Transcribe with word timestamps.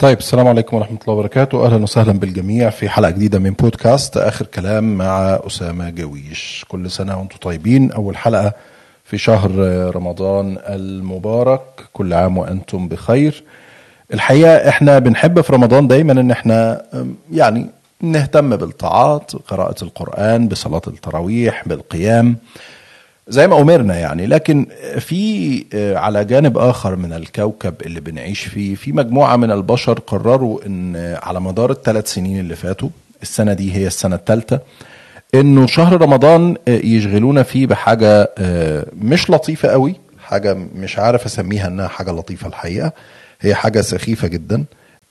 طيب 0.00 0.18
السلام 0.18 0.48
عليكم 0.48 0.76
ورحمة 0.76 0.98
الله 1.02 1.14
وبركاته. 1.14 1.66
أهلا 1.66 1.82
وسهلا 1.82 2.12
بالجميع 2.12 2.70
في 2.70 2.88
حلقة 2.88 3.10
جديدة 3.10 3.38
من 3.38 3.50
بودكاست 3.50 4.16
آخر 4.16 4.46
كلام 4.46 4.96
مع 4.96 5.40
أسامة 5.46 5.90
جويش. 5.90 6.64
كل 6.68 6.90
سنة 6.90 7.18
وأنتم 7.18 7.36
طيبين. 7.36 7.92
أول 7.92 8.16
حلقة 8.16 8.52
في 9.04 9.18
شهر 9.18 9.50
رمضان 9.96 10.58
المبارك. 10.68 11.62
كل 11.92 12.12
عام 12.12 12.38
وأنتم 12.38 12.88
بخير. 12.88 13.44
الحقيقة 14.14 14.68
إحنا 14.68 14.98
بنحب 14.98 15.40
في 15.40 15.52
رمضان 15.52 15.88
دايما 15.88 16.12
إن 16.12 16.30
إحنا 16.30 16.82
يعني 17.32 17.66
نهتم 18.00 18.56
بالطاعات 18.56 19.32
قراءة 19.36 19.84
القرآن 19.84 20.48
بصلاة 20.48 20.82
التراويح 20.86 21.68
بالقيام. 21.68 22.36
زي 23.28 23.46
ما 23.46 23.60
أمرنا 23.60 23.96
يعني 23.98 24.26
لكن 24.26 24.66
في 24.98 25.64
على 25.96 26.24
جانب 26.24 26.58
آخر 26.58 26.96
من 26.96 27.12
الكوكب 27.12 27.74
اللي 27.86 28.00
بنعيش 28.00 28.40
فيه 28.40 28.74
في 28.74 28.92
مجموعة 28.92 29.36
من 29.36 29.50
البشر 29.50 29.98
قرروا 29.98 30.66
أن 30.66 31.16
على 31.22 31.40
مدار 31.40 31.70
الثلاث 31.70 32.12
سنين 32.12 32.40
اللي 32.40 32.56
فاتوا 32.56 32.88
السنة 33.22 33.52
دي 33.52 33.74
هي 33.74 33.86
السنة 33.86 34.14
الثالثة 34.16 34.60
إنه 35.34 35.66
شهر 35.66 36.00
رمضان 36.02 36.56
يشغلونا 36.68 37.42
فيه 37.42 37.66
بحاجة 37.66 38.30
مش 39.02 39.30
لطيفة 39.30 39.68
قوي 39.68 39.94
حاجة 40.24 40.54
مش 40.74 40.98
عارف 40.98 41.24
أسميها 41.26 41.66
إنها 41.66 41.88
حاجة 41.88 42.10
لطيفة 42.10 42.46
الحقيقة 42.48 42.92
هي 43.40 43.54
حاجة 43.54 43.80
سخيفة 43.80 44.28
جدا 44.28 44.64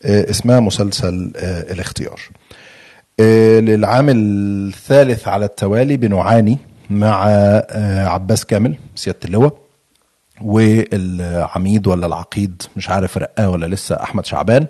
اسمها 0.05 0.59
مسلسل 0.59 1.31
الاختيار. 1.71 2.19
للعام 3.59 4.05
الثالث 4.09 5.27
على 5.27 5.45
التوالي 5.45 5.97
بنعاني 5.97 6.57
مع 6.89 7.25
عباس 8.07 8.45
كامل 8.45 8.77
سيادة 8.95 9.19
اللواء 9.25 9.57
والعميد 10.41 11.87
ولا 11.87 12.05
العقيد 12.05 12.61
مش 12.75 12.89
عارف 12.89 13.17
رقاه 13.17 13.49
ولا 13.49 13.65
لسه 13.65 14.03
أحمد 14.03 14.25
شعبان. 14.25 14.65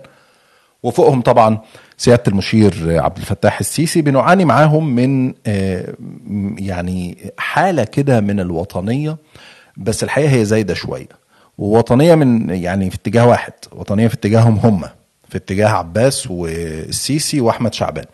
وفوقهم 0.84 1.22
طبعا 1.22 1.60
سيادة 1.98 2.24
المشير 2.28 3.00
عبد 3.02 3.18
الفتاح 3.18 3.60
السيسي. 3.60 4.02
بنعاني 4.02 4.46
معاهم 4.46 4.96
من 4.96 5.34
يعني 6.60 7.18
حالة 7.38 7.84
كده 7.84 8.22
من 8.22 8.40
الوطنية 8.40 9.18
بس 9.78 10.04
الحقيقة 10.04 10.32
هي 10.32 10.46
زايدة 10.46 10.74
شوية. 10.74 11.08
ووطنية 11.58 12.16
من 12.16 12.50
يعني 12.50 12.90
في 12.90 12.96
اتجاه 12.96 13.28
واحد 13.28 13.54
وطنية 13.72 14.08
في 14.08 14.14
اتجاههم 14.14 14.58
هم 14.58 14.84
في 15.30 15.38
اتجاه 15.38 15.68
عباس 15.70 16.32
والسيسي 16.32 17.42
وأحمد 17.42 17.74
شعبان. 17.74 18.06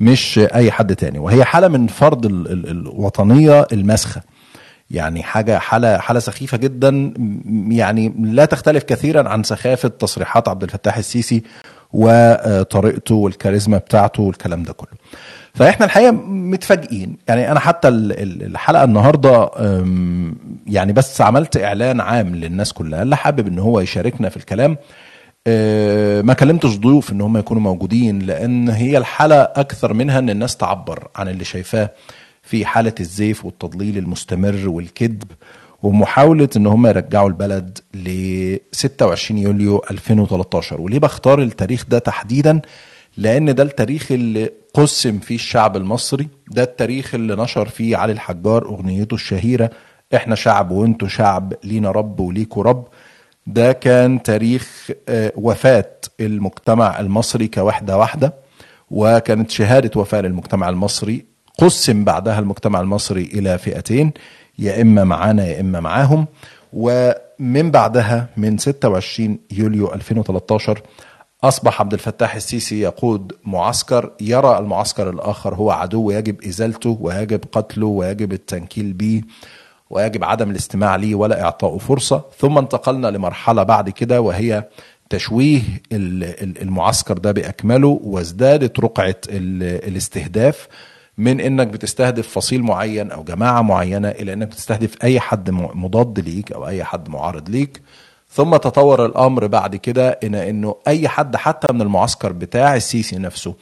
مش 0.00 0.40
أي 0.54 0.70
حد 0.70 0.96
تاني. 0.96 1.18
وهي 1.18 1.44
حالة 1.44 1.68
من 1.68 1.86
فرض 1.86 2.26
ال 2.26 2.52
ال 2.52 2.70
الوطنية 2.70 3.66
المسخة. 3.72 4.22
يعني 4.90 5.22
حاجة 5.22 5.58
حالة 5.58 5.98
حالة 5.98 6.20
سخيفة 6.20 6.56
جدا. 6.56 7.14
يعني 7.68 8.14
لا 8.18 8.44
تختلف 8.44 8.82
كثيرا 8.82 9.28
عن 9.28 9.42
سخافة 9.42 9.88
تصريحات 9.88 10.48
عبد 10.48 10.62
الفتاح 10.62 10.96
السيسي 10.96 11.42
وطريقته 11.92 13.14
والكاريزما 13.14 13.78
بتاعته 13.78 14.22
والكلام 14.22 14.62
ده 14.62 14.72
كله. 14.72 14.98
فإحنا 15.54 15.86
الحقيقة 15.86 16.10
متفاجئين. 16.28 17.16
يعني 17.28 17.50
أنا 17.52 17.60
حتى 17.60 17.88
الحلقة 17.88 18.84
النهارده 18.84 19.50
يعني 20.66 20.92
بس 20.92 21.20
عملت 21.20 21.56
إعلان 21.56 22.00
عام 22.00 22.34
للناس 22.34 22.72
كلها. 22.72 23.02
اللي 23.02 23.16
حابب 23.16 23.46
إن 23.46 23.58
هو 23.58 23.80
يشاركنا 23.80 24.28
في 24.28 24.36
الكلام 24.36 24.76
ما 26.22 26.32
كلمتش 26.34 26.76
ضيوف 26.76 27.12
إن 27.12 27.20
هم 27.20 27.36
يكونوا 27.36 27.62
موجودين 27.62 28.18
لأن 28.18 28.68
هي 28.68 28.98
الحالة 28.98 29.42
أكثر 29.42 29.92
منها 29.94 30.18
إن 30.18 30.30
الناس 30.30 30.56
تعبر 30.56 31.08
عن 31.16 31.28
اللي 31.28 31.44
شايفاه 31.44 31.90
في 32.42 32.66
حالة 32.66 32.94
الزيف 33.00 33.44
والتضليل 33.44 33.98
المستمر 33.98 34.68
والكذب 34.68 35.22
ومحاولة 35.82 36.48
إن 36.56 36.66
هم 36.66 36.86
يرجعوا 36.86 37.28
البلد 37.28 37.78
ل 37.94 38.56
26 38.72 39.38
يوليو 39.38 39.82
2013 39.90 40.80
وليه 40.80 40.98
بختار 40.98 41.42
التاريخ 41.42 41.84
ده 41.88 41.98
تحديدا؟ 41.98 42.60
لأن 43.16 43.54
ده 43.54 43.62
التاريخ 43.62 44.12
اللي 44.12 44.50
قسم 44.74 45.18
فيه 45.18 45.34
الشعب 45.34 45.76
المصري 45.76 46.28
ده 46.50 46.62
التاريخ 46.62 47.14
اللي 47.14 47.36
نشر 47.36 47.68
فيه 47.68 47.96
علي 47.96 48.12
الحجار 48.12 48.64
أغنيته 48.66 49.14
الشهيرة 49.14 49.70
إحنا 50.14 50.34
شعب 50.34 50.70
وأنتوا 50.70 51.08
شعب 51.08 51.54
لينا 51.64 51.90
رب 51.90 52.20
وليكوا 52.20 52.62
رب 52.62 52.88
ده 53.48 53.72
كان 53.72 54.22
تاريخ 54.22 54.90
وفاة 55.36 55.90
المجتمع 56.20 57.00
المصري 57.00 57.48
كوحدة 57.48 57.98
واحدة 57.98 58.34
وكانت 58.90 59.50
شهادة 59.50 60.00
وفاة 60.00 60.20
للمجتمع 60.20 60.68
المصري 60.68 61.24
قسم 61.58 62.04
بعدها 62.04 62.38
المجتمع 62.38 62.80
المصري 62.80 63.22
إلى 63.22 63.58
فئتين 63.58 64.12
يا 64.58 64.82
إما 64.82 65.04
معانا 65.04 65.46
يا 65.46 65.60
إما 65.60 65.80
معاهم. 65.80 66.26
ومن 66.72 67.70
بعدها 67.70 68.26
من 68.36 68.58
26 68.58 69.38
يوليو 69.52 69.92
2013 69.94 70.82
أصبح 71.44 71.80
عبد 71.80 71.92
الفتاح 71.92 72.34
السيسي 72.34 72.80
يقود 72.80 73.32
معسكر 73.44 74.10
يرى 74.20 74.58
المعسكر 74.58 75.10
الآخر 75.10 75.54
هو 75.54 75.70
عدو 75.70 76.10
يجب 76.10 76.44
إزالته 76.44 76.98
ويجب 77.00 77.40
قتله 77.52 77.86
ويجب 77.86 78.32
التنكيل 78.32 78.92
به 78.92 79.22
ويجب 79.90 80.24
عدم 80.24 80.50
الاستماع 80.50 80.96
ليه 80.96 81.14
ولا 81.14 81.42
اعطائه 81.42 81.78
فرصة. 81.78 82.24
ثم 82.38 82.58
انتقلنا 82.58 83.08
لمرحلة 83.08 83.62
بعد 83.62 83.90
كده 83.90 84.20
وهي 84.20 84.64
تشويه 85.10 85.62
المعسكر 86.62 87.18
ده 87.18 87.32
بأكمله 87.32 88.00
وازدادت 88.04 88.80
رقعة 88.80 89.16
الاستهداف 89.28 90.68
من 91.18 91.40
إنك 91.40 91.66
بتستهدف 91.66 92.28
فصيل 92.28 92.62
معين 92.62 93.10
أو 93.10 93.24
جماعة 93.24 93.62
معينة 93.62 94.08
إلى 94.08 94.32
إنك 94.32 94.46
بتستهدف 94.48 94.94
أي 95.04 95.20
حد 95.20 95.50
مضاد 95.50 96.20
ليك 96.20 96.52
أو 96.52 96.66
أي 96.68 96.84
حد 96.84 97.08
معارض 97.08 97.48
ليك. 97.50 97.80
ثم 98.30 98.56
تطور 98.56 99.06
الأمر 99.06 99.46
بعد 99.46 99.76
كده 99.76 100.18
إلى 100.22 100.50
إنه 100.50 100.76
أي 100.88 101.08
حد 101.08 101.36
حتى 101.36 101.72
من 101.72 101.82
المعسكر 101.82 102.32
بتاع 102.32 102.76
السيسي 102.76 103.16
نفسه 103.18 103.54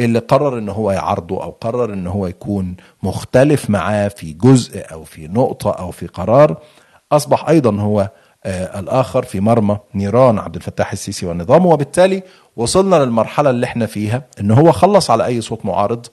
اللي 0.00 0.18
قرر 0.18 0.58
إن 0.58 0.68
هو 0.68 0.90
يعارضه 0.90 1.42
أو 1.42 1.50
قرر 1.50 1.92
إن 1.92 2.06
هو 2.06 2.26
يكون 2.26 2.76
مختلف 3.02 3.70
معاه 3.70 4.08
في 4.08 4.32
جزء 4.32 4.92
أو 4.92 5.04
في 5.04 5.28
نقطة 5.28 5.70
أو 5.70 5.90
في 5.90 6.06
قرار 6.06 6.56
أصبح 7.12 7.48
أيضا 7.48 7.80
هو 7.80 8.10
آه 8.44 8.80
الآخر 8.80 9.22
في 9.22 9.40
مرمى 9.40 9.78
نيران 9.94 10.38
عبد 10.38 10.54
الفتاح 10.56 10.92
السيسي 10.92 11.26
ونظامه. 11.26 11.66
وبالتالي 11.66 12.22
وصلنا 12.56 12.96
للمرحلة 12.96 13.50
اللي 13.50 13.66
إحنا 13.66 13.86
فيها 13.86 14.22
إن 14.40 14.50
هو 14.50 14.72
خلص 14.72 15.10
على 15.10 15.26
أي 15.26 15.40
صوت 15.40 15.64
معارض 15.66 16.06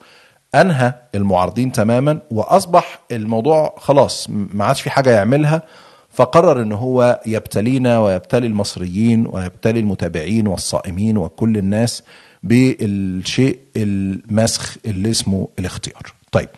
أنهى 0.56 0.94
المعارضين 1.16 1.72
تماما 1.72 2.20
وأصبح 2.32 3.00
الموضوع 3.12 3.76
خلاص 3.78 4.28
ما 4.30 4.66
عادش 4.66 4.82
في 4.82 4.90
حاجة 4.90 5.10
يعملها. 5.12 5.62
فقرر 6.10 6.62
إن 6.62 6.72
هو 6.72 7.20
يبتلينا 7.26 8.00
ويبتلي 8.00 8.48
المصريين 8.48 9.28
ويبتلي 9.32 9.80
المتابعين 9.80 10.48
والصائمين 10.48 11.18
وكل 11.18 11.58
الناس 11.58 12.04
بالشيء 12.44 13.60
المسخ 13.78 14.78
اللي 14.86 15.12
اسمه 15.12 15.48
الاختيار. 15.60 16.14
طيب 16.32 16.50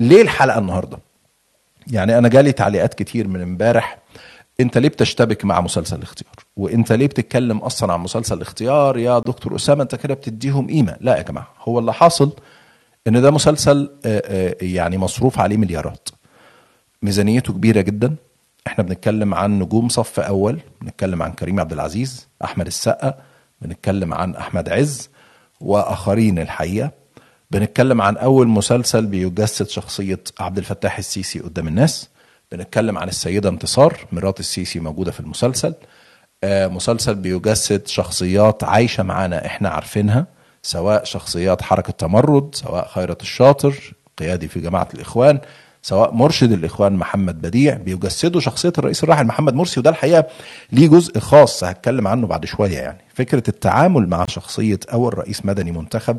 ليه 0.00 0.22
الحلقة 0.22 0.58
النهارده؟ 0.58 0.98
يعني 1.86 2.18
أنا 2.18 2.28
جالي 2.28 2.52
تعليقات 2.52 2.94
كتير 2.94 3.28
من 3.28 3.40
امبارح 3.42 3.98
أنت 4.60 4.78
ليه 4.78 4.88
بتشتبك 4.88 5.44
مع 5.44 5.60
مسلسل 5.60 5.96
الاختيار؟ 5.96 6.34
وأنت 6.56 6.92
ليه 6.92 7.06
بتتكلم 7.06 7.58
أصلا 7.58 7.92
عن 7.92 8.00
مسلسل 8.00 8.36
الاختيار؟ 8.36 8.98
يا 8.98 9.18
دكتور 9.18 9.56
أسامة 9.56 9.82
أنت 9.82 9.94
كده 9.94 10.14
بتديهم 10.14 10.66
قيمة. 10.66 10.96
لا 11.00 11.16
يا 11.16 11.22
جماعة 11.22 11.48
هو 11.60 11.78
اللي 11.78 11.92
حاصل 11.92 12.32
إن 13.08 13.22
ده 13.22 13.30
مسلسل 13.30 13.90
يعني 14.62 14.98
مصروف 14.98 15.38
عليه 15.38 15.56
مليارات. 15.56 16.08
ميزانيته 17.02 17.52
كبيرة 17.52 17.80
جدا. 17.80 18.14
إحنا 18.66 18.84
بنتكلم 18.84 19.34
عن 19.34 19.58
نجوم 19.58 19.88
صف 19.88 20.20
أول 20.20 20.60
بنتكلم 20.82 21.22
عن 21.22 21.32
كريم 21.32 21.60
عبد 21.60 21.72
العزيز 21.72 22.28
أحمد 22.44 22.66
السقا 22.66 23.14
بنتكلم 23.60 24.14
عن 24.14 24.34
أحمد 24.34 24.68
عز. 24.68 25.10
وآخرين 25.62 26.38
الحقيقة. 26.38 26.90
بنتكلم 27.50 28.02
عن 28.02 28.16
أول 28.16 28.48
مسلسل 28.48 29.06
بيجسد 29.06 29.68
شخصية 29.68 30.20
عبد 30.40 30.58
الفتاح 30.58 30.98
السيسي 30.98 31.38
قدام 31.38 31.68
الناس. 31.68 32.08
بنتكلم 32.52 32.98
عن 32.98 33.08
السيدة 33.08 33.48
انتصار 33.48 34.06
مرات 34.12 34.40
السيسي 34.40 34.80
موجودة 34.80 35.10
في 35.12 35.20
المسلسل. 35.20 35.74
آه 36.44 36.66
مسلسل 36.66 37.14
بيجسد 37.14 37.86
شخصيات 37.86 38.64
عايشة 38.64 39.02
معانا 39.02 39.46
إحنا 39.46 39.68
عارفينها 39.68 40.26
سواء 40.62 41.04
شخصيات 41.04 41.62
حركة 41.62 41.92
تمرد 41.92 42.54
سواء 42.54 42.88
خيرت 42.88 43.22
الشاطر 43.22 43.94
قيادي 44.18 44.48
في 44.48 44.60
جماعة 44.60 44.88
الإخوان. 44.94 45.40
سواء 45.82 46.14
مرشد 46.14 46.52
الإخوان 46.52 46.92
محمد 46.92 47.42
بديع 47.42 47.74
بيجسدوا 47.76 48.40
شخصية 48.40 48.72
الرئيس 48.78 49.04
الراحل 49.04 49.24
محمد 49.26 49.54
مرسي 49.54 49.80
وده 49.80 49.90
الحقيقة 49.90 50.26
ليه 50.72 50.88
جزء 50.88 51.18
خاص 51.18 51.64
هتكلم 51.64 52.08
عنه 52.08 52.26
بعد 52.26 52.44
شوية 52.44 52.78
يعني. 52.78 52.98
فكرة 53.14 53.42
التعامل 53.48 54.08
مع 54.08 54.24
شخصية 54.28 54.80
اول 54.92 55.18
رئيس 55.18 55.46
مدني 55.46 55.72
منتخب 55.72 56.18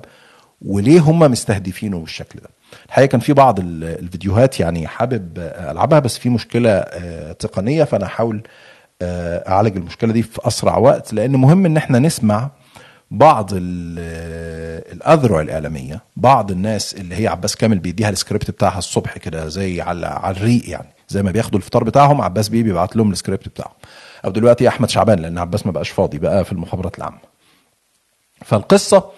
وليه 0.61 0.99
هم 0.99 1.19
مستهدفينه 1.19 1.99
بالشكل 1.99 2.39
ده. 2.39 2.49
الحقيقة 2.85 3.07
كان 3.09 3.19
في 3.19 3.33
بعض 3.33 3.59
الفيديوهات 3.63 4.59
يعني 4.59 4.87
حابب 4.87 5.37
ألعبها 5.39 5.99
بس 5.99 6.17
في 6.17 6.29
مشكلة 6.29 6.79
تقنية 7.39 7.83
فأنا 7.83 8.05
هحاول 8.05 8.43
أعالج 9.01 9.77
المشكلة 9.77 10.13
دي 10.13 10.23
في 10.23 10.39
أسرع 10.47 10.77
وقت 10.77 11.13
لأن 11.13 11.31
مهم 11.31 11.65
إن 11.65 11.77
إحنا 11.77 11.99
نسمع 11.99 12.49
بعض 13.13 13.49
الأذرع 14.91 15.41
الإعلامية 15.41 16.03
بعض 16.15 16.51
الناس 16.51 16.93
اللي 16.93 17.15
هي 17.15 17.27
عباس 17.27 17.55
كامل 17.55 17.79
بيديها 17.79 18.09
السكريبت 18.09 18.51
بتاعها 18.51 18.77
الصبح 18.77 19.17
كده 19.17 19.47
زي 19.47 19.81
على 19.81 20.05
على 20.05 20.37
الريق 20.37 20.69
يعني 20.69 20.87
زي 21.09 21.23
ما 21.23 21.31
بياخدوا 21.31 21.59
الفطار 21.59 21.83
بتاعهم 21.83 22.21
عباس 22.21 22.49
بيه 22.49 22.63
بيبعت 22.63 22.95
لهم 22.95 23.11
السكريبت 23.11 23.47
بتاعهم. 23.47 23.73
أو 24.25 24.31
دلوقتي 24.31 24.67
أحمد 24.67 24.89
شعبان 24.89 25.19
لأن 25.19 25.37
عباس 25.37 25.65
ما 25.65 25.71
بقاش 25.71 25.89
فاضي 25.89 26.17
بقى 26.17 26.45
في 26.45 26.51
المخابرات 26.51 26.97
العامة. 26.97 27.17
فالقصة 28.45 29.09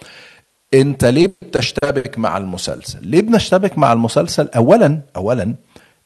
أنت 0.74 1.06
ليه 1.06 1.33
بتشتبك 1.41 2.19
مع 2.19 2.38
المسلسل؟ 2.38 3.00
ليه 3.07 3.21
بنشتبك 3.21 3.77
مع 3.77 3.94
المسلسل؟ 3.94 4.50
اولا 4.56 5.01
اولا 5.15 5.56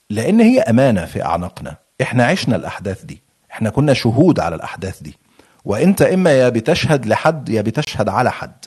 لأن 0.10 0.40
هي 0.42 0.60
أمانة 0.60 1.06
في 1.06 1.24
أعناقنا. 1.24 1.76
إحنا 2.02 2.26
عشنا 2.26 2.56
الأحداث 2.56 3.04
دي. 3.04 3.22
إحنا 3.52 3.70
كنا 3.70 3.94
شهود 3.94 4.40
على 4.40 4.56
الأحداث 4.56 5.02
دي. 5.02 5.18
وانت 5.66 6.02
اما 6.02 6.32
يا 6.32 6.50
بتشهد 6.50 7.06
لحد 7.06 7.50
يا 7.50 7.62
بتشهد 7.62 8.10
على 8.10 8.32
حد. 8.32 8.66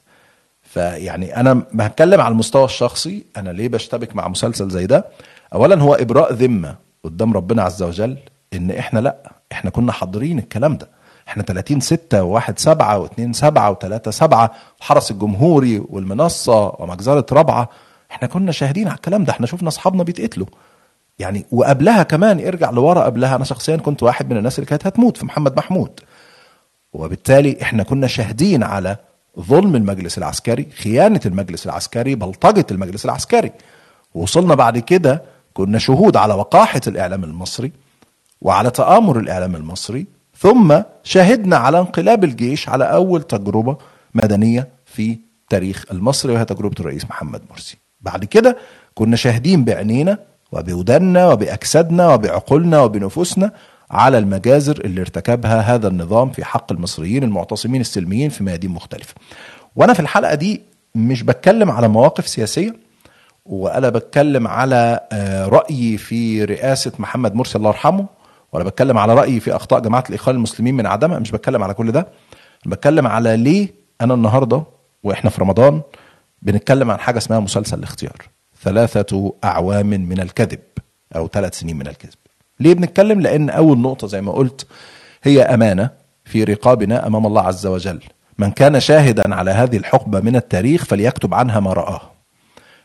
فيعني 0.62 1.36
أنا 1.36 1.54
بتكلم 1.54 2.20
على 2.20 2.32
المستوى 2.32 2.64
الشخصي 2.64 3.24
أنا 3.36 3.50
ليه 3.50 3.68
بشتبك 3.68 4.16
مع 4.16 4.28
مسلسل 4.28 4.70
زي 4.70 4.86
ده؟ 4.86 5.04
اولا 5.54 5.82
هو 5.82 5.94
إبراء 5.94 6.32
ذمة 6.32 6.76
قدام 7.04 7.32
ربنا 7.32 7.62
عز 7.62 7.82
وجل 7.82 8.16
إن 8.54 8.70
إحنا 8.70 9.00
لأ 9.00 9.16
إحنا 9.52 9.70
كنا 9.70 9.92
حاضرين 9.92 10.38
الكلام 10.38 10.76
ده. 10.76 10.88
إحنا 11.28 11.42
30 11.42 11.80
6 11.80 12.40
و1 12.40 12.52
7 12.56 13.06
و2 13.06 13.32
7 13.32 13.74
و3 13.74 14.10
7 14.10 14.50
الحرس 14.78 15.10
الجمهوري 15.10 15.82
والمنصة 15.88 16.74
ومجزرة 16.78 17.26
رابعة. 17.32 17.68
إحنا 18.10 18.28
كنا 18.28 18.52
شاهدين 18.52 18.88
على 18.88 18.96
الكلام 18.96 19.24
ده 19.24 19.32
إحنا 19.32 19.46
شفنا 19.46 19.68
أصحابنا 19.68 20.02
بيتقتلوا. 20.02 20.46
يعني 21.18 21.46
وقبلها 21.50 22.02
كمان 22.02 22.46
ارجع 22.46 22.70
لورا 22.70 23.00
قبلها 23.04 23.36
أنا 23.36 23.44
شخصيا 23.44 23.76
كنت 23.76 24.02
واحد 24.02 24.30
من 24.30 24.36
الناس 24.36 24.58
اللي 24.58 24.66
كانت 24.66 24.86
هتموت 24.86 25.16
في 25.16 25.26
محمد 25.26 25.56
محمود. 25.56 26.00
وبالتالي 26.92 27.62
إحنا 27.62 27.82
كنا 27.82 28.06
شاهدين 28.06 28.62
على 28.62 28.96
ظلم 29.40 29.76
المجلس 29.76 30.18
العسكري 30.18 30.66
خيانة 30.82 31.20
المجلس 31.26 31.66
العسكري 31.66 32.14
بلطجة 32.14 32.66
المجلس 32.70 33.04
العسكري. 33.04 33.52
وصلنا 34.14 34.54
بعد 34.54 34.78
كده 34.78 35.22
كنا 35.54 35.78
شهود 35.78 36.16
على 36.16 36.34
وقاحة 36.34 36.80
الإعلام 36.86 37.24
المصري 37.24 37.72
وعلى 38.40 38.70
تآمر 38.70 39.18
الإعلام 39.18 39.56
المصري 39.56 40.06
ثم 40.38 40.80
شهدنا 41.02 41.56
على 41.56 41.78
انقلاب 41.78 42.24
الجيش 42.24 42.68
على 42.68 42.84
أول 42.84 43.22
تجربة 43.22 43.76
مدنية 44.14 44.68
في 44.86 45.18
تاريخ 45.50 45.84
المصري 45.90 46.32
وهي 46.32 46.44
تجربة 46.44 46.74
الرئيس 46.80 47.04
محمد 47.04 47.42
مرسي. 47.50 47.78
بعد 48.00 48.24
كده 48.24 48.56
كنا 48.94 49.16
شاهدين 49.16 49.64
بعينينا 49.64 50.18
وبودنا 50.52 51.28
وبأجسادنا 51.28 52.14
وبعقولنا 52.14 52.80
وبنفوسنا 52.80 53.52
على 53.92 54.18
المجازر 54.18 54.80
اللي 54.84 55.00
ارتكبها 55.00 55.60
هذا 55.60 55.88
النظام 55.88 56.30
في 56.30 56.44
حق 56.44 56.72
المصريين 56.72 57.22
المعتصمين 57.24 57.80
السلميين 57.80 58.30
في 58.30 58.44
ميادين 58.44 58.70
مختلفة. 58.70 59.14
وأنا 59.76 59.92
في 59.92 60.00
الحلقة 60.00 60.34
دي 60.34 60.62
مش 60.94 61.22
بتكلم 61.22 61.70
على 61.70 61.88
مواقف 61.88 62.28
سياسية 62.28 62.76
وأنا 63.44 63.88
بتكلم 63.88 64.48
على 64.48 65.00
رأيي 65.48 65.96
في 65.98 66.44
رئاسة 66.44 66.92
محمد 66.98 67.34
مرسي 67.34 67.58
الله 67.58 67.68
يرحمه 67.70 68.06
ولا 68.52 68.64
بتكلم 68.64 68.98
على 68.98 69.14
رأيي 69.14 69.40
في 69.40 69.56
أخطاء 69.56 69.80
جماعة 69.80 70.04
الإخوان 70.10 70.36
المسلمين 70.36 70.74
من 70.74 70.86
عدمها 70.86 71.18
مش 71.18 71.30
بتكلم 71.30 71.62
على 71.62 71.74
كل 71.74 71.92
ده. 71.92 72.08
بتكلم 72.66 73.06
على 73.06 73.36
ليه 73.36 73.68
أنا 74.00 74.14
النهاردة 74.14 74.62
وإحنا 75.02 75.30
في 75.30 75.40
رمضان 75.40 75.80
بنتكلم 76.42 76.90
عن 76.90 76.98
حاجة 77.00 77.18
اسمها 77.18 77.40
مسلسل 77.40 77.78
الاختيار 77.78 78.16
ثلاثة 78.62 79.34
أعوام 79.44 79.86
من 79.86 80.20
الكذب 80.20 80.60
أو 81.16 81.28
ثلاث 81.28 81.58
سنين 81.58 81.76
من 81.76 81.86
الكذب. 81.86 82.21
ليه 82.62 82.74
بنتكلم؟ 82.74 83.20
لأن 83.20 83.50
أول 83.50 83.78
نقطة 83.78 84.06
زي 84.06 84.20
ما 84.20 84.32
قلت 84.32 84.66
هي 85.22 85.42
أمانة 85.42 85.90
في 86.24 86.44
رقابنا 86.44 87.06
أمام 87.06 87.26
الله 87.26 87.42
عز 87.42 87.66
وجل. 87.66 88.00
من 88.38 88.50
كان 88.50 88.80
شاهدا 88.80 89.34
على 89.34 89.50
هذه 89.50 89.76
الحقبة 89.76 90.20
من 90.20 90.36
التاريخ 90.36 90.84
فليكتب 90.84 91.34
عنها 91.34 91.60
ما 91.60 91.72
رآه. 91.72 92.00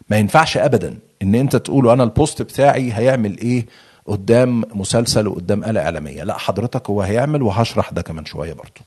ما 0.10 0.18
ينفعش 0.18 0.58
أبدا 0.58 0.98
إن 1.22 1.36
أنت 1.36 1.56
تقول 1.56 1.90
أنا 1.90 2.04
البوست 2.04 2.42
بتاعي 2.42 2.94
هيعمل 2.94 3.38
إيه 3.38 3.66
قدام 4.06 4.64
مسلسل 4.74 5.28
وقدام 5.28 5.64
آلة 5.64 5.82
إعلامية. 5.82 6.24
لا 6.24 6.38
حضرتك 6.38 6.90
هو 6.90 7.02
هيعمل 7.02 7.42
وهشرح 7.42 7.90
ده 7.90 8.02
كمان 8.02 8.26
شوية 8.26 8.54
برضو. 8.54 8.82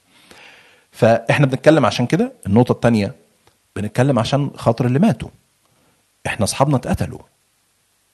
فإحنا 0.90 1.46
بنتكلم 1.46 1.86
عشان 1.86 2.06
كده. 2.06 2.32
النقطة 2.46 2.72
التانية 2.72 3.14
بنتكلم 3.76 4.18
عشان 4.18 4.50
خاطر 4.56 4.86
اللي 4.86 4.98
ماتوا. 4.98 5.28
إحنا 6.26 6.44
أصحابنا 6.44 6.76
اتقتلوا. 6.76 7.20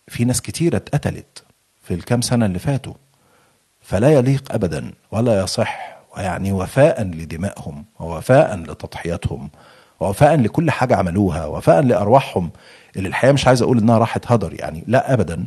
في 0.08 0.24
ناس 0.24 0.42
كتيرة 0.42 0.76
اتقتلت. 0.76 1.44
في 1.86 1.94
الكام 1.94 2.20
سنة 2.20 2.46
اللي 2.46 2.58
فاتوا 2.58 2.94
فلا 3.82 4.10
يليق 4.10 4.52
أبدا 4.52 4.92
ولا 5.10 5.42
يصح 5.42 5.98
ويعني 6.16 6.52
وفاء 6.52 7.02
لدمائهم 7.02 7.84
ووفاء 8.00 8.56
لتضحياتهم 8.56 9.50
ووفاء 10.00 10.36
لكل 10.36 10.70
حاجة 10.70 10.96
عملوها 10.96 11.46
وفاء 11.46 11.82
لأرواحهم 11.82 12.50
اللي 12.96 13.08
الحقيقة 13.08 13.32
مش 13.32 13.46
عايز 13.46 13.62
أقول 13.62 13.78
إنها 13.78 13.98
راحت 13.98 14.32
هدر 14.32 14.54
يعني 14.54 14.84
لا 14.86 15.12
أبدا. 15.12 15.46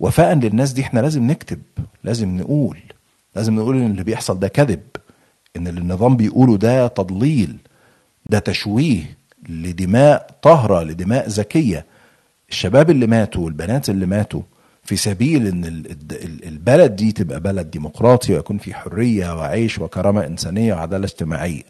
وفاء 0.00 0.34
للناس 0.34 0.72
دي 0.72 0.82
إحنا 0.82 1.00
لازم 1.00 1.26
نكتب 1.30 1.60
لازم 2.04 2.36
نقول 2.36 2.78
لازم 3.36 3.54
نقول 3.56 3.76
إن 3.76 3.90
اللي 3.90 4.04
بيحصل 4.04 4.38
ده 4.38 4.48
كذب 4.48 4.80
إن 5.56 5.66
اللي 5.68 5.80
النظام 5.80 6.16
بيقوله 6.16 6.56
ده 6.56 6.86
تضليل 6.86 7.56
ده 8.30 8.38
تشويه 8.38 9.02
لدماء 9.48 10.30
طاهرة 10.42 10.82
لدماء 10.82 11.28
زكية 11.28 11.86
الشباب 12.48 12.90
اللي 12.90 13.06
ماتوا 13.06 13.44
والبنات 13.44 13.90
اللي 13.90 14.06
ماتوا 14.06 14.42
في 14.84 14.96
سبيل 14.96 15.46
إن 15.46 15.64
البلد 16.46 16.96
دي 16.96 17.12
تبقى 17.12 17.40
بلد 17.40 17.70
ديمقراطي 17.70 18.34
ويكون 18.34 18.58
في 18.58 18.74
حرية 18.74 19.36
وعيش 19.36 19.78
وكرامة 19.78 20.26
إنسانية 20.26 20.74
وعدالة 20.74 21.04
اجتماعية. 21.04 21.62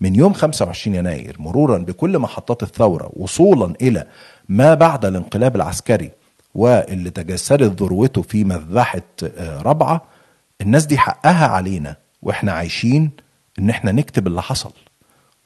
من 0.00 0.14
يوم 0.14 0.32
25 0.32 0.96
يناير 0.96 1.36
مرورا 1.38 1.78
بكل 1.78 2.18
محطات 2.18 2.62
الثورة 2.62 3.10
وصولا 3.12 3.74
إلى 3.82 4.06
ما 4.48 4.74
بعد 4.74 5.04
الانقلاب 5.04 5.56
العسكري 5.56 6.10
واللي 6.54 7.10
تجسدت 7.10 7.82
ذروته 7.82 8.22
في 8.22 8.44
مذبحة 8.44 9.02
ربعة 9.40 10.02
الناس 10.60 10.86
دي 10.86 10.98
حقها 10.98 11.46
علينا 11.46 11.96
وإحنا 12.22 12.52
عايشين 12.52 13.10
إن 13.58 13.70
إحنا 13.70 13.92
نكتب 13.92 14.26
اللي 14.26 14.42
حصل 14.42 14.72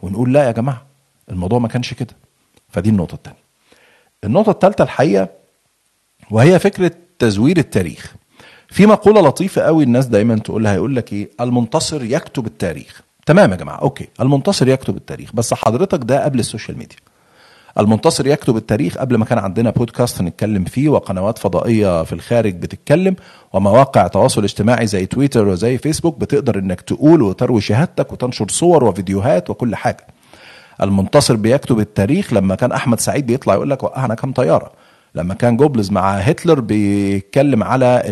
ونقول 0.02 0.32
لا 0.32 0.44
يا 0.44 0.52
جماعة 0.52 0.86
الموضوع 1.30 1.58
ما 1.58 1.68
كانش 1.68 1.94
كده. 1.94 2.14
فدي 2.68 2.90
النقطة 2.90 3.14
الثانية 3.14 3.38
النقطة 4.24 4.50
الثالثة 4.50 4.84
الحقيقة 4.84 5.28
وهي 6.30 6.58
فكرة 6.58 6.92
تزوير 7.18 7.56
التاريخ. 7.58 8.14
في 8.68 8.86
مقولة 8.86 9.20
لطيفة 9.20 9.62
قوي 9.62 9.84
الناس 9.84 10.06
دايما 10.06 10.38
تقولها 10.38 10.74
يقول 10.74 10.96
لك 10.96 11.12
إيه؟ 11.12 11.30
المنتصر 11.40 12.04
يكتب 12.04 12.46
التاريخ. 12.46 13.02
تمام 13.26 13.50
يا 13.50 13.56
جماعة 13.56 13.76
okay. 13.76 14.08
المنتصر 14.20 14.68
يكتب 14.68 14.96
التاريخ. 14.96 15.30
بس 15.34 15.54
حضرتك 15.54 16.00
ده 16.04 16.24
قبل 16.24 16.38
ال 16.38 16.44
social 16.44 16.78
media. 16.78 16.96
المنتصر 17.78 18.26
يكتب 18.26 18.56
التاريخ 18.56 18.98
قبل 18.98 19.16
ما 19.16 19.24
كان 19.24 19.38
عندنا 19.38 19.70
بودكاست 19.70 20.22
نتكلم 20.22 20.64
فيه 20.64 20.88
وقنوات 20.88 21.38
فضائية 21.38 22.02
في 22.02 22.12
الخارج 22.12 22.54
بتتكلم 22.54 23.16
ومواقع 23.52 24.06
تواصل 24.06 24.44
اجتماعي 24.44 24.86
زي 24.86 25.06
تويتر 25.06 25.48
وزي 25.48 25.78
فيسبوك 25.78 26.18
بتقدر 26.20 26.58
إنك 26.58 26.80
تقول 26.80 27.22
وتروي 27.22 27.60
شهادتك 27.60 28.12
وتنشر 28.12 28.48
صور 28.48 28.84
وفيديوهات 28.84 29.50
وكل 29.50 29.76
حاجة. 29.76 30.06
المنتصر 30.82 31.36
بيكتب 31.36 31.80
التاريخ 31.80 32.32
لما 32.32 32.54
كان 32.54 32.72
أحمد 32.72 33.00
سعيد 33.00 33.26
بيطلع 33.26 33.54
يقول 33.54 33.70
لك 33.70 33.82
وقعنا 33.82 34.14
كام 34.14 34.32
طيارة. 34.32 34.72
لما 35.18 35.34
كان 35.34 35.56
جوبلز 35.56 35.90
مع 35.90 36.14
هتلر 36.16 36.60
بيتكلم 36.60 37.62
على 37.62 38.02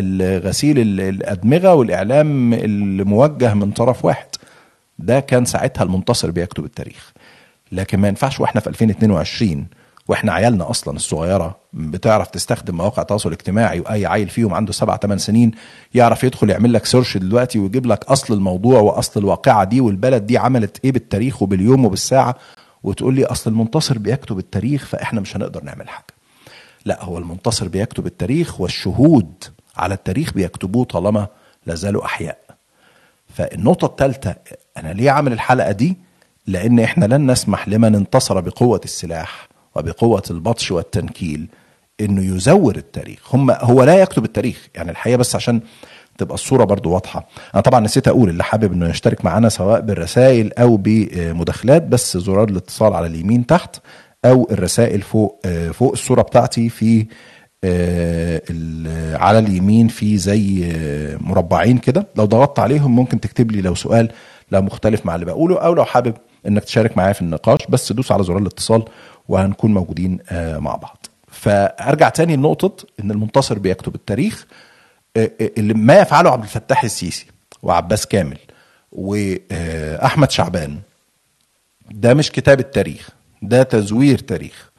غسيل 0.43 0.99
الأدمغة 0.99 1.73
والإعلام 1.73 2.53
الموجه 2.53 3.53
من 3.53 3.71
طرف 3.71 4.05
واحد. 4.05 4.27
ده 4.99 5.19
كان 5.19 5.45
ساعتها 5.45 5.83
المنتصر 5.83 6.31
بيكتب 6.31 6.65
التاريخ. 6.65 7.13
لكن 7.71 7.99
ما 7.99 8.07
ينفعش 8.07 8.39
وإحنا 8.39 8.61
في 8.61 8.67
2022 8.67 9.67
وإحنا 10.07 10.33
عيالنا 10.33 10.69
أصلا 10.69 10.95
الصغيرة 10.95 11.57
بتعرف 11.73 12.27
تستخدم 12.27 12.77
مواقع 12.77 13.01
التواصل 13.01 13.29
الاجتماعي 13.29 13.79
وأي 13.79 14.05
عيل 14.05 14.29
فيهم 14.29 14.53
عنده 14.53 14.71
سبع 14.71 14.97
ثمان 14.97 15.17
سنين 15.17 15.51
يعرف 15.93 16.23
يدخل 16.23 16.49
يعمل 16.49 16.73
لك 16.73 16.85
search 16.85 17.17
دلوقتي 17.17 17.59
ويجيب 17.59 17.85
لك 17.85 18.03
أصل 18.05 18.33
الموضوع 18.33 18.79
وأصل 18.79 19.19
الواقعة 19.19 19.63
دي 19.63 19.81
والبلد 19.81 20.25
دي 20.25 20.37
عملت 20.37 20.77
إيه 20.85 20.91
بالتاريخ 20.91 21.41
وباليوم 21.41 21.85
وبالساعة 21.85 22.35
وتقول 22.83 23.15
لي 23.15 23.25
أصل 23.25 23.49
المنتصر 23.51 23.97
بيكتب 23.97 24.37
التاريخ 24.39 24.85
فإحنا 24.85 25.21
مش 25.21 25.37
هنقدر 25.37 25.63
نعمل 25.63 25.89
حاجة. 25.89 26.16
لا 26.87 27.03
هو 27.03 27.17
المنتصر 27.17 27.67
بيكتب 27.67 28.05
التاريخ 28.05 28.61
والشهود 28.61 29.43
على 29.77 29.93
التاريخ 29.93 30.33
بيكتبوه 30.33 30.85
طالما 30.85 31.27
لازالوا 31.65 32.05
أحياء. 32.05 32.37
فالنقطة 33.35 33.85
الثالثة 33.85 34.35
أنا 34.77 34.93
ليه 34.93 35.11
عامل 35.11 35.33
الحلقة 35.33 35.71
دي؟ 35.71 35.97
لأن 36.47 36.79
إحنا 36.79 37.05
لن 37.05 37.31
نسمح 37.31 37.67
لمن 37.67 37.95
انتصر 37.95 38.39
بقوة 38.39 38.81
السلاح 38.85 39.47
وبقوة 39.75 40.23
البطش 40.31 40.71
والتنكيل 40.71 41.47
إنه 42.01 42.35
يزور 42.35 42.75
التاريخ. 42.75 43.35
هم 43.35 43.51
هو 43.51 43.83
لا 43.83 44.01
يكتب 44.01 44.23
التاريخ 44.23 44.67
يعني 44.75 44.91
الحقيقة 44.91 45.17
بس 45.17 45.35
عشان 45.35 45.61
تبقى 46.17 46.33
الصورة 46.35 46.63
برضو 46.63 46.91
واضحة. 46.91 47.27
أنا 47.53 47.61
طبعا 47.61 47.79
نسيت 47.79 48.07
أقول 48.07 48.29
اللي 48.29 48.43
حابب 48.43 48.73
إنه 48.73 48.89
يشترك 48.89 49.25
معانا 49.25 49.49
سواء 49.49 49.79
بالرسائل 49.81 50.53
أو 50.53 50.77
بمداخلات 50.77 51.83
بس 51.83 52.17
زرار 52.17 52.49
الاتصال 52.49 52.93
على 52.93 53.07
اليمين 53.07 53.45
تحت. 53.45 53.75
أو 54.25 54.47
الرسائل 54.51 55.01
فوق 55.01 55.47
فوق 55.71 55.91
الصورة 55.91 56.21
بتاعتي 56.21 56.69
في 56.69 57.05
على 59.15 59.39
اليمين 59.39 59.87
في 59.87 60.17
زي 60.17 60.73
مربعين 61.21 61.77
كده. 61.77 62.07
لو 62.15 62.25
ضغطت 62.25 62.59
عليهم 62.59 62.95
ممكن 62.95 63.19
تكتب 63.19 63.51
لي 63.51 63.61
لو 63.61 63.75
سؤال 63.75 64.11
لو 64.51 64.61
مختلف 64.61 65.05
مع 65.05 65.15
اللي 65.15 65.25
بقوله 65.25 65.59
أو 65.59 65.73
لو 65.73 65.85
حابب 65.85 66.13
إنك 66.47 66.63
تشارك 66.63 66.97
معايا 66.97 67.13
في 67.13 67.21
النقاش. 67.21 67.59
بس 67.69 67.91
دوس 67.91 68.11
على 68.11 68.23
زرار 68.23 68.37
الاتصال 68.37 68.85
وهنكون 69.27 69.73
موجودين 69.73 70.19
مع 70.31 70.75
بعض. 70.75 71.05
فأرجع 71.31 72.09
تاني 72.09 72.35
لنقطة 72.35 72.85
إن 72.99 73.11
المنتصر 73.11 73.59
بيكتب 73.59 73.95
التاريخ 73.95 74.45
اللي 75.57 75.73
ما 75.73 75.99
يفعله 75.99 76.31
عبد 76.31 76.43
الفتاح 76.43 76.83
السيسي 76.83 77.25
وعباس 77.63 78.05
كامل 78.07 78.37
واحمد 78.91 80.31
شعبان. 80.31 80.79
ده 81.91 82.13
مش 82.13 82.31
كتابة 82.31 82.63
تاريخ 82.63 83.09
ده 83.41 83.63
تزوير 83.63 84.17
تاريخ. 84.17 84.71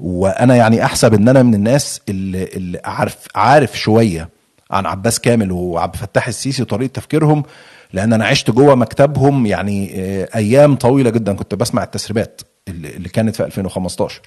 وأنا 0.00 0.56
يعني 0.56 0.84
أحسب 0.84 1.14
إن 1.14 1.28
أنا 1.28 1.42
من 1.42 1.54
الناس 1.54 2.00
اللي, 2.08 2.44
اللي 2.44 2.80
عارف 2.84 3.16
عارف 3.34 3.78
شوية 3.78 4.28
عن 4.70 4.86
عباس 4.86 5.20
كامل 5.20 5.52
وعبد 5.52 5.94
الفتاح 5.94 6.28
السيسي 6.28 6.62
وطريقة 6.62 6.92
تفكيرهم 6.92 7.42
لأن 7.92 8.12
أنا 8.12 8.26
عشت 8.26 8.50
جوه 8.50 8.74
مكتبهم 8.74 9.46
يعني 9.46 9.92
آه، 9.94 10.28
أيام 10.34 10.76
طويلة 10.76 11.10
جدا 11.10 11.32
كنت 11.32 11.54
بسمع 11.54 11.82
التسريبات 11.82 12.40
اللي 12.68 12.88
اللي 12.96 13.08
كانت 13.08 13.36
في 13.36 13.44
2015 13.44 14.20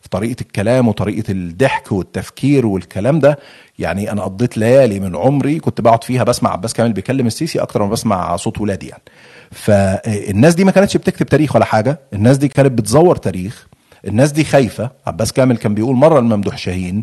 في 0.00 0.08
طريقة 0.08 0.40
الكلام 0.40 0.88
وطريقة 0.88 1.32
الضحك 1.32 1.92
والتفكير 1.92 2.66
والكلام 2.66 3.20
ده 3.20 3.38
يعني 3.78 4.12
أنا 4.12 4.22
قضيت 4.22 4.58
ليالي 4.58 5.00
من 5.00 5.16
عمري 5.16 5.58
كنت 5.58 5.80
بقعد 5.80 6.04
فيها 6.04 6.24
بسمع 6.24 6.52
عباس 6.52 6.74
كامل 6.74 6.92
بيكلم 6.92 7.26
السيسي 7.26 7.58
أكتر 7.58 7.82
ما 7.82 7.90
بسمع 7.90 8.36
صوت 8.36 8.60
ولادي 8.60 8.88
يعني. 8.88 9.02
فالناس 9.50 10.54
دي 10.54 10.64
ما 10.64 10.70
كانتش 10.70 10.96
بتكتب 10.96 11.26
تاريخ 11.26 11.56
ولا 11.56 11.64
حاجة 11.64 12.00
الناس 12.12 12.38
دي 12.38 12.48
كانت 12.48 12.72
بتزور 12.72 13.16
تاريخ 13.16 13.66
الناس 14.06 14.32
دي 14.32 14.44
خايفة. 14.44 14.90
عباس 15.06 15.32
كامل 15.32 15.56
كان 15.56 15.74
بيقول 15.74 15.96
مرة 15.96 16.20
لممدوح 16.20 16.58
شاهين 16.58 17.02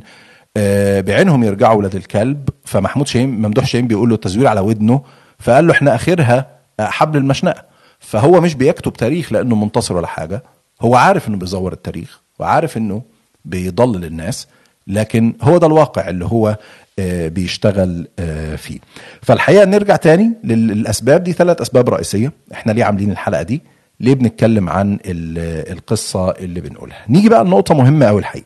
آه، 0.57 1.01
بعينهم 1.01 1.43
يرجعوا 1.43 1.77
ولاد 1.77 1.95
الكلب 1.95 2.49
فمحمود 2.65 3.07
شاهين 3.07 3.29
ممدوح 3.29 3.65
شاهين 3.65 3.87
بيقول 3.87 4.09
له 4.09 4.15
التزوير 4.15 4.47
على 4.47 4.59
ودنه 4.59 5.01
فقال 5.39 5.67
له 5.67 5.73
إحنا 5.73 5.95
آخرها 5.95 6.47
حبل 6.79 7.17
المشنقة. 7.17 7.63
فهو 7.99 8.41
مش 8.41 8.53
بيكتب 8.53 8.93
تاريخ 8.93 9.33
لأنه 9.33 9.55
منتصر 9.55 9.95
ولا 9.97 10.07
حاجة 10.07 10.43
هو 10.81 10.95
عارف 10.95 11.27
إنه 11.27 11.37
بيزور 11.37 11.73
التاريخ 11.73 12.21
وعارف 12.39 12.77
إنه 12.77 13.01
بيضلل 13.45 14.05
الناس 14.05 14.47
لكن 14.87 15.33
هو 15.41 15.57
ده 15.57 15.67
الواقع 15.67 16.09
اللي 16.09 16.25
هو 16.25 16.57
آه، 16.99 17.27
بيشتغل 17.27 18.07
آه، 18.19 18.55
فيه. 18.55 18.79
فالحقيقة 19.21 19.65
نرجع 19.65 19.95
تاني 19.95 20.31
لل- 20.43 20.67
للأسباب. 20.67 21.23
دي 21.23 21.33
ثلاث 21.33 21.61
أسباب 21.61 21.89
رئيسية. 21.89 22.31
إحنا 22.53 22.71
ليه 22.71 22.83
عاملين 22.83 23.11
الحلقة 23.11 23.41
دي؟ 23.43 23.61
ليه 23.99 24.13
بنتكلم 24.13 24.69
عن 24.69 24.93
ال- 25.05 25.71
القصة 25.71 26.31
اللي 26.31 26.61
بنقولها؟ 26.61 26.97
نيجي 27.09 27.29
بقى 27.29 27.43
لنقطة 27.45 27.75
مهمة 27.75 28.05
قوي 28.05 28.19
الحقيقة 28.19 28.45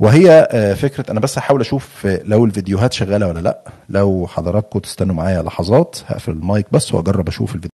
وهي 0.00 0.48
آه، 0.50 0.74
فكرة 0.74 1.10
أنا 1.12 1.20
بس 1.20 1.38
هحاول 1.38 1.60
أشوف 1.60 2.06
لو 2.24 2.44
الفيديوهات 2.44 2.92
شغالة 2.92 3.28
ولا 3.28 3.40
لأ. 3.40 3.64
لو 3.88 4.26
حضراتكم 4.30 4.78
تستنوا 4.78 5.14
معايا 5.14 5.42
لحظات 5.42 5.96
هقفل 6.06 6.32
المايك 6.32 6.66
بس 6.72 6.94
وأجرب 6.94 7.28
أشوف 7.28 7.48
الفيديو 7.54 7.70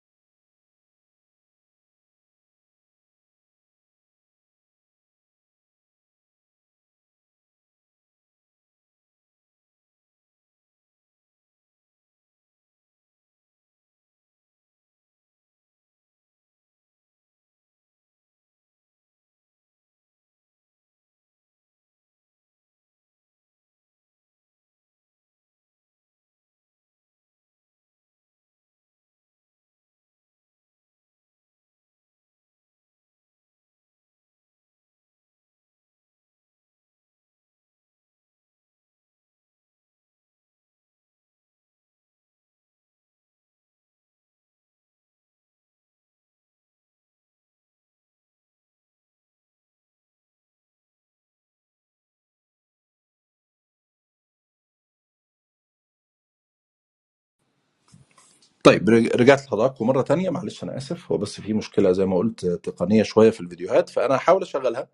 طيب 58.64 58.88
رج- 58.90 59.16
رجعت 59.16 59.44
لحضراتكم 59.47 59.87
مرة 59.87 60.02
تانية. 60.02 60.30
معلش 60.30 60.64
أنا 60.64 60.76
آسف. 60.76 61.12
هو 61.12 61.18
بس 61.18 61.40
في 61.40 61.52
مشكلة 61.52 61.92
زي 61.92 62.06
ما 62.06 62.16
قلت 62.16 62.47
تقنية 62.47 63.02
شوية 63.02 63.30
في 63.30 63.40
الفيديوهات 63.40 63.88
فأنا 63.90 64.16
هحاول 64.16 64.42
أشغلها 64.42 64.88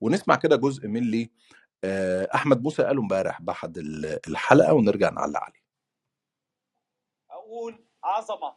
ونسمع 0.00 0.36
كده 0.36 0.56
جزء 0.56 0.88
من 0.88 0.96
اللي 1.02 1.30
آه، 1.84 2.28
أحمد 2.34 2.62
موسى 2.62 2.82
قاله 2.82 3.00
امبارح 3.02 3.42
بأحد 3.42 3.78
ال- 3.78 4.20
الحلقة 4.28 4.72
ونرجع 4.74 5.10
نعلق 5.10 5.40
عليه. 5.40 5.62
أقول 7.30 7.84
عظمة 8.04 8.56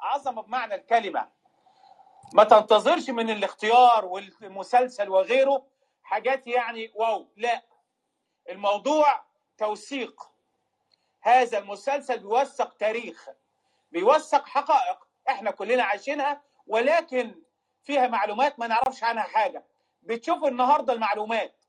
عظمة 0.00 0.42
بمعنى 0.42 0.74
الكلمة. 0.74 1.28
ما 2.34 2.44
تنتظرش 2.44 3.10
من 3.10 3.30
الاختيار 3.30 4.04
والمسلسل 4.04 5.08
وغيره 5.08 5.66
حاجات 6.02 6.46
يعني 6.46 6.92
واو 6.94 7.32
لا. 7.36 7.62
الموضوع 8.50 9.24
توثيق. 9.58 10.22
هذا 11.20 11.58
المسلسل 11.58 12.18
بيوثق 12.18 12.74
تاريخ. 12.76 13.28
بيوثق 13.94 14.46
حقائق 14.46 14.98
إحنا 15.28 15.50
كلنا 15.50 15.82
عايشينها 15.82 16.42
ولكن 16.66 17.34
فيها 17.82 18.06
معلومات 18.08 18.58
ما 18.58 18.66
نعرفش 18.66 19.04
عنها 19.04 19.22
حاجة. 19.22 19.64
بتشوف 20.02 20.44
النهارده 20.44 20.92
المعلومات. 20.92 21.64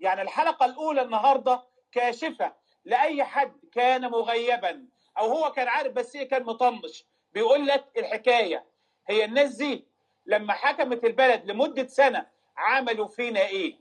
يعني 0.00 0.22
الحلقة 0.22 0.66
الأولى 0.66 1.02
النهارده 1.02 1.62
كاشفة 1.92 2.52
لأي 2.84 3.24
حد 3.24 3.52
كان 3.72 4.10
مغيبا 4.10 4.86
أو 5.18 5.26
هو 5.26 5.52
كان 5.52 5.68
عارف 5.68 5.92
بس 5.92 6.16
إيه 6.16 6.28
كان 6.28 6.42
مطنش 6.44 7.04
بيقول 7.32 7.66
لك 7.66 7.84
الحكاية. 7.96 8.64
هي 9.08 9.24
الناس 9.24 9.54
دي 9.54 9.84
لما 10.26 10.52
حكمت 10.52 11.04
البلد 11.04 11.50
لمدة 11.50 11.86
سنة 11.86 12.26
عملوا 12.56 13.08
فينا 13.08 13.40
إيه؟ 13.40 13.78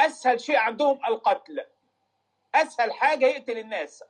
أسهل 0.00 0.40
شيء 0.40 0.56
عندهم 0.56 1.00
القتل. 1.08 1.64
أسهل 2.54 2.92
حاجة 2.92 3.26
يقتل 3.26 3.58
الناس. 3.58 4.04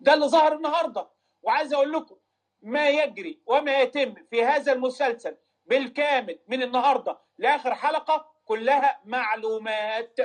ده 0.00 0.14
اللي 0.14 0.26
ظهر 0.28 0.52
النهارده. 0.52 1.13
وعايز 1.44 1.74
أقول 1.74 1.92
لكم 1.92 2.16
ما 2.62 2.88
يجري 2.90 3.40
وما 3.46 3.78
يتم 3.80 4.14
في 4.30 4.44
هذا 4.44 4.72
المسلسل 4.72 5.36
بالكامل 5.66 6.38
من 6.48 6.62
النهارده 6.62 7.18
لآخر 7.38 7.74
حلقة 7.74 8.26
كلها 8.44 9.00
معلومات. 9.04 10.18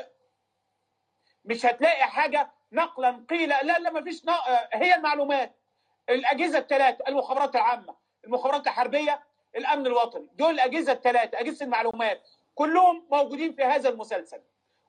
مش 1.46 1.66
هتلاقي 1.66 2.04
حاجة 2.04 2.52
نقلا 2.72 3.26
قيل 3.30 3.50
لا 3.50 3.80
لا 3.80 3.90
ما 3.90 4.04
فيش 4.04 4.22
هي 4.74 4.96
المعلومات. 4.96 5.56
الأجهزة 6.10 6.58
الثلاثه 6.58 7.06
المخابرات 7.08 7.56
العامة 7.56 7.96
المخابرات 8.26 8.68
الحربية 8.68 9.24
الأمن 9.56 9.88
الوطني 9.88 10.28
دول 10.34 10.54
الأجهزة 10.54 10.92
الثلاثه 10.92 11.40
أجهزة 11.40 11.66
المعلومات 11.66 12.30
كلهم 12.56 13.08
موجودين 13.12 13.54
في 13.54 13.64
هذا 13.64 13.90
المسلسل. 13.90 14.42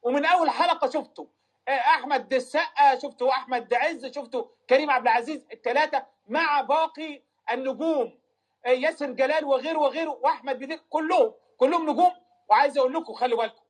ومن 0.02 0.24
أول 0.24 0.50
حلقة 0.50 0.90
شفتوا 0.90 1.24
آه، 1.24 1.39
أحمد 1.68 2.34
السقا 2.34 2.98
شفتوا 2.98 3.30
أحمد 3.30 3.74
عز 3.74 4.06
شفتوا 4.06 4.44
كريم 4.70 4.90
عبد 4.90 5.06
العزيز 5.06 5.46
الثلاثه 5.52 6.06
مع 6.28 6.60
باقي 6.60 7.22
النجوم. 7.50 8.20
آه، 8.66 8.68
ياسر 8.68 9.10
جلال 9.12 9.44
وغيره 9.44 9.78
وغيره 9.78 10.10
وأحمد 10.10 10.58
بدير 10.58 10.78
كلهم 10.78 11.34
كلهم 11.56 11.90
نجوم. 11.90 12.12
وعايز 12.48 12.78
أقول 12.78 12.94
لكم 12.94 13.12
خلي 13.12 13.36
بالكم. 13.36 13.62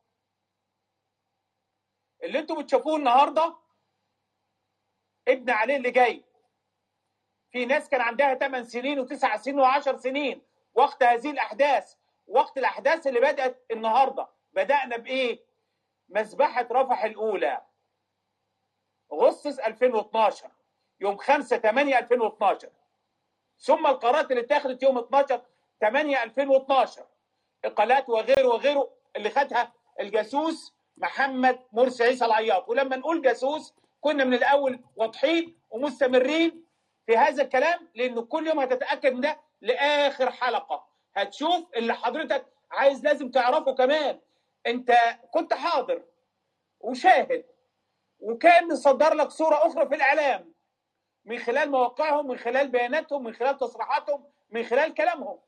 اللي 2.22 2.38
أنتم 2.38 2.62
بتشوفوه 2.62 2.96
النهارده 2.96 3.56
ابن 5.28 5.50
علي 5.50 5.76
اللي 5.76 5.90
جاي. 5.90 6.24
في 7.52 7.64
ناس 7.64 7.88
كان 7.88 8.00
عندها 8.00 8.34
8 8.34 8.64
سنين 8.64 9.06
و9 9.06 9.36
سنين 9.36 9.64
و10 9.64 9.96
سنين. 9.96 10.42
وقت 10.74 11.02
هذه 11.02 11.30
الأحداث 11.30 11.94
وقت 12.26 12.58
الأحداث 12.58 13.06
اللي 13.06 13.20
بدأت 13.20 13.64
النهارده. 13.70 14.28
بدأنا 14.52 14.96
بإيه؟ 14.96 15.44
مذبحه 16.08 16.68
رفح 16.70 17.04
الأولى. 17.04 17.69
اغسطس 19.12 19.58
2012 19.58 20.50
يوم 21.00 21.16
5 21.16 21.58
8 21.58 21.98
2012 21.98 22.68
ثم 23.58 23.86
القرارات 23.86 24.30
اللي 24.30 24.42
اتخذت 24.42 24.82
يوم 24.82 24.98
12 24.98 25.42
8 25.80 26.22
2012 26.22 27.06
اقالات 27.64 28.08
وغيره 28.08 28.48
وغيره 28.48 28.90
اللي 29.16 29.30
خدها 29.30 29.72
الجاسوس 30.00 30.74
محمد 30.96 31.58
مرسي 31.72 32.04
عيسى 32.04 32.24
العياط. 32.24 32.68
ولما 32.68 32.96
نقول 32.96 33.22
جاسوس 33.22 33.74
كنا 34.00 34.24
من 34.24 34.34
الأول 34.34 34.80
واضحين 34.96 35.58
ومستمرين 35.70 36.64
في 37.06 37.16
هذا 37.16 37.42
الكلام 37.42 37.88
لأنه 37.94 38.22
كل 38.22 38.46
يوم 38.46 38.60
هتتأكد 38.60 39.12
من 39.12 39.20
ده 39.20 39.40
لآخر 39.60 40.30
حلقة. 40.30 40.86
هتشوف 41.16 41.64
اللي 41.76 41.94
حضرتك 41.94 42.46
عايز 42.70 43.04
لازم 43.04 43.30
تعرفه 43.30 43.74
كمان. 43.74 44.20
أنت 44.66 44.92
كنت 45.30 45.54
حاضر 45.54 46.02
وشاهد 46.80 47.44
وكان 48.20 48.68
مصدر 48.68 49.14
لك 49.14 49.30
صورة 49.30 49.66
أخرى 49.66 49.88
في 49.88 49.94
الإعلام 49.94 50.52
من 51.24 51.38
خلال 51.38 51.70
مواقعهم 51.70 52.28
من 52.28 52.36
خلال 52.38 52.68
بياناتهم 52.68 53.24
من 53.24 53.32
خلال 53.32 53.56
تصريحاتهم 53.58 54.24
من 54.50 54.62
خلال 54.62 54.94
كلامهم. 54.94 55.38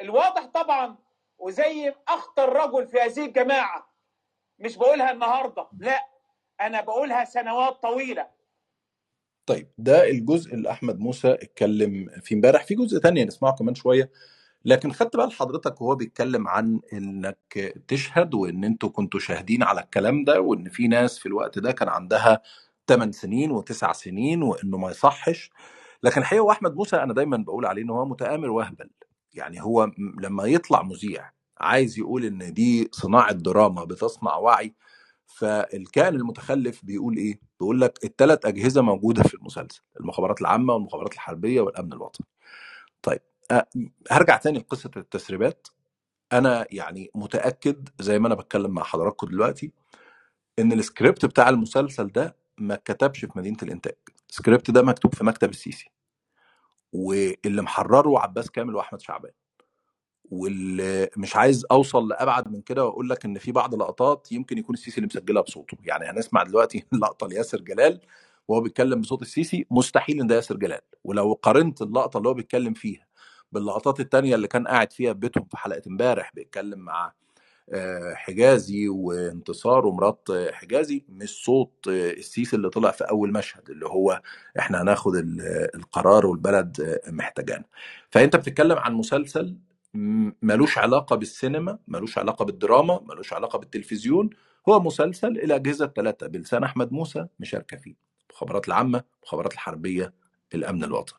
الواضح 0.00 0.46
طبعا 0.46 0.96
وزي 1.38 1.94
أخطر 2.08 2.52
رجل 2.52 2.88
في 2.88 2.98
هذه 3.00 3.26
الجماعة. 3.26 3.94
مش 4.58 4.76
بقولها 4.76 5.10
النهارده 5.12 5.68
لا 5.78 6.08
أنا 6.60 6.80
بقولها 6.80 7.24
سنوات 7.24 7.82
طويلة. 7.82 8.28
طيب 9.46 9.68
ده 9.78 10.04
الجزء 10.10 10.54
اللي 10.54 10.70
أحمد 10.70 10.98
موسى 10.98 11.32
اتكلم 11.32 12.10
فيه 12.22 12.36
امبارح. 12.36 12.64
في 12.64 12.74
جزء 12.74 12.98
تاني 12.98 13.24
نسمعه 13.24 13.54
كمان 13.54 13.74
شوية. 13.74 14.10
لكن 14.64 14.92
خدت 14.92 15.16
بال 15.16 15.32
حضرتك 15.32 15.80
وهو 15.80 15.94
بيتكلم 15.94 16.48
عن 16.48 16.80
إنك 16.92 17.74
تشهد 17.88 18.34
وإن 18.34 18.64
أنتوا 18.64 18.88
كنتوا 18.88 19.20
شاهدين 19.20 19.62
على 19.62 19.80
الكلام 19.80 20.24
ده 20.24 20.40
وإن 20.40 20.68
في 20.68 20.88
ناس 20.88 21.18
في 21.18 21.26
الوقت 21.26 21.58
ده 21.58 21.72
كان 21.72 21.88
عندها 21.88 22.42
8 22.88 23.12
سنين 23.12 23.50
وتسع 23.50 23.92
سنين 23.92 24.42
وإنه 24.42 24.78
ما 24.78 24.90
يصحش 24.90 25.50
لكن 26.02 26.20
الحقيقة 26.20 26.42
هو 26.42 26.50
أحمد 26.50 26.74
موسى 26.74 26.96
أنا 26.96 27.14
دايما 27.14 27.36
بقول 27.36 27.66
عليه 27.66 27.82
إن 27.82 27.90
هو 27.90 28.04
متآمر 28.04 28.50
وهبل 28.50 28.90
يعني 29.34 29.62
هو 29.62 29.90
لما 30.22 30.44
يطلع 30.44 30.82
مذيع 30.82 31.30
عايز 31.58 31.98
يقول 31.98 32.24
إن 32.24 32.52
دي 32.54 32.88
صناعة 32.92 33.32
دراما 33.32 33.84
بتصنع 33.84 34.36
وعي 34.36 34.74
فالكائن 35.26 36.14
المتخلف 36.14 36.84
بيقول 36.84 37.16
إيه؟ 37.16 37.40
بيقول 37.60 37.80
لك 37.80 38.04
الثلاث 38.04 38.46
أجهزة 38.46 38.82
موجودة 38.82 39.22
في 39.22 39.34
المسلسل 39.34 39.82
المخابرات 40.00 40.40
العامة 40.40 40.74
والمخابرات 40.74 41.12
الحربية 41.14 41.60
والأمن 41.60 41.92
الوطني. 41.92 42.26
طيب 43.02 43.20
أه 43.50 43.66
هرجع 44.10 44.36
تاني 44.36 44.58
لقصة 44.58 44.90
التسريبات. 44.96 45.68
أنا 46.32 46.66
يعني 46.70 47.10
متأكد 47.14 47.88
زي 48.00 48.18
ما 48.18 48.26
أنا 48.26 48.34
بتكلم 48.34 48.70
مع 48.70 48.82
حضراتكم 48.84 49.26
دلوقتي 49.28 49.72
إن 50.58 50.72
السكريبت 50.72 51.26
بتاع 51.26 51.48
المسلسل 51.48 52.08
ده 52.08 52.36
ما 52.58 52.74
اتكتبش 52.74 53.20
في 53.24 53.32
مدينة 53.38 53.56
الإنتاج. 53.62 53.94
السكريبت 54.30 54.70
ده 54.70 54.82
مكتوب 54.82 55.14
في 55.14 55.24
مكتب 55.24 55.50
السيسي. 55.50 55.90
واللي 56.92 57.62
محرره 57.62 58.18
عباس 58.20 58.50
كامل 58.50 58.74
وأحمد 58.76 59.00
شعبان. 59.00 59.32
واللي 60.30 61.10
مش 61.16 61.36
عايز 61.36 61.66
أوصل 61.70 62.08
لأبعد 62.08 62.48
من 62.52 62.60
كده 62.62 62.84
وأقول 62.86 63.08
لك 63.10 63.24
إن 63.24 63.38
في 63.38 63.52
بعض 63.52 63.74
لقطات 63.74 64.32
يمكن 64.32 64.58
يكون 64.58 64.74
السيسي 64.74 64.96
اللي 64.98 65.06
مسجلها 65.06 65.42
بصوته. 65.42 65.78
يعني 65.84 66.10
هنسمع 66.10 66.42
دلوقتي 66.42 66.84
لقطة 67.02 67.26
لياسر 67.28 67.60
جلال 67.60 68.00
وهو 68.48 68.60
بيتكلم 68.60 69.00
بصوت 69.00 69.22
السيسي 69.22 69.66
مستحيل 69.70 70.20
إن 70.20 70.26
ده 70.26 70.34
ياسر 70.36 70.56
جلال. 70.56 70.80
ولو 71.04 71.32
قارنت 71.34 71.82
اللقطة 71.82 72.18
اللي 72.18 72.28
هو 72.28 72.34
بيتكلم 72.34 72.74
فيها 72.74 73.06
باللقطات 73.54 74.00
التانية 74.00 74.34
اللي 74.34 74.48
كان 74.48 74.68
قاعد 74.68 74.92
فيها 74.92 75.12
في 75.12 75.18
بيتهم 75.18 75.44
في 75.44 75.56
حلقة 75.56 75.82
امبارح 75.88 76.32
بيتكلم 76.34 76.78
مع 76.78 77.12
آه، 77.72 78.14
حجازي 78.14 78.88
وانتصار 78.88 79.86
ومرات 79.86 80.28
حجازي 80.52 81.04
مش 81.08 81.44
صوت 81.44 81.72
السيسي 81.88 82.56
اللي 82.56 82.70
طلع 82.70 82.90
في 82.90 83.04
أول 83.04 83.32
مشهد 83.32 83.70
اللي 83.70 83.86
هو 83.86 84.22
إحنا 84.58 84.82
هناخد 84.82 85.14
ال- 85.16 85.68
القرار 85.74 86.26
والبلد 86.26 87.00
محتاجانا. 87.08 87.64
فأنت 88.10 88.36
بتتكلم 88.36 88.78
عن 88.78 88.94
مسلسل 88.94 89.56
ملوش 90.42 90.78
علاقة 90.78 91.16
بالسينما 91.16 91.78
ملوش 91.88 92.18
علاقة 92.18 92.44
بالدراما 92.44 93.00
ملوش 93.08 93.32
علاقة 93.32 93.58
بالتلفزيون 93.58 94.30
هو 94.68 94.80
مسلسل 94.80 95.28
الأجهزة 95.28 95.84
الثلاثه 95.84 96.26
بلسان 96.26 96.64
أحمد 96.64 96.92
موسى 96.92 97.26
مشاركة 97.40 97.76
فيه 97.76 97.94
المخابرات 98.30 98.68
العامة 98.68 99.04
المخابرات 99.22 99.52
الحربية 99.52 100.12
الأمن 100.54 100.84
الوطني. 100.84 101.18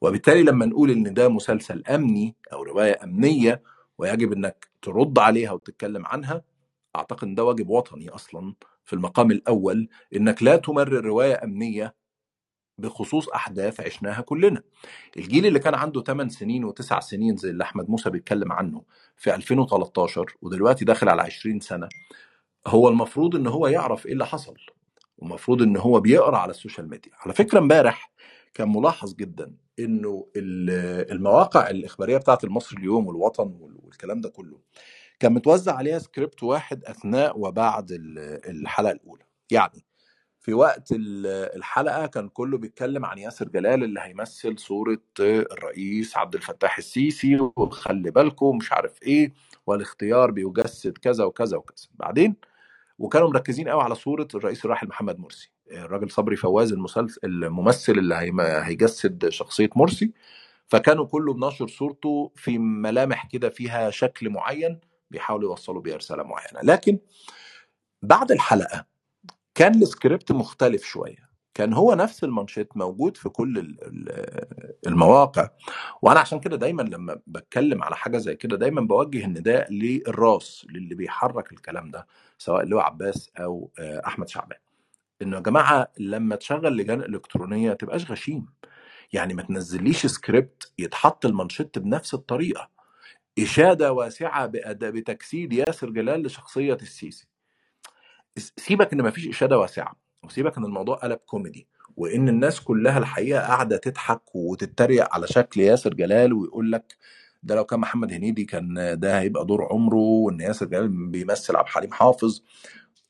وبالتالي 0.00 0.42
لما 0.42 0.66
نقول 0.66 0.90
إن 0.90 1.14
ده 1.14 1.28
مسلسل 1.28 1.82
أمني 1.86 2.34
أو 2.52 2.62
رواية 2.62 3.04
أمنية 3.04 3.62
ويجب 3.98 4.32
إنك 4.32 4.68
ترد 4.82 5.18
عليها 5.18 5.52
وتتكلم 5.52 6.06
عنها 6.06 6.42
أعتقد 6.96 7.24
إن 7.28 7.34
ده 7.34 7.44
واجب 7.44 7.68
وطني 7.68 8.08
أصلا 8.08 8.54
في 8.84 8.92
المقام 8.92 9.30
الأول 9.30 9.88
إنك 10.16 10.42
لا 10.42 10.56
تمرر 10.56 11.04
رواية 11.04 11.44
أمنية 11.44 11.94
بخصوص 12.78 13.28
أحداث 13.28 13.80
عشناها 13.80 14.20
كلنا. 14.20 14.62
الجيل 15.16 15.46
اللي 15.46 15.58
كان 15.58 15.74
عنده 15.74 16.02
8 16.02 16.30
سنين 16.30 16.70
و9 16.72 16.98
سنين 16.98 17.36
زي 17.36 17.50
اللي 17.50 17.64
أحمد 17.64 17.90
موسى 17.90 18.10
بيتكلم 18.10 18.52
عنه 18.52 18.82
في 19.16 19.34
2013 19.34 20.34
ودلوقتي 20.42 20.84
داخل 20.84 21.08
على 21.08 21.22
20 21.22 21.60
سنة 21.60 21.88
هو 22.66 22.88
المفروض 22.88 23.36
إن 23.36 23.46
هو 23.46 23.66
يعرف 23.66 24.06
إيه 24.06 24.12
اللي 24.12 24.26
حصل 24.26 24.54
ومفروض 25.18 25.62
إن 25.62 25.76
هو 25.76 26.00
بيقرأ 26.00 26.38
على 26.38 26.50
ال 26.50 26.56
social 26.56 26.90
media. 26.90 27.12
على 27.18 27.34
فكرة 27.34 27.58
إمبارح 27.58 28.12
كان 28.54 28.68
ملاحظ 28.72 29.14
جدا 29.14 29.54
إنه 29.78 30.26
ال- 30.36 31.12
المواقع 31.12 31.70
الإخبارية 31.70 32.16
بتاعت 32.18 32.44
المصري 32.44 32.78
اليوم 32.78 33.06
والوطن 33.06 33.56
وال- 33.60 33.78
والكلام 33.84 34.20
ده 34.20 34.28
كله 34.28 34.60
كان 35.20 35.32
متوزع 35.32 35.74
عليها 35.76 35.98
سكريبت 35.98 36.42
واحد 36.42 36.84
أثناء 36.84 37.38
وبعد 37.38 37.90
ال- 37.92 38.18
الحلقة 38.50 38.92
الأولى. 38.92 39.24
يعني 39.50 39.84
في 40.40 40.54
وقت 40.54 40.92
ال- 40.92 41.26
الحلقة 41.56 42.06
كان 42.06 42.28
كله 42.28 42.58
بيتكلم 42.58 43.04
عن 43.04 43.18
ياسر 43.18 43.48
جلال 43.48 43.84
اللي 43.84 44.00
هيمثل 44.00 44.58
صورة 44.58 44.98
الرئيس 45.20 46.16
عبد 46.16 46.34
الفتاح 46.34 46.78
السيسي 46.78 47.36
وخلي 47.56 48.10
بالكم 48.10 48.56
مش 48.56 48.72
عارف 48.72 49.02
إيه 49.02 49.34
والاختيار 49.66 50.30
بيجسد 50.30 50.98
كذا 50.98 51.24
وكذا 51.24 51.56
وكذا. 51.56 51.86
بعدين 51.94 52.36
وكانوا 52.98 53.30
مركزين 53.30 53.68
قوي 53.68 53.82
على 53.82 53.94
صورة 53.94 54.28
الرئيس 54.34 54.64
الراحل 54.64 54.88
محمد 54.88 55.18
مرسي. 55.18 55.52
الراجل 55.70 56.10
صبري 56.10 56.36
فواز 56.36 56.72
المسلسل 56.72 57.20
الممثل 57.24 57.92
اللي 57.92 58.14
هيجسد 58.64 59.28
شخصية 59.28 59.70
مرسي. 59.76 60.12
فكانوا 60.66 61.04
كله 61.06 61.34
بنشر 61.34 61.68
صورته 61.68 62.32
في 62.36 62.58
ملامح 62.58 63.26
كده 63.26 63.48
فيها 63.48 63.90
شكل 63.90 64.30
معين 64.30 64.80
بيحاولوا 65.10 65.50
يوصلوا 65.50 65.82
بيها 65.82 65.96
رسالة 65.96 66.22
معينة. 66.22 66.60
لكن 66.62 66.98
بعد 68.02 68.32
الحلقة 68.32 68.86
كان 69.54 69.82
السكريبت 69.82 70.32
مختلف 70.32 70.84
شوية. 70.84 71.28
كان 71.54 71.72
هو 71.72 71.94
نفس 71.94 72.24
المانشيت 72.24 72.76
موجود 72.76 73.16
في 73.16 73.28
كل 73.28 73.58
ال- 73.58 73.78
ال- 73.82 74.74
المواقع. 74.86 75.48
وأنا 76.02 76.20
عشان 76.20 76.40
كده 76.40 76.56
دايما 76.56 76.82
لما 76.82 77.20
بتكلم 77.26 77.82
على 77.82 77.96
حاجة 77.96 78.18
زي 78.18 78.36
كده 78.36 78.56
دايما 78.56 78.80
بوجه 78.80 79.24
النداء 79.24 79.72
للراس 79.72 80.66
للي 80.70 80.94
بيحرك 80.94 81.52
الكلام 81.52 81.90
ده 81.90 82.06
سواء 82.38 82.62
اللي 82.62 82.76
هو 82.76 82.80
عباس 82.80 83.30
أو 83.38 83.70
آه، 83.78 84.02
أحمد 84.06 84.28
شعبان. 84.28 84.58
إنه 85.22 85.36
يا 85.36 85.42
جماعة 85.42 85.92
لما 85.98 86.36
تشغل 86.36 86.76
لجان 86.76 87.00
إلكترونية 87.00 87.72
تبقاش 87.72 88.10
غشيم. 88.10 88.46
يعني 89.12 89.34
ما 89.34 89.42
تنزليش 89.42 90.06
سكريبت 90.06 90.72
يتحط 90.78 91.26
المانشيت 91.26 91.78
بنفس 91.78 92.14
الطريقة. 92.14 92.70
إشادة 93.38 93.92
واسعة 93.92 94.46
بتجسيد 94.46 95.52
ياسر 95.52 95.90
جلال 95.90 96.22
لشخصية 96.22 96.74
السيسي. 96.82 97.26
سيبك 98.56 98.92
إن 98.92 99.02
مفيش 99.02 99.28
إشادة 99.28 99.58
واسعة 99.58 99.96
وسيبك 100.24 100.58
إن 100.58 100.64
الموضوع 100.64 100.96
قلب 100.96 101.18
كوميدي 101.26 101.68
وإن 101.96 102.28
الناس 102.28 102.60
كلها 102.60 102.98
الحقيقة 102.98 103.40
قاعدة 103.40 103.76
تضحك 103.76 104.34
وتتريق 104.34 105.14
على 105.14 105.26
شكل 105.26 105.60
ياسر 105.60 105.94
جلال 105.94 106.32
ويقول 106.32 106.72
لك 106.72 106.96
ده 107.42 107.54
لو 107.54 107.64
كان 107.64 107.80
محمد 107.80 108.12
هنيدي 108.12 108.44
كان 108.44 108.96
ده 109.00 109.20
هيبقى 109.20 109.46
دور 109.46 109.64
عمره 109.72 109.96
وإن 109.96 110.40
ياسر 110.40 110.66
جلال 110.66 110.88
بيمثل 111.10 111.56
عبد 111.56 111.66
الحليم 111.68 111.92
حافظ. 111.92 112.42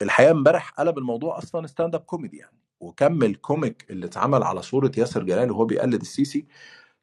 الحقيقة 0.03 0.31
امبارح 0.31 0.71
قلب 0.71 0.99
الموضوع 0.99 1.39
أصلا 1.39 1.67
stand 1.67 1.95
up 1.95 2.01
comedy 2.01 2.37
يعني. 2.37 2.59
وكم 2.81 3.23
ال 3.23 3.34
comic 3.34 3.87
اللي 3.91 4.07
اتعمل 4.07 4.43
على 4.43 4.63
صورة 4.63 4.93
ياسر 4.99 5.23
جلال 5.23 5.51
وهو 5.51 5.65
بيقلد 5.65 6.01
السيسي 6.01 6.47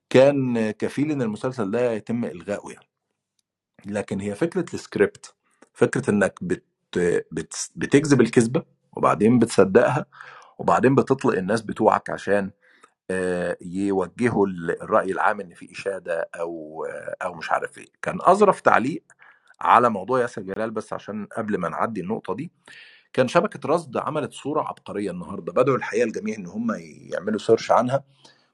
كان 0.09 0.71
كفيل 0.71 1.11
إن 1.11 1.21
المسلسل 1.21 1.71
ده 1.71 1.91
يتم 1.91 2.25
إلغائه 2.25 2.71
يعني. 2.73 2.87
لكن 3.85 4.19
هي 4.19 4.35
فكرة 4.35 4.65
السكريبت 4.73 5.35
فكرة 5.73 6.09
إنك 6.09 6.35
بت 6.43 6.63
بت 7.31 7.71
بتجذب 7.75 8.21
الكذبة 8.21 8.63
وبعدين 8.93 9.39
بتصدقها 9.39 10.05
وبعدين 10.59 10.95
بتطلق 10.95 11.37
الناس 11.37 11.61
بتوعك 11.61 12.09
عشان 12.09 12.51
آه، 13.11 13.57
يوجهوا 13.61 14.47
ال- 14.47 14.81
الرأي 14.83 15.11
العام 15.11 15.41
إن 15.41 15.53
في 15.53 15.71
إشادة 15.71 16.29
أو 16.35 16.85
آه، 16.89 17.15
أو 17.25 17.33
مش 17.33 17.51
عارف 17.51 17.77
إيه. 17.77 17.87
كان 18.01 18.17
أظرف 18.21 18.61
تعليق 18.61 19.03
على 19.61 19.89
موضوع 19.89 20.21
ياسر 20.21 20.41
جلال 20.41 20.71
بس 20.71 20.93
عشان 20.93 21.27
قبل 21.37 21.57
ما 21.57 21.69
نعدي 21.69 22.01
النقطة 22.01 22.35
دي 22.35 22.51
كان 23.13 23.27
شبكة 23.27 23.69
رصد 23.69 23.97
عملت 23.97 24.33
صورة 24.33 24.61
عبقرية 24.61 25.11
النهارده 25.11 25.53
بدأوا 25.53 25.77
الحقيقة 25.77 26.05
الجميع 26.05 26.37
إن 26.37 26.47
هم 26.47 26.67
يعملوا 27.11 27.39
سيرش 27.39 27.71
عنها 27.71 28.03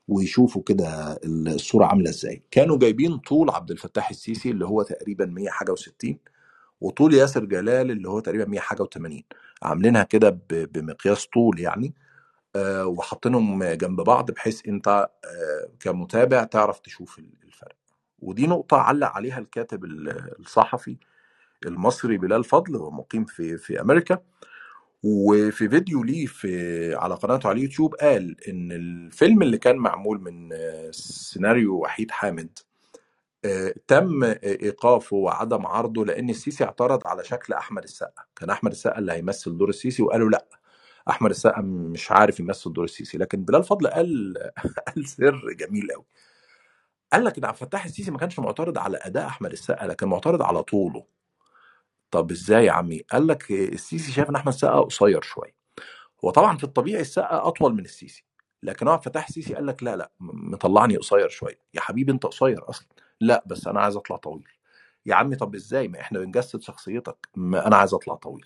ويشوفوا 0.08 0.64
كده 0.64 1.20
الصورة 1.26 1.86
عاملة 1.86 2.10
إزاي. 2.10 2.44
كانوا 2.52 2.78
جايبين 2.78 3.18
طول 3.18 3.50
عبد 3.50 3.72
الفتاح 3.72 4.10
السيسي 4.10 4.52
اللي 4.52 4.66
هو 4.66 4.84
تقريبا 4.84 5.26
100 5.26 5.50
حاجة 5.50 5.76
و60 5.76 6.14
وطول 6.82 7.14
ياسر 7.14 7.46
جلال 7.46 7.92
اللي 7.92 8.10
هو 8.10 8.20
تقريبا 8.20 8.46
100 8.46 8.60
حاجة 8.60 8.84
و80 8.84 9.22
عاملينها 9.64 10.04
كده 10.04 10.40
بمقياس 10.52 11.26
طول 11.28 11.60
يعني 11.60 11.94
آه، 12.56 12.86
وحاطينهم 12.86 13.64
جنب 13.64 14.02
بعض 14.02 14.32
بحيث 14.32 14.68
أنت 14.68 14.88
آه، 14.88 15.70
كمتابع 15.80 16.44
تعرف 16.44 16.80
تشوف 16.80 17.20
ودي 18.22 18.48
نقطة 18.48 18.78
علق 18.78 19.08
عليها 19.08 19.40
الكاتب 19.40 19.86
ال- 19.86 20.40
الصحفي 20.40 20.98
المصري 21.68 22.18
بلال 22.18 22.44
فضل 22.44 22.76
هو 22.76 22.92
مقيم 22.92 23.26
في 23.26 23.58
في 23.58 23.82
أمريكا. 23.82 24.20
وفي 25.04 25.70
فيديو 25.70 26.04
ليه 26.04 26.26
في 26.26 26.96
على 26.96 27.16
قناته 27.16 27.50
على 27.50 27.58
اليوتيوب 27.58 27.96
قال 27.96 28.38
إن 28.50 28.72
الفيلم 28.72 29.42
اللي 29.42 29.58
كان 29.58 29.78
معمول 29.78 30.22
من 30.22 30.50
سيناريو 30.92 31.76
وحيد 31.82 32.12
حامد 32.12 32.60
آه، 33.46 33.76
تم 33.88 34.24
إيقافه 34.24 35.16
وعدم 35.18 35.68
عرضه 35.68 36.06
لأن 36.06 36.30
السيسي 36.30 36.64
اعترض 36.64 37.08
على 37.08 37.24
شكل 37.24 37.54
أحمد 37.54 37.84
السقا. 37.84 38.24
كان 38.36 38.50
أحمد 38.50 38.72
السقا 38.72 39.00
اللي 39.00 39.14
هيمثل 39.14 39.58
دور 39.58 39.70
السيسي 39.70 40.04
وقالوا 40.04 40.30
لأ 40.30 40.46
أحمد 41.10 41.30
السقا 41.32 41.62
مش 41.64 42.12
عارف 42.12 42.40
يمثل 42.40 42.74
دور 42.74 42.86
السيسي. 42.86 43.18
لكن 43.18 43.46
بلال 43.46 43.64
فضل 43.64 43.88
قال 43.88 44.34
قال 44.88 45.08
سر 45.10 45.42
جميل 45.60 45.92
قوي 45.94 46.06
قال 47.14 47.24
لك 47.24 47.38
إن 47.38 47.46
عبد 47.46 47.56
الفتاح 47.62 47.86
السيسي 47.86 48.12
ما 48.12 48.18
كانش 48.18 48.40
معترض 48.40 48.78
على 48.78 48.98
أداء 49.02 49.28
أحمد 49.28 49.52
السقا 49.52 49.88
لكن 49.88 50.08
معترض 50.08 50.42
على 50.42 50.64
طوله. 50.64 51.06
طب 52.12 52.32
إزاي 52.32 52.66
يا 52.66 52.72
عمي؟ 52.72 53.00
قال 53.00 53.28
لك 53.28 53.52
السيسي 53.52 54.12
شايف 54.12 54.30
إن 54.30 54.36
أحمد 54.36 54.54
السقا 54.54 54.80
قصير 54.82 55.22
شوية. 55.22 55.56
هو 56.26 56.30
طبعا 56.30 56.58
في 56.58 56.64
الطبيعي 56.64 57.02
السقا 57.02 57.48
أطول 57.48 57.74
من 57.74 57.86
السيسي 57.86 58.26
لكن 58.64 58.88
هو 58.88 58.96
الفتاح 58.96 59.28
السيسي 59.28 59.54
قال 59.54 59.66
لك 59.66 59.84
لا 59.84 59.96
لا 59.96 60.12
مطلعني 60.20 60.98
قصير 60.98 61.30
شوية. 61.30 61.60
يا 61.74 61.82
حبيبي 61.82 62.12
أنت 62.12 62.26
قصير 62.26 62.70
أصلا. 62.70 62.88
لا 63.22 63.44
بس 63.46 63.68
أنا 63.68 63.82
عايز 63.82 63.96
أطلع 63.96 64.18
طويل. 64.18 64.48
يا 65.06 65.16
عمي 65.16 65.36
طب 65.36 65.56
إزاي؟ 65.56 65.88
ما 65.88 66.00
إحنا 66.00 66.20
بنجسد 66.20 66.62
شخصيتك. 66.62 67.30
ما 67.36 67.68
أنا 67.68 67.76
عايز 67.76 67.94
أطلع 67.94 68.16
طويل. 68.16 68.46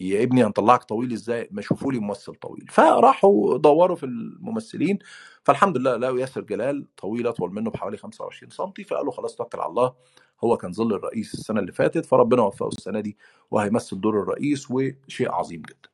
يا 0.00 0.22
ابني 0.22 0.44
هنطلعك 0.44 0.84
طويل 0.84 1.12
إزاي؟ 1.12 1.48
ما 1.50 1.62
شوفوا 1.62 1.92
لي 1.92 1.98
ممثل 1.98 2.34
طويل. 2.34 2.66
فراحوا 2.70 3.58
دوروا 3.58 3.96
في 3.96 4.06
الممثلين. 4.06 4.98
فالحمد 5.44 5.76
لله 5.78 5.96
لقوا 5.96 6.20
ياسر 6.20 6.40
جلال 6.40 6.86
طويل 6.96 7.26
أطول 7.26 7.52
منه 7.54 7.70
بحوالي 7.70 7.96
25 7.96 8.50
سم 8.50 8.72
فقالوا 8.88 9.12
خلاص 9.12 9.36
توكل 9.36 9.60
على 9.60 9.68
الله 9.70 9.94
هو 10.44 10.56
كان 10.56 10.72
ظل 10.72 10.94
الرئيس 10.94 11.34
السنة 11.34 11.60
اللي 11.60 11.72
فاتت 11.72 12.06
فربنا 12.06 12.42
وفقه 12.42 12.68
السنة 12.68 13.00
دي 13.00 13.16
وهيمثل 13.50 14.00
دور 14.00 14.22
الرئيس 14.22 14.70
وشيء 14.70 15.32
عظيم 15.32 15.62
جدا. 15.62 15.88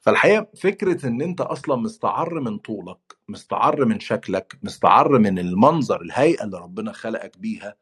فالحقيقة 0.00 0.46
فكرة 0.56 1.06
إن 1.06 1.22
أنت 1.22 1.40
أصلا 1.40 1.76
مستعر 1.76 2.40
من 2.40 2.58
طولك 2.58 2.98
مستعر 3.28 3.84
من 3.84 4.00
شكلك 4.00 4.58
مستعر 4.62 5.18
من 5.18 5.38
المنظر 5.38 6.02
الهيئة 6.02 6.44
اللي 6.44 6.58
ربنا 6.58 6.92
خلقك 6.92 7.38
بيها 7.38 7.74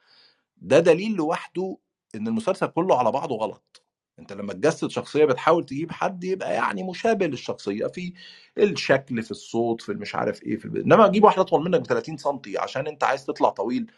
ده 0.57 0.79
دليل 0.81 1.13
لوحده 1.17 1.77
إن 2.15 2.29
المسلسل 2.29 2.67
كله 2.67 2.99
على 2.99 3.13
بعضه 3.13 3.37
غلط. 3.37 3.86
انت 4.19 4.33
لما 4.33 4.53
تجسد 4.53 4.91
شخصية 4.91 5.25
بتحاول 5.25 5.65
تجيب 5.67 5.93
حد 5.93 6.25
يبقى 6.25 6.55
يعني 6.55 6.83
مشابه 6.83 7.27
للشخصية 7.27 7.87
في 7.87 8.13
الشكل 8.59 9.23
في 9.23 9.31
الصوت 9.31 9.81
في 9.83 9.93
المش 9.93 10.15
عارف 10.15 10.43
إيه 10.43 10.57
في. 10.57 10.69
انما 10.69 11.07
تجيب 11.09 11.25
واحد 11.25 11.39
اطول 11.39 11.65
منك 11.65 11.81
ب 11.81 11.87
30 11.87 12.17
سم 12.17 12.41
عشان 12.59 12.87
انت 12.87 13.05
عايز 13.05 13.25
تطلع 13.27 13.49
طويل 13.49 13.91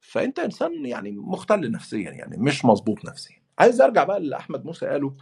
فانت 0.00 0.38
انسان 0.38 0.86
يعني 0.86 1.10
مختل 1.12 1.70
نفسيا 1.70 2.10
يعني 2.10 2.36
مش 2.36 2.64
مظبوط 2.64 3.04
نفسيا. 3.04 3.36
عايز 3.58 3.80
ارجع 3.80 4.04
بقى 4.04 4.16
اللي 4.16 4.36
احمد 4.36 4.64
موسى 4.64 4.86
قاله 4.86 5.14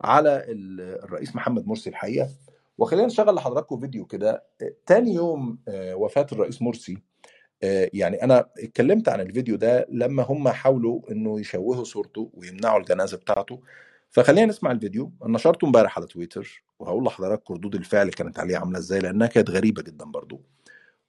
على 0.00 0.36
ال- 0.48 0.80
الرئيس 1.04 1.36
محمد 1.36 1.66
مرسي 1.66 1.90
الحقيقة. 1.90 2.28
وخلينا 2.78 3.06
نشغل 3.06 3.34
لحضراتكم 3.34 3.80
فيديو 3.80 4.04
كده. 4.06 4.44
تاني 4.86 5.14
يوم 5.14 5.58
آه، 5.68 5.94
وفاة 5.94 6.26
الرئيس 6.32 6.62
مرسي 6.62 6.98
آه، 7.62 7.90
يعني 7.94 8.22
أنا 8.24 8.48
اتكلمت 8.58 9.08
عن 9.08 9.20
الفيديو 9.20 9.56
ده 9.56 9.86
لما 9.90 10.22
هم 10.22 10.48
حاولوا 10.48 11.00
إنه 11.10 11.40
يشوهوا 11.40 11.84
صورته 11.84 12.30
ويمنعوا 12.34 12.80
الجنازة 12.80 13.16
بتاعته. 13.16 13.60
فخلينا 14.10 14.46
نسمع 14.46 14.70
الفيديو. 14.70 15.12
أنا 15.22 15.34
نشرته 15.34 15.64
امبارح 15.64 15.98
على 15.98 16.06
تويتر 16.06 16.64
وهقول 16.78 17.04
لحضراتكم 17.04 17.54
ردود 17.54 17.74
الفعل 17.74 18.10
كانت 18.10 18.38
عليه 18.38 18.58
عاملة 18.58 18.78
إزاي 18.78 19.00
لأنها 19.00 19.26
كانت 19.26 19.50
غريبة 19.50 19.82
جدا 19.82 20.04
برضو. 20.04 20.40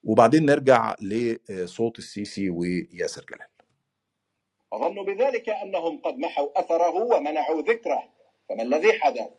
وبعدين 0.04 0.46
نرجع 0.46 0.96
لصوت 1.02 2.00
السيسي 2.00 2.50
وياسر 2.50 3.26
جلال. 3.30 3.48
أظن 4.74 5.06
بذلك 5.06 5.50
أنهم 5.50 6.02
قد 6.02 6.18
محوا 6.18 6.60
أثره 6.60 6.96
ومنعوا 6.96 7.62
ذكره. 7.62 8.04
فما 8.50 8.64
الذي 8.64 8.94
حدث؟ 8.94 9.30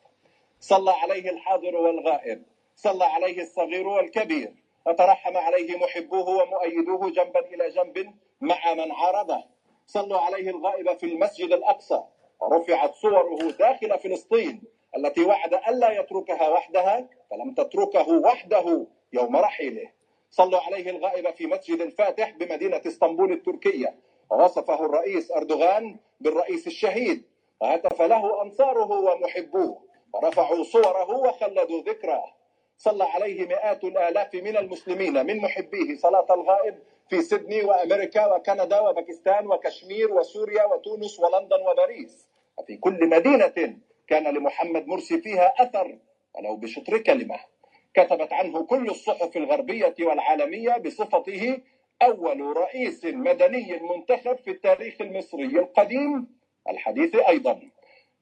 صلى 0.61 0.90
عليه 0.90 1.31
الحاضر 1.31 1.77
والغائب 1.77 2.42
صلى 2.77 3.05
عليه 3.05 3.42
الصغير 3.42 3.87
والكبير 3.87 4.55
وترحم 4.87 5.37
عليه 5.37 5.79
محبوه 5.79 6.29
ومؤيدوه 6.29 7.11
جنبا 7.11 7.40
إلى 7.40 7.70
جنب 7.70 8.14
مع 8.40 8.75
من 8.75 8.92
عارضه. 8.92 9.44
صلوا 9.87 10.18
عليه 10.18 10.51
الغائب 10.51 10.99
في 10.99 11.07
المسجد 11.07 11.53
الأقصى 11.53 12.01
ورفعت 12.40 12.94
صوره 12.94 13.50
داخل 13.59 13.98
فلسطين 13.98 14.62
التي 14.96 15.24
وعد 15.24 15.55
ألا 15.55 16.00
يتركها 16.00 16.48
وحدها 16.48 17.09
فلم 17.31 17.55
تتركه 17.55 18.09
وحده 18.09 18.87
يوم 19.12 19.37
رحيله. 19.37 19.90
صلوا 20.31 20.61
عليه 20.61 20.90
الغائب 20.90 21.35
في 21.35 21.46
مسجد 21.46 21.81
الفاتح 21.81 22.31
بمدينة 22.31 22.83
اسطنبول 22.87 23.33
التركية. 23.33 23.94
ووصفه 24.31 24.87
الرئيس 24.87 25.31
أردوغان 25.31 25.96
بالرئيس 26.20 26.66
الشهيد. 26.66 27.22
وهتف 27.61 28.03
له 28.03 28.42
أنصاره 28.42 28.90
ومحبوه. 28.90 29.83
ورفعوا 30.14 30.64
صوره 30.64 31.11
وخلدوا 31.11 31.83
ذكراه. 31.83 32.35
صلى 32.76 33.05
عليه 33.05 33.46
مئات 33.46 33.85
الآلاف 33.85 34.35
من 34.35 34.57
المسلمين 34.57 35.26
من 35.26 35.37
محبيه 35.37 35.96
صلاة 35.96 36.26
الغائب 36.31 36.79
في 37.09 37.22
سيدني 37.22 37.64
وأمريكا 37.64 38.35
وكندا 38.35 38.81
وباكستان 38.81 39.46
وكشمير 39.46 40.12
وسوريا 40.12 40.64
وتونس 40.64 41.20
ولندن 41.20 41.61
وباريس. 41.70 42.29
وفي 42.61 42.77
كل 42.77 43.09
مدينة 43.09 43.79
كان 44.09 44.35
لمحمد 44.35 44.87
مرسي 44.87 45.20
فيها 45.20 45.55
أثر 45.59 45.99
ولو 46.35 46.57
بشطر 46.57 46.99
كلمة. 46.99 47.38
كتبت 47.94 48.33
عنه 48.33 48.66
كل 48.66 48.90
الصحف 48.90 49.37
الغربية 49.37 49.94
والعالمية 50.01 50.77
بصفته 50.77 51.59
أول 52.03 52.57
رئيس 52.57 53.05
مدني 53.05 53.81
منتخب 53.83 54.37
في 54.38 54.51
التاريخ 54.51 55.01
المصري 55.01 55.59
القديم. 55.59 56.29
الحديث 56.68 57.16
أيضا. 57.16 57.61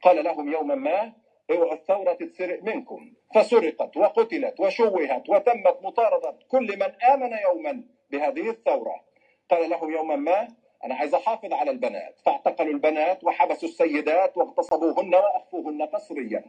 قال 0.03 0.25
لهم 0.25 0.53
يوما 0.53 0.75
ما 0.75 1.13
اوعوا 1.51 1.75
الثورة 1.75 2.13
تتسرق 2.13 2.63
منكم. 2.63 3.13
فسرقت 3.35 3.97
وقتلت 3.97 4.61
وشوهت 4.61 5.29
وتمت 5.29 5.79
مطاردة 5.83 6.39
كل 6.49 6.77
من 6.77 7.03
آمن 7.13 7.33
يوما 7.47 7.85
بهذه 8.11 8.51
الثورة. 8.51 9.05
قال 9.51 9.71
له 9.71 9.91
يوما 9.91 10.17
ما 10.17 10.49
أنا 10.85 10.95
عايز 10.95 11.15
أحافظ 11.15 11.53
على 11.53 11.71
البنات. 11.71 12.21
فاعتقلوا 12.27 12.73
البنات 12.73 13.25
وحبسوا 13.25 13.69
السيدات 13.69 14.37
واغتصبوهن 14.37 15.15
وأخفوهن 15.15 15.83
قسريا 15.83 16.45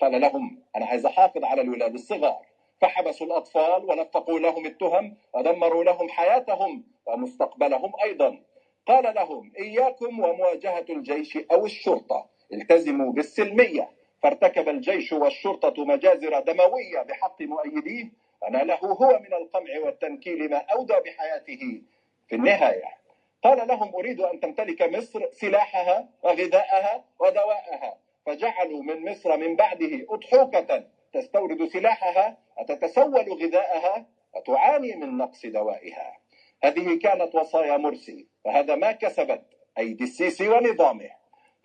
قال 0.00 0.20
لهم 0.20 0.62
أنا 0.76 0.86
عايز 0.86 1.06
أحافظ 1.06 1.44
على 1.44 1.62
الولاد 1.62 1.94
الصغار. 1.94 2.46
فحبسوا 2.80 3.26
الأطفال 3.26 3.84
ولفقوا 3.84 4.38
لهم 4.38 4.66
التهم 4.66 5.16
ودمروا 5.34 5.84
لهم 5.84 6.08
حياتهم 6.08 6.84
ومستقبلهم 7.06 7.92
أيضا. 8.04 8.40
قال 8.86 9.14
لهم 9.14 9.52
إياكم 9.58 10.20
ومواجهة 10.20 10.84
الجيش 10.90 11.38
أو 11.52 11.66
الشرطة. 11.66 12.26
التزموا 12.52 13.12
بالسلمية. 13.12 13.90
فارتكب 14.22 14.68
الجيش 14.68 15.12
والشرطة 15.12 15.84
مجازر 15.84 16.40
دموية 16.40 17.02
بحق 17.08 17.42
مؤيديه. 17.42 18.10
وناله 18.42 18.74
هو 18.74 19.18
من 19.18 19.34
القمع 19.34 19.78
والتنكيل 19.84 20.50
ما 20.50 20.56
أودى 20.58 20.94
بحياته. 21.04 21.82
في 22.28 22.36
النهاية 22.36 22.99
قال 23.42 23.68
لهم 23.68 23.94
أريد 23.94 24.20
أن 24.20 24.40
تمتلك 24.40 24.82
مصر 24.82 25.32
سلاحها 25.32 26.08
وغذاءها 26.22 27.04
ودواءها. 27.20 27.98
فجعلوا 28.26 28.82
من 28.82 29.10
مصر 29.10 29.36
من 29.36 29.56
بعده 29.56 30.06
أضحوكة 30.10 30.84
تستورد 31.12 31.68
سلاحها 31.68 32.38
وتتسول 32.58 33.32
غذاءها 33.42 34.06
وتعاني 34.34 34.96
من 34.96 35.16
نقص 35.18 35.46
دوائها. 35.46 36.18
هذه 36.64 36.98
كانت 36.98 37.34
وصايا 37.34 37.76
مرسي 37.76 38.26
وهذا 38.44 38.74
ما 38.74 38.92
كسبت 38.92 39.42
أيدي 39.78 40.04
السيسي 40.04 40.48
ونظامه. 40.48 41.10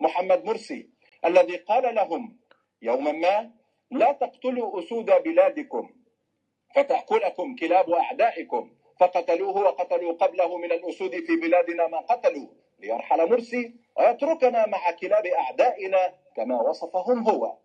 محمد 0.00 0.44
مرسي 0.44 0.90
الذي 1.24 1.56
قال 1.56 1.94
لهم 1.94 2.38
يوما 2.82 3.12
ما 3.12 3.50
لا 3.90 4.12
تقتلوا 4.12 4.78
أسود 4.78 5.06
بلادكم 5.24 5.90
فتأكلكم 6.74 7.56
كلاب 7.56 7.90
أعدائكم 7.90 8.70
فقتلوه 9.00 9.56
وقتلوا 9.56 10.12
قبله 10.12 10.56
من 10.58 10.72
الأسود 10.72 11.10
في 11.10 11.36
بلادنا 11.36 11.86
ما 11.88 11.98
قتلوا 11.98 12.46
ليرحل 12.80 13.30
مرسي 13.30 13.74
ويتركنا 13.98 14.66
مع 14.66 14.90
كلاب 15.00 15.26
أعدائنا 15.26 15.98
كما 16.36 16.60
وصفهم 16.60 17.28
هو. 17.28 17.56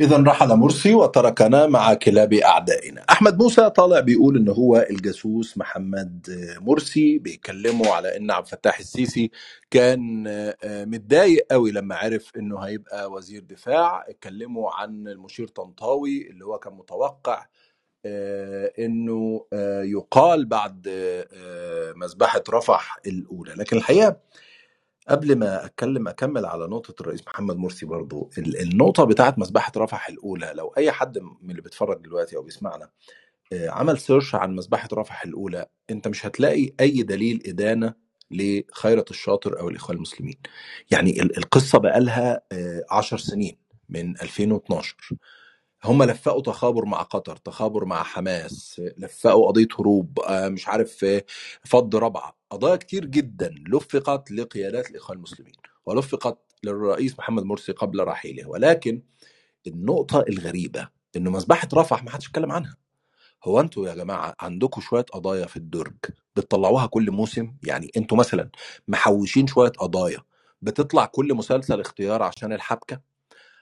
اذا 0.00 0.24
رحل 0.26 0.48
مرسي 0.56 0.94
وتركنا 0.94 1.66
مع 1.66 1.94
كلاب 1.94 2.32
أعدائنا. 2.34 3.04
أحمد 3.10 3.38
موسى 3.42 3.70
طالع 3.70 4.00
بيقول 4.00 4.36
إن 4.36 4.48
هو 4.48 4.86
الجاسوس 4.90 5.58
محمد 5.58 6.26
مرسي 6.60 7.18
بيكلموا 7.18 7.94
على 7.94 8.16
إن 8.16 8.30
عبد 8.30 8.46
الفتاح 8.46 8.78
السيسي 8.78 9.30
كان 9.70 10.24
متضايق 10.64 11.46
قوي 11.50 11.70
لما 11.72 11.94
عرف 11.96 12.32
إنه 12.36 12.58
هيبقى 12.58 13.10
وزير 13.10 13.42
دفاع. 13.42 14.04
اتكلموا 14.08 14.70
عن 14.74 15.08
المشير 15.08 15.46
طنطاوي 15.48 16.30
اللي 16.30 16.44
هو 16.44 16.58
كان 16.58 16.72
متوقع 16.72 17.38
آه، 17.42 17.46
إنه 18.78 19.46
آه، 19.52 19.82
يقال 19.82 20.46
بعد 20.46 20.88
آه، 20.88 21.92
مذبحة 21.96 22.42
رفح 22.50 22.98
الأولى. 23.06 23.54
لكن 23.54 23.76
الحقيقة 23.76 24.16
قبل 25.08 25.36
ما 25.36 25.64
أتكلم 25.66 26.08
أكمل 26.08 26.46
على 26.46 26.66
نقطة 26.66 26.94
الرئيس 27.02 27.26
محمد 27.26 27.56
مرسي 27.56 27.86
برضو. 27.86 28.30
ال- 28.38 28.60
النقطة 28.60 29.04
بتاعت 29.04 29.38
مذبحة 29.38 29.72
رفح 29.76 30.08
الأولى 30.08 30.52
لو 30.56 30.68
أي 30.78 30.92
حد 30.92 31.18
من 31.42 31.50
اللي 31.50 31.62
بيتفرج 31.62 32.02
دلوقتي 32.02 32.36
أو 32.36 32.42
بيسمعنا 32.42 32.90
آه، 33.52 33.70
عمل 33.70 33.98
سيرش 33.98 34.34
عن 34.34 34.54
مذبحة 34.56 34.88
رفح 34.94 35.24
الأولى 35.24 35.66
أنت 35.90 36.08
مش 36.08 36.26
هتلاقي 36.26 36.72
أي 36.80 37.02
دليل 37.02 37.42
إدانة 37.46 37.94
لخيرة 38.30 39.04
الشاطر 39.10 39.60
أو 39.60 39.68
الاخوان 39.68 39.96
المسلمين. 39.96 40.36
يعني 40.90 41.22
ال- 41.22 41.38
القصة 41.38 41.78
بقالها 41.78 42.42
آه، 42.52 42.84
عشر 42.90 43.18
سنين 43.18 43.58
من 43.88 44.10
2012 44.22 44.96
هم 45.86 46.02
لفقوا 46.02 46.42
تخابر 46.42 46.84
مع 46.84 47.02
قطر 47.02 47.36
تخابر 47.36 47.84
مع 47.84 48.02
حماس 48.02 48.82
لفقوا 48.98 49.46
قضية 49.48 49.68
هروب 49.80 50.20
آه، 50.20 50.48
مش 50.48 50.68
عارف 50.68 51.04
آه، 51.04 51.24
فض 51.64 51.96
رابعة 51.96 52.36
قضايا 52.50 52.76
كتير 52.76 53.04
جدا. 53.04 53.54
لفقت 53.68 54.30
لقيادات 54.30 54.90
الإخوان 54.90 55.18
المسلمين 55.18 55.54
ولفقت 55.86 56.38
للرئيس 56.64 57.18
محمد 57.18 57.44
مرسي 57.44 57.72
قبل 57.72 58.04
رحيله. 58.04 58.48
ولكن 58.48 59.02
النقطة 59.66 60.24
الغريبة 60.28 60.88
إنه 61.16 61.30
مذبحة 61.30 61.68
رفح 61.74 62.04
ما 62.04 62.10
حدش 62.10 62.28
اتكلم 62.28 62.52
عنها. 62.52 62.76
هو 63.44 63.60
أنتوا 63.60 63.88
يا 63.88 63.94
جماعة 63.94 64.34
عندكم 64.40 64.80
شوية 64.80 65.02
قضايا 65.02 65.46
في 65.46 65.56
الدرج 65.56 65.96
بتطلعوها 66.36 66.86
كل 66.86 67.10
موسم؟ 67.10 67.54
يعني 67.64 67.90
أنتوا 67.96 68.18
مثلا 68.18 68.50
محوشين 68.88 69.46
شوية 69.46 69.70
قضايا 69.70 70.18
بتطلع 70.62 71.06
كل 71.06 71.34
مسلسل 71.34 71.80
اختيار 71.80 72.22
عشان 72.22 72.52
الحبكة؟ 72.52 73.15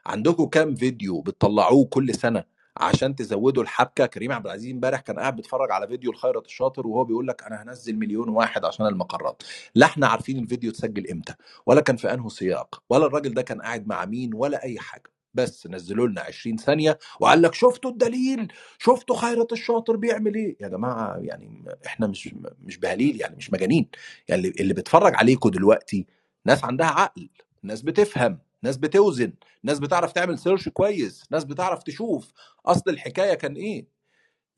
عندكم 0.07 0.45
كام 0.47 0.75
فيديو 0.75 1.21
بتطلعوه 1.21 1.85
كل 1.85 2.15
سنة 2.15 2.45
عشان 2.77 3.17
تزودوا 3.17 3.63
الحبكة؟ 3.63 4.07
كريم 4.07 4.33
عبد 4.33 4.47
العزيز 4.47 4.73
امبارح 4.73 5.01
كان 5.01 5.19
قاعد 5.19 5.37
بيتفرج 5.37 5.71
على 5.73 5.89
فيديو 5.89 6.11
الخيرت 6.11 6.47
الشاطر 6.47 6.87
وهو 6.87 7.05
بيقول 7.05 7.27
لك 7.29 7.43
أنا 7.43 7.63
هنزل 7.63 7.97
مليون 7.97 8.29
واحد 8.29 8.65
عشان 8.65 8.87
المقرات. 8.87 9.43
لا 9.75 9.87
إحنا 9.87 10.07
عارفين 10.07 10.39
الفيديو 10.39 10.71
اتسجل 10.71 11.11
إمتى 11.11 11.35
ولا 11.67 11.81
كان 11.81 11.97
في 11.97 12.15
انه 12.15 12.29
سياق 12.29 12.83
ولا 12.91 13.07
الراجل 13.07 13.35
ده 13.35 13.43
كان 13.43 13.63
قاعد 13.63 13.87
مع 13.87 14.05
مين 14.05 14.35
ولا 14.35 14.63
أي 14.65 14.79
حاجة. 14.79 15.03
بس 15.35 15.67
نزلوا 15.67 16.07
لنا 16.09 16.21
20 16.21 16.57
ثانية 16.57 16.99
وقال 17.21 17.43
لك 17.43 17.55
شفتوا 17.55 17.91
الدليل 17.91 18.53
شفتوا 18.79 19.17
خيرت 19.17 19.53
الشاطر 19.53 19.97
بيعمل 19.97 20.35
إيه؟ 20.35 20.57
يا 20.61 20.69
جماعة 20.69 21.17
يعني 21.19 21.65
إحنا 21.87 22.07
مش 22.07 22.35
مش 22.65 22.79
بهليل 22.79 23.21
يعني 23.21 23.37
مش 23.37 23.53
مجانين. 23.53 23.89
يعني 24.29 24.49
اللي 24.61 24.75
بيتفرج 24.75 25.15
عليكم 25.15 25.49
دلوقتي 25.51 26.07
ناس 26.45 26.65
عندها 26.65 26.87
عقل 26.87 27.29
ناس 27.63 27.83
بتفهم. 27.83 28.39
ناس 28.65 28.77
بتوزن 28.77 29.33
ناس 29.63 29.79
بتعرف 29.79 30.13
تعمل 30.13 30.39
سيرش 30.39 30.69
كويس 30.69 31.25
ناس 31.31 31.45
بتعرف 31.45 31.83
تشوف 31.83 32.33
أصل 32.67 32.91
الحكاية 32.91 33.35
كان 33.35 33.55
إيه. 33.55 33.87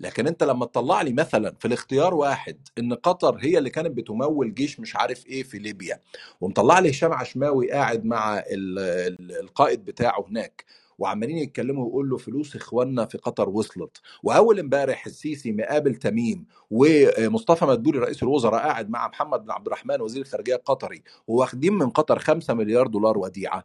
لكن 0.00 0.26
أنت 0.26 0.42
لما 0.42 0.66
تطلع 0.66 1.02
لي 1.02 1.12
مثلا 1.12 1.54
في 1.58 1.68
الاختيار 1.68 2.14
واحد 2.14 2.68
إن 2.78 2.94
قطر 2.94 3.36
هي 3.40 3.58
اللي 3.58 3.70
كانت 3.70 3.90
بتمول 3.96 4.54
جيش 4.54 4.80
مش 4.80 4.96
عارف 4.96 5.26
إيه 5.26 5.42
في 5.42 5.58
ليبيا 5.58 6.00
ومطلع 6.40 6.78
لي 6.78 6.90
هشام 6.90 7.12
عشماوي 7.12 7.70
قاعد 7.72 8.04
مع 8.04 8.38
ال- 8.38 8.78
ال- 8.78 9.40
القائد 9.40 9.84
بتاعه 9.84 10.24
هناك 10.28 10.64
وعمالين 10.98 11.38
يتكلموا 11.38 11.84
ويقول 11.84 12.08
له 12.10 12.16
فلوس 12.16 12.56
إخواننا 12.56 13.04
في 13.06 13.18
قطر 13.18 13.48
وصلت. 13.48 14.00
وأول 14.22 14.58
امبارح 14.58 15.06
السيسي 15.06 15.52
مقابل 15.52 15.94
تميم 15.94 16.46
ومصطفى 16.70 17.64
مدبولي 17.64 17.98
رئيس 17.98 18.22
الوزراء 18.22 18.60
قاعد 18.62 18.90
مع 18.90 19.08
محمد 19.08 19.44
بن 19.44 19.50
عبد 19.50 19.66
الرحمن 19.66 20.00
وزير 20.00 20.22
الخارجية 20.22 20.54
القطري 20.56 21.02
وواخدين 21.26 21.72
من 21.72 21.90
قطر 21.90 22.18
5 22.18 22.54
مليار 22.54 22.86
دولار 22.86 23.18
وديعة. 23.18 23.62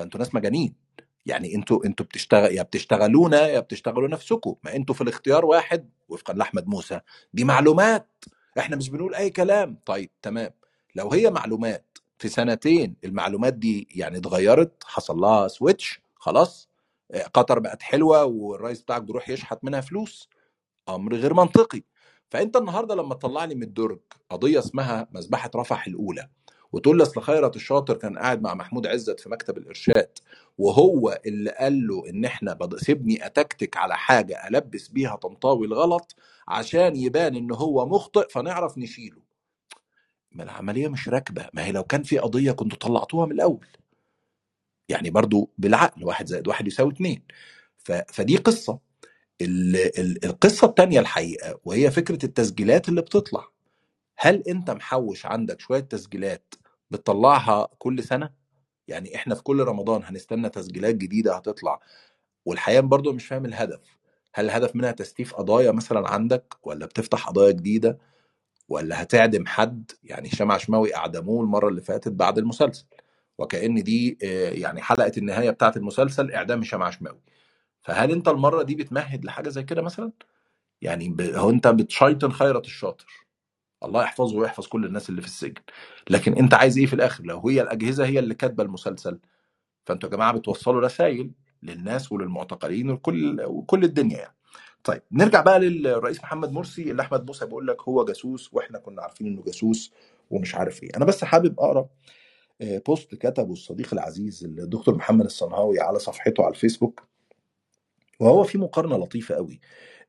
فأنتوا 0.00 0.20
ناس 0.20 0.34
مجانين. 0.34 0.74
يعني 1.26 1.54
أنتوا 1.54 1.84
أنتوا 1.86 2.06
بتشتغل 2.06 2.52
يا 2.52 2.62
بتشتغلونا 2.62 3.48
يا 3.48 3.60
بتشتغلوا 3.60 4.08
نفسكم. 4.08 4.54
ما 4.64 4.76
أنتوا 4.76 4.94
في 4.94 5.00
الاختيار 5.00 5.44
واحد 5.44 5.90
وفقا 6.08 6.34
لأحمد 6.34 6.66
موسى. 6.68 7.00
دي 7.34 7.44
معلومات. 7.44 8.24
إحنا 8.58 8.76
مش 8.76 8.90
بنقول 8.90 9.14
أي 9.14 9.30
كلام. 9.30 9.78
طيب 9.86 10.10
تمام. 10.22 10.50
لو 10.94 11.12
هي 11.12 11.30
معلومات 11.30 11.98
في 12.18 12.28
سنتين 12.28 12.96
المعلومات 13.04 13.54
دي 13.54 13.88
يعني 13.94 14.18
اتغيرت 14.18 14.84
حصل 14.84 15.16
لها 15.16 15.48
سويتش 15.48 16.00
خلاص 16.14 16.68
آه، 17.10 17.22
قطر 17.22 17.58
بقت 17.58 17.82
حلوة 17.82 18.24
والرئيس 18.24 18.82
بتاعك 18.82 19.02
بيروح 19.02 19.28
يشحت 19.28 19.64
منها 19.64 19.80
فلوس. 19.80 20.28
أمر 20.88 21.14
غير 21.14 21.34
منطقي. 21.34 21.82
فأنت 22.30 22.56
النهارده 22.56 22.94
لما 22.94 23.14
تطلع 23.14 23.44
لي 23.44 23.54
من 23.54 23.62
الدرج 23.62 23.98
قضية 24.30 24.58
اسمها 24.58 25.08
مذبحه 25.12 25.50
رفح 25.56 25.86
الأولى. 25.86 26.28
وتقول 26.72 26.96
لي 26.96 27.02
أصل 27.02 27.22
خيرت 27.22 27.56
الشاطر 27.56 27.96
كان 27.96 28.18
قاعد 28.18 28.42
مع 28.42 28.54
محمود 28.54 28.86
عزت 28.86 29.20
في 29.20 29.28
مكتب 29.28 29.58
الإرشاد 29.58 30.18
وهو 30.58 31.20
اللي 31.26 31.50
قال 31.50 31.86
له 31.86 32.08
إن 32.10 32.24
إحنا 32.24 32.58
سيبني 32.76 33.26
أتكتك 33.26 33.76
على 33.76 33.96
حاجة 33.96 34.48
ألبس 34.48 34.88
بيها 34.88 35.16
طنطاوي 35.16 35.66
الغلط 35.66 36.16
عشان 36.48 36.96
يبان 36.96 37.36
إن 37.36 37.52
هو 37.52 37.86
مخطئ 37.86 38.28
فنعرف 38.28 38.78
نشيله. 38.78 39.22
ما 40.32 40.42
العملية 40.42 40.88
مش 40.88 41.08
راكبة 41.08 41.48
ما 41.52 41.64
هي 41.64 41.72
لو 41.72 41.84
كان 41.84 42.02
في 42.02 42.18
قضية 42.18 42.52
كنتوا 42.52 42.78
طلعتوها 42.78 43.26
من 43.26 43.32
الأول. 43.32 43.66
يعني 44.88 45.10
برضو 45.10 45.50
بالعقل 45.58 46.04
واحد 46.04 46.26
زائد 46.26 46.48
واحد 46.48 46.66
يساوي 46.66 46.92
اتنين. 46.92 47.22
فدي 48.08 48.36
قصة. 48.36 48.78
ال... 49.40 49.76
ال... 49.76 50.24
القصة 50.24 50.66
التانية 50.66 51.00
الحقيقة 51.00 51.60
وهي 51.64 51.90
فكرة 51.90 52.24
التسجيلات 52.24 52.88
اللي 52.88 53.02
بتطلع. 53.02 53.48
هل 54.16 54.42
أنت 54.48 54.70
محوش 54.70 55.26
عندك 55.26 55.60
شوية 55.60 55.80
تسجيلات 55.80 56.54
بتطلعها 56.90 57.68
كل 57.78 58.04
سنة؟ 58.04 58.30
يعني 58.88 59.16
إحنا 59.16 59.34
في 59.34 59.42
كل 59.42 59.60
رمضان 59.64 60.02
هنستنى 60.04 60.48
تسجيلات 60.48 60.94
جديدة 60.94 61.36
هتطلع 61.36 61.80
والحقيقة 62.46 62.80
برضو 62.80 63.12
مش 63.12 63.26
فاهم 63.26 63.44
الهدف. 63.46 63.80
هل 64.34 64.44
الهدف 64.46 64.76
منها 64.76 64.92
تستيف 64.92 65.34
قضايا 65.34 65.72
مثلا 65.72 66.08
عندك 66.10 66.54
ولا 66.64 66.86
بتفتح 66.86 67.28
قضايا 67.28 67.52
جديدة 67.52 67.98
ولا 68.68 69.02
هتعدم 69.02 69.46
حد؟ 69.46 69.92
يعني 70.04 70.28
هشام 70.28 70.52
عشماوي 70.52 70.96
أعدموه 70.96 71.42
المرة 71.44 71.68
اللي 71.68 71.80
فاتت 71.82 72.12
بعد 72.12 72.38
المسلسل 72.38 72.86
وكأن 73.38 73.82
دي 73.82 74.18
آه، 74.24 74.50
يعني 74.50 74.82
حلقة 74.82 75.12
النهاية 75.18 75.50
بتاعت 75.50 75.76
المسلسل 75.76 76.32
إعدام 76.32 76.60
هشام 76.60 76.82
عشماوي 76.82 77.20
فهل 77.82 78.10
أنت 78.12 78.28
المرة 78.28 78.62
دي 78.62 78.74
بتمهد 78.74 79.24
لحاجة 79.24 79.48
زي 79.48 79.62
كده 79.64 79.82
مثلا؟ 79.82 80.12
يعني. 80.82 81.16
هو 81.36 81.50
أنت 81.50 81.66
بتشيطن 81.68 82.32
خيرت 82.32 82.66
الشاطر. 82.66 83.06
الله 83.84 84.02
يحفظه 84.02 84.36
ويحفظ 84.36 84.66
كل 84.66 84.84
الناس 84.84 85.08
اللي 85.10 85.20
في 85.20 85.26
السجن. 85.26 85.62
لكن 86.10 86.34
أنت 86.34 86.54
عايز 86.54 86.78
إيه 86.78 86.86
في 86.86 86.94
الآخر؟ 86.94 87.24
لو 87.24 87.48
هي 87.48 87.62
الأجهزة 87.62 88.06
هي 88.06 88.18
اللي 88.18 88.34
كاتبة 88.34 88.62
المسلسل 88.64 89.18
فأنتوا 89.86 90.08
يا 90.10 90.14
جماعة 90.14 90.32
بتوصلوا 90.32 90.80
رسائل 90.80 91.30
للناس 91.62 92.12
وللمعتقلين 92.12 92.90
وكل 92.90 93.40
وكل 93.44 93.84
الدنيا 93.84 94.18
يعني. 94.18 94.34
طيب 94.84 95.02
نرجع 95.12 95.40
بقى 95.40 95.60
للرئيس 95.60 96.22
محمد 96.22 96.52
مرسي. 96.52 96.90
اللي 96.90 97.02
أحمد 97.02 97.26
موسى 97.26 97.46
بيقول 97.46 97.66
لك 97.66 97.82
هو 97.82 98.04
جاسوس 98.04 98.54
وإحنا 98.54 98.78
كنا 98.78 99.02
عارفين 99.02 99.26
إنه 99.26 99.42
جاسوس 99.42 99.92
ومش 100.30 100.54
عارف 100.54 100.82
إيه. 100.82 100.90
أنا 100.96 101.04
بس 101.04 101.24
حابب 101.24 101.60
أقرأ 101.60 101.88
آه، 102.60 102.82
بوست 102.86 103.14
كتبه 103.14 103.52
الصديق 103.52 103.94
العزيز 103.94 104.44
الدكتور 104.44 104.94
محمد 104.94 105.24
الصنهاوي 105.24 105.80
على 105.80 105.98
صفحته 105.98 106.44
على 106.44 106.54
الفيسبوك. 106.54 107.02
وهو 108.20 108.44
في 108.44 108.58
مقارنة 108.58 108.96
لطيفة 108.96 109.34
قوي 109.34 109.60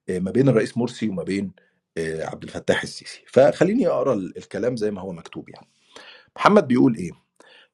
آه، 0.10 0.20
ما 0.20 0.32
بين 0.32 0.50
الرئيس 0.50 0.78
مرسي 0.78 1.10
وما 1.10 1.24
بين 1.24 1.52
عبد 2.00 2.44
الفتاح 2.44 2.84
السيسي. 2.84 3.24
فخليني 3.28 3.88
أقرأ 3.88 4.14
ال- 4.14 4.38
الكلام 4.38 4.78
زي 4.78 4.92
ما 4.92 5.02
هو 5.02 5.14
مكتوب 5.14 5.50
يعني. 5.50 5.68
محمد 6.38 6.68
بيقول 6.68 6.96
إيه؟ 6.98 7.12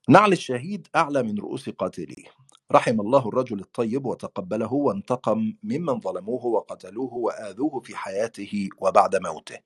نعل 0.09 0.31
الشهيد 0.33 0.87
أعلى 0.95 1.23
من 1.23 1.39
رؤوس 1.39 1.69
قاتليه 1.69 2.25
رحم 2.73 3.01
الله 3.01 3.29
الرجل 3.29 3.59
الطيب 3.59 4.05
وتقبله 4.07 4.73
وانتقم 4.73 5.53
ممن 5.63 6.01
ظلموه 6.01 6.45
وقتلوه 6.45 7.13
وآذوه 7.15 7.79
في 7.81 7.97
حياته 7.97 8.69
وبعد 8.79 9.15
موته. 9.15 9.59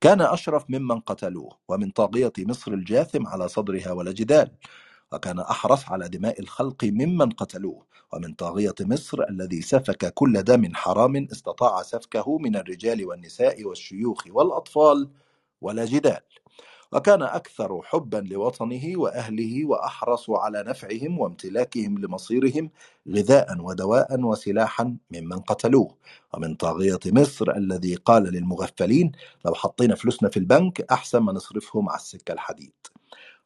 كان 0.00 0.22
أشرف 0.22 0.64
ممن 0.70 1.00
قتلوه. 1.00 1.58
ومن 1.68 1.90
طاغية 1.90 2.32
مصر 2.38 2.72
الجاثم 2.72 3.26
على 3.26 3.48
صدرها 3.48 3.92
ولا 3.92 4.12
جدال 4.12 4.50
وكان 5.12 5.38
أحرص 5.40 5.88
على 5.90 6.08
دماء 6.08 6.40
الخلق 6.40 6.84
ممن 6.84 7.30
قتلوه 7.30 7.86
ومن 8.12 8.34
طاغية 8.34 8.74
مصر 8.80 9.22
الذي 9.30 9.62
سفك 9.62 10.14
كل 10.14 10.42
دم 10.42 10.74
حرام 10.74 11.28
استطاع 11.32 11.82
سفكه 11.82 12.38
من 12.38 12.56
الرجال 12.56 13.06
والنساء 13.06 13.64
والشيوخ 13.64 14.24
والأطفال 14.30 15.10
ولا 15.60 15.84
جدال. 15.84 16.20
وكان 16.92 17.22
أكثر 17.22 17.82
حبا 17.84 18.16
لوطنه 18.18 18.92
وأهله 18.96 19.66
وأحرص 19.66 20.30
على 20.30 20.64
نفعهم 20.68 21.18
وامتلاكهم 21.18 21.98
لمصيرهم 21.98 22.70
غذاء 23.08 23.60
ودواء 23.60 24.20
وسلاحا 24.20 24.96
ممن 25.10 25.40
قتلوه. 25.40 25.96
ومن 26.34 26.54
طاغية 26.54 27.00
مصر 27.06 27.50
الذي 27.56 27.94
قال 27.94 28.22
للمغفلين 28.22 29.12
لو 29.46 29.54
حطينا 29.54 29.94
فلوسنا 29.94 30.28
في 30.30 30.36
البنك 30.36 30.80
أحسن 30.92 31.18
ما 31.18 31.32
نصرفهم 31.32 31.88
على 31.88 31.98
السكة 31.98 32.32
الحديد. 32.32 32.72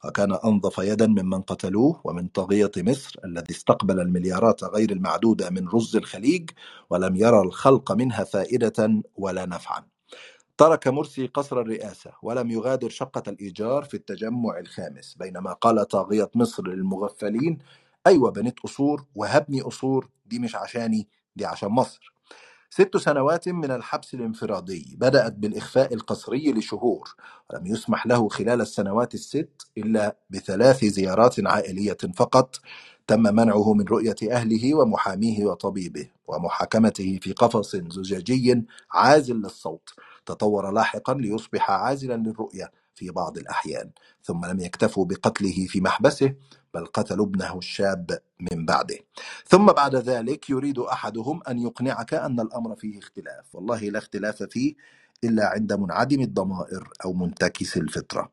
وكان 0.06 0.32
أنظف 0.44 0.78
يدا 0.78 1.06
ممن 1.06 1.42
قتلوه 1.42 2.00
ومن 2.04 2.28
طاغية 2.28 2.70
مصر 2.76 3.20
الذي 3.24 3.50
استقبل 3.54 4.00
المليارات 4.00 4.64
غير 4.64 4.90
المعدودة 4.92 5.50
من 5.50 5.68
رز 5.68 5.96
الخليج 5.96 6.50
ولم 6.90 7.16
يرى 7.16 7.40
الخلق 7.40 7.92
منها 7.92 8.24
فائدة 8.24 9.02
ولا 9.16 9.46
نفعا. 9.46 9.84
ترك 10.58 10.88
مرسي 10.88 11.26
قصر 11.26 11.60
الرئاسة 11.60 12.12
ولم 12.22 12.50
يغادر 12.50 12.88
شقة 12.88 13.22
الإيجار 13.30 13.84
في 13.84 13.94
التجمع 13.94 14.58
الخامس 14.58 15.14
بينما 15.14 15.52
قال 15.52 15.88
طاغية 15.88 16.30
مصر 16.34 16.68
للمغفلين 16.68 17.58
أيوة 18.06 18.30
بنيت 18.30 18.60
قصور 18.60 19.04
وهبني 19.14 19.60
قصور 19.60 20.08
دي 20.26 20.38
مش 20.38 20.56
عشاني 20.56 21.08
دي 21.36 21.46
عشان 21.46 21.68
مصر. 21.68 22.15
ست 22.70 22.96
سنوات 22.96 23.48
من 23.48 23.70
الحبس 23.70 24.14
الانفرادي 24.14 24.96
بدأت 25.00 25.32
بالإخفاء 25.32 25.94
القسري 25.94 26.52
لشهور 26.52 27.16
ولم 27.50 27.66
يسمح 27.66 28.06
له 28.06 28.28
خلال 28.28 28.60
السنوات 28.60 29.14
الست 29.14 29.68
إلا 29.78 30.16
بثلاث 30.30 30.84
زيارات 30.84 31.36
عائلية 31.46 31.96
فقط 32.16 32.60
تم 33.06 33.20
منعه 33.22 33.74
من 33.74 33.84
رؤية 33.84 34.16
أهله 34.32 34.74
ومحاميه 34.74 35.46
وطبيبه 35.46 36.08
ومحاكمته 36.28 37.18
في 37.22 37.32
قفص 37.32 37.76
زجاجي 37.76 38.64
عازل 38.92 39.36
للصوت 39.36 39.90
تطور 40.26 40.70
لاحقا 40.72 41.14
ليصبح 41.14 41.70
عازلا 41.70 42.14
للرؤية. 42.14 42.72
في 42.96 43.10
بعض 43.12 43.38
الأحيان 43.38 43.90
ثم 44.24 44.46
لم 44.46 44.60
يكتفوا 44.60 45.06
بقتله 45.06 45.66
في 45.68 45.82
محبسه 45.82 46.34
بل 46.74 46.86
قتلوا 46.86 47.26
ابنه 47.26 47.58
الشاب 47.58 48.20
من 48.52 48.66
بعده. 48.66 48.98
ثم 49.48 49.66
بعد 49.66 49.96
ذلك 49.96 50.50
يريد 50.50 50.80
أحدهم 50.80 51.42
أن 51.50 51.60
يقنعك 51.60 52.14
أن 52.14 52.40
الأمر 52.40 52.76
فيه 52.76 53.00
اختلاف. 53.00 53.56
والله 53.56 53.80
لا 53.80 53.98
اختلاف 53.98 54.44
فيه 54.44 54.74
إلا 55.24 55.46
عند 55.48 55.74
منعدم 55.74 56.22
الضمائر 56.22 56.90
أو 57.06 57.14
منتكس 57.14 57.78
الفطرة. 57.78 58.32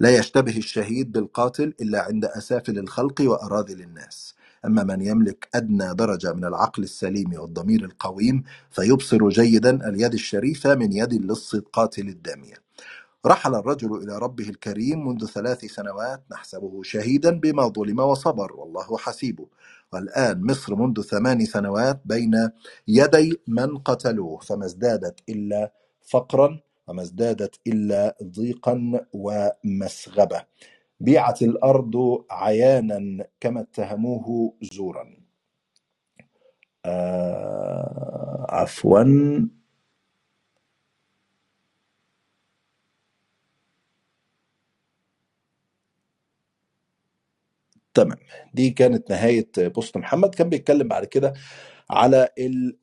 لا 0.00 0.16
يشتبه 0.18 0.58
الشهيد 0.58 1.12
بالقاتل 1.12 1.74
إلا 1.82 2.02
عند 2.02 2.26
أسافل 2.26 2.78
الخلق 2.80 3.22
وأراذل 3.22 3.82
الناس. 3.82 4.34
أما 4.66 4.84
من 4.84 5.02
يملك 5.02 5.48
أدنى 5.56 5.94
درجة 5.94 6.34
من 6.34 6.46
العقل 6.46 6.84
السليم 6.84 7.34
والضمير 7.40 7.84
القويم 7.86 8.44
فيبصر 8.70 9.30
جيدا 9.30 9.88
اليد 9.88 10.14
الشريفة 10.14 10.76
من 10.76 10.92
يد 10.94 11.14
اللص 11.14 11.54
القاتل 11.54 12.08
الداميه 12.08 12.54
رحل 13.26 13.54
الرجل 13.54 13.96
إلى 14.04 14.18
ربه 14.18 14.48
الكريم 14.50 15.08
منذ 15.08 15.26
ثلاث 15.26 15.64
سنوات 15.64 16.24
نحسبه 16.32 16.82
شهيدا 16.82 17.40
بما 17.40 17.68
ظلم 17.68 18.00
وصبر 18.00 18.52
والله 18.56 18.98
حسيبه. 18.98 19.46
والآن 19.92 20.46
مصر 20.46 20.76
منذ 20.76 21.02
ثمان 21.02 21.46
سنوات 21.46 22.00
بين 22.04 22.50
يدي 22.88 23.40
من 23.48 23.78
قتلوه 23.78 24.38
فما 24.40 24.66
ازدادت 24.66 25.20
إلا 25.28 25.72
فقرا 26.10 26.60
وما 26.88 27.02
ازدادت 27.02 27.60
إلا 27.66 28.16
ضيقا 28.24 29.06
ومسغبة. 29.14 30.42
بيعت 31.00 31.42
الأرض 31.42 32.24
عيانا 32.30 33.26
كما 33.40 33.60
اتهموه 33.60 34.54
زورا. 34.74 35.06
آه 36.86 38.46
عفوا. 38.50 39.04
تمام. 47.94 48.18
دي 48.54 48.70
كانت 48.70 49.10
نهاية 49.10 49.48
بوست 49.58 49.96
محمد. 49.96 50.34
كان 50.34 50.48
بيتكلم 50.48 50.88
بعد 50.88 51.04
كده 51.04 51.32
على 51.90 52.16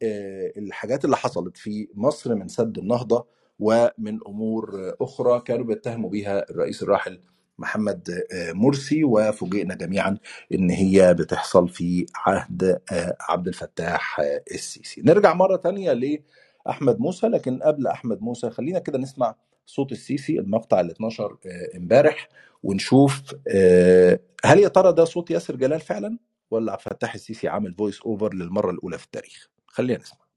آه، 0.04 0.54
الحاجات 0.58 1.06
اللي 1.06 1.17
حصلت 1.17 1.58
في 1.58 1.88
مصر 1.95 2.36
من 2.36 2.47
سد 2.47 2.78
النهضة 2.78 3.28
ومن 3.60 4.19
أمور 4.28 4.93
أخرى 5.02 5.41
كانوا 5.41 5.65
بيتهموا 5.65 6.10
بيها 6.10 6.50
الرئيس 6.50 6.84
الراحل 6.84 7.21
محمد 7.60 8.10
آه، 8.34 8.52
مرسي 8.52 9.04
وفوجئنا 9.04 9.76
جميعا 9.76 10.17
إن 10.54 10.69
هي 10.69 11.13
بتحصل 11.13 11.69
في 11.69 12.06
عهد 12.15 12.82
آه، 12.91 13.17
عبد 13.30 13.47
الفتاح 13.47 14.19
السيسي. 14.52 15.02
نرجع 15.02 15.34
مرة 15.34 15.56
تانية 15.56 15.93
لأحمد 15.93 17.00
موسى 17.00 17.28
لكن 17.28 17.60
قبل 17.63 17.88
أحمد 17.88 18.21
موسى 18.21 18.50
خلينا 18.50 18.80
كده 18.80 18.97
نسمع 19.00 19.36
صوت 19.71 19.91
السيسي 19.91 20.39
المقطع 20.39 20.79
اللي 20.81 20.91
اتنشر 20.91 21.38
آه، 21.45 21.77
امبارح 21.77 22.29
ونشوف 22.63 23.21
آه، 23.47 24.19
هل 24.45 24.60
يا 24.60 24.67
ترى 24.67 24.93
ده 24.93 25.05
صوت 25.05 25.31
ياسر 25.31 25.55
جلال 25.55 25.79
فعلا؟ 25.81 26.17
ولا 26.51 26.71
عبد 26.71 26.81
الفتاح 26.88 27.13
السيسي 27.13 27.47
عامل 27.47 27.73
voice 27.73 28.01
over 28.01 28.34
للمرة 28.34 28.71
الأولى 28.71 28.97
في 28.97 29.05
التاريخ؟ 29.05 29.49
خلينا 29.67 29.99
نسمع. 29.99 30.31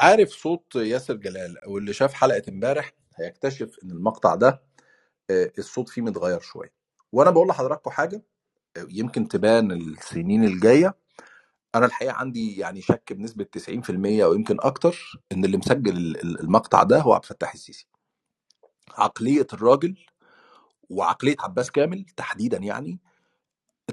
عارف 0.00 0.28
صوت 0.30 0.74
ياسر 0.76 1.14
جلال 1.14 1.58
أو 1.64 1.78
اللي 1.78 1.92
شاف 1.92 2.12
حلقة 2.12 2.42
امبارح 2.48 2.92
هيكتشف 3.16 3.76
إن 3.84 3.90
المقطع 3.90 4.34
ده 4.34 4.62
آه، 5.30 5.52
الصوت 5.58 5.88
فيه 5.88 6.02
متغير 6.02 6.40
شوية. 6.40 6.72
وأنا 7.12 7.30
بقول 7.30 7.48
لحضراتكم 7.48 7.90
حاجة 7.90 8.22
آه، 8.76 8.86
يمكن 8.90 9.28
تبان 9.28 9.72
السنين 9.72 10.44
الجاية. 10.44 10.94
أنا 11.74 11.86
الحقيقة 11.86 12.12
عندي 12.14 12.56
يعني 12.58 12.80
شك 12.82 13.12
بنسبة 13.12 13.44
90% 13.44 14.24
أو 14.24 14.34
يمكن 14.34 14.56
أكتر 14.60 15.20
إن 15.32 15.44
اللي 15.44 15.56
مسجل 15.56 15.96
ال- 15.96 16.20
ال- 16.22 16.40
المقطع 16.40 16.82
ده 16.82 16.98
هو 17.00 17.12
عبد 17.12 17.24
الفتاح 17.24 17.54
السيسي. 17.54 17.86
عقلية 18.98 19.46
الراجل 19.52 19.96
وعقلية 20.90 21.36
عباس 21.40 21.70
كامل 21.70 22.04
تحديدا 22.16 22.58
يعني 22.58 23.00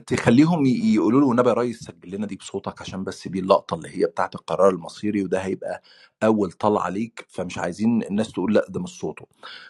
تخليهم 0.07 0.65
يقولوا 0.65 1.21
له 1.21 1.31
النبي 1.31 1.49
يا 1.49 1.53
ريس 1.53 1.79
سجل 1.79 2.11
لنا 2.15 2.27
دي 2.27 2.35
بصوتك 2.35 2.81
عشان 2.81 3.03
بس 3.03 3.27
دي 3.27 3.39
اللقطه 3.39 3.75
اللي 3.75 3.89
هي 3.89 4.05
بتاعت 4.05 4.35
القرار 4.35 4.69
المصيري 4.69 5.23
وده 5.23 5.39
هيبقى 5.39 5.81
أول 6.23 6.51
طلعة 6.51 6.89
ليك 6.89 7.25
فمش 7.29 7.57
عايزين 7.57 8.03
الناس 8.03 8.31
تقول 8.31 8.53
لأ 8.53 8.65
ده 8.69 8.79
مش 8.79 8.89
صوته. 8.99 9.25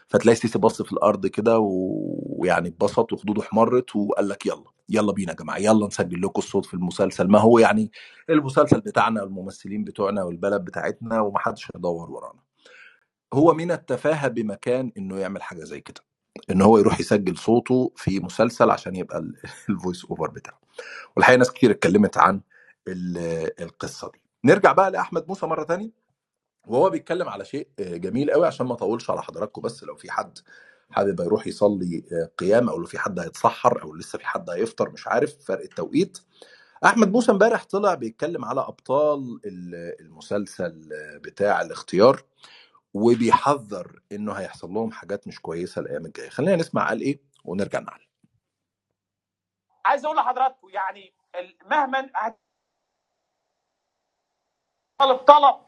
فتلاقي 0.08 0.34
السيسي 0.36 0.60
بص 0.60 0.82
في 0.82 0.93
الأرض 0.93 1.28
كده 1.28 1.60
ويعني 1.62 2.67
اتبسط 2.67 3.13
وخدوده 3.13 3.41
احمرت 3.41 3.95
وقال 3.95 4.30
لك 4.30 4.45
يلا 4.45 4.63
يلا 4.89 5.12
بينا 5.12 5.32
يا 5.32 5.36
جماعة 5.38 5.58
يلا 5.58 5.88
نسجل 5.88 6.21
لكم 6.21 6.39
الصوت 6.41 6.65
في 6.65 6.73
المسلسل. 6.73 7.28
ما 7.28 7.39
هو 7.39 7.60
يعني 7.60 7.91
المسلسل 8.30 8.82
بتاعنا 8.82 9.23
والممثلين 9.23 9.84
بتوعنا 9.84 10.23
والبلد 10.23 10.62
بتاعتنا 10.65 11.21
ومحدش 11.21 11.71
هيدور 11.76 12.12
ورانا. 12.12 12.39
هو 13.34 13.54
من 13.54 13.71
التفاهة 13.71 14.28
بمكان 14.28 14.91
إنه 14.97 15.17
يعمل 15.19 15.41
حاجة 15.41 15.63
زي 15.63 15.82
كده. 15.82 16.02
إن 16.52 16.62
هو 16.62 16.78
يروح 16.78 17.00
يسجل 17.00 17.38
صوته 17.38 17.91
في 17.95 18.19
مسلسل 18.19 18.69
عشان 18.71 18.95
يبقى 18.95 19.17
ال- 19.19 19.36
ال 19.69 19.75
voice 19.75 20.05
over 20.05 20.29
بتاعه. 20.30 20.60
والحقيقة 21.15 21.38
ناس 21.39 21.52
كتير 21.52 21.71
اتكلمت 21.71 22.17
عن 22.17 22.41
ال- 22.88 23.62
القصة 23.63 24.12
دي. 24.12 24.21
نرجع 24.45 24.71
بقى 24.73 24.91
لأحمد 24.91 25.26
موسى 25.28 25.45
مرة 25.45 25.63
تانية 25.63 25.91
وهو 26.67 26.89
بيتكلم 26.89 27.30
على 27.30 27.45
شيء 27.45 27.67
جميل 27.80 28.32
قوي 28.32 28.47
عشان 28.47 28.65
ما 28.67 28.73
أطولش 28.73 29.10
على 29.10 29.23
حضراتكم 29.23 29.62
بس 29.62 29.84
لو 29.84 29.95
في 29.95 30.12
حد 30.12 30.39
حابب 30.91 31.19
يروح 31.19 31.47
يصلي 31.47 32.04
قيام 32.38 32.69
أو 32.69 32.80
لو 32.80 32.86
في 32.86 33.00
حد 33.00 33.19
هيتسحر 33.19 33.84
أو 33.84 33.95
لسه 33.95 34.19
في 34.19 34.28
حد 34.28 34.50
هيفطر 34.50 34.89
مش 34.89 35.08
عارف 35.08 35.36
فرق 35.45 35.62
التوقيت. 35.63 36.17
أحمد 36.86 37.12
موسى 37.12 37.32
امبارح 37.32 37.65
طلع 37.65 37.93
بيتكلم 37.93 38.45
على 38.45 38.62
أبطال 38.62 39.39
ال- 39.45 40.02
المسلسل 40.02 40.89
بتاع 41.23 41.62
الاختيار. 41.62 42.23
وبيحذر 42.97 44.01
إنه 44.12 44.33
هيحصل 44.33 44.69
لهم 44.69 44.91
حاجات 44.91 45.27
مش 45.27 45.39
كويسة 45.41 45.81
الأيام 45.81 46.05
الجاية. 46.05 46.29
خلينا 46.29 46.55
نسمع 46.55 46.88
قال 46.88 47.01
إيه 47.01 47.19
ونرجع 47.45 47.79
نعلم. 47.79 48.07
عايز 49.86 50.05
أقول 50.05 50.17
لحضراتكم 50.17 50.69
يعني 50.69 51.15
مهما 51.65 52.12
طلب 54.99 55.17
طلب 55.17 55.65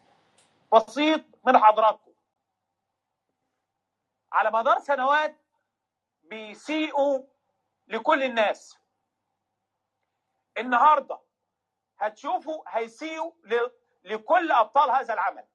بسيط 0.73 1.21
من 1.47 1.57
حضراتكم. 1.57 2.13
على 4.31 4.51
مدار 4.51 4.79
سنوات 4.79 5.41
بيسيئوا 6.23 7.23
لكل 7.87 8.23
الناس. 8.23 8.77
النهارده 10.57 11.19
هتشوفوا 11.97 12.63
هيسيئوا 12.67 13.31
لكل 14.03 14.51
أبطال 14.51 14.89
هذا 14.91 15.13
العمل. 15.13 15.47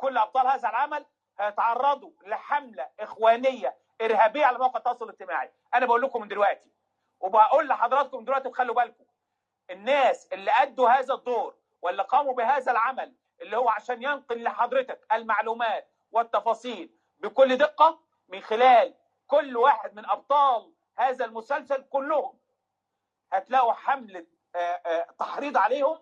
كل 0.00 0.18
أبطال 0.18 0.46
هذا 0.46 0.68
العمل 0.68 1.06
هيتعرضوا 1.40 2.10
لحملة 2.26 2.88
إخوانية 3.00 3.76
إرهابية 4.00 4.46
على 4.46 4.58
مواقع 4.58 4.78
التواصل 4.78 5.04
الاجتماعي. 5.04 5.52
أنا 5.74 5.86
بقول 5.86 6.02
لكم 6.02 6.20
من 6.20 6.28
دلوقتي 6.28 6.70
وبقول 7.20 7.68
لحضراتكم 7.68 8.24
دلوقتي 8.24 8.48
وخلوا 8.48 8.74
بالكم 8.74 9.04
الناس 9.70 10.26
اللي 10.32 10.50
أدوا 10.50 10.88
هذا 10.88 11.14
الدور 11.14 11.54
واللي 11.82 12.02
قاموا 12.02 12.34
بهذا 12.34 12.72
العمل 12.72 13.14
اللي 13.40 13.56
هو 13.56 13.68
عشان 13.68 14.02
ينقل 14.02 14.42
لحضرتك 14.42 15.06
المعلومات 15.12 15.90
والتفاصيل 16.12 16.94
بكل 17.18 17.56
دقة 17.56 18.00
من 18.28 18.40
خلال 18.40 18.94
كل 19.26 19.56
واحد 19.56 19.94
من 19.94 20.06
أبطال 20.10 20.72
هذا 20.98 21.24
المسلسل 21.24 21.82
كلهم 21.82 22.38
هتلاقوا 23.32 23.72
حملة 23.72 24.26
آه، 24.54 24.58
آه، 24.58 25.06
تحريض 25.18 25.56
عليهم 25.56 25.98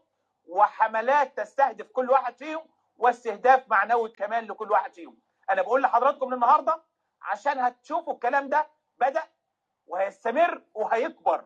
وحملات 0.48 1.36
تستهدف 1.40 1.88
كل 1.88 2.10
واحد 2.10 2.36
فيهم 2.36 2.66
واستهداف 2.98 3.68
معنوي 3.68 4.08
كمان 4.08 4.44
لكل 4.44 4.70
واحد 4.70 4.94
فيهم. 4.94 5.18
أنا 5.50 5.62
بقول 5.62 5.82
لحضراتكم 5.82 6.34
النهارده 6.34 6.82
عشان 7.22 7.58
هتشوفوا 7.58 8.14
الكلام 8.14 8.48
ده 8.48 8.68
بدأ 9.00 9.22
وهيستمر 9.86 10.62
وهيكبر 10.74 11.44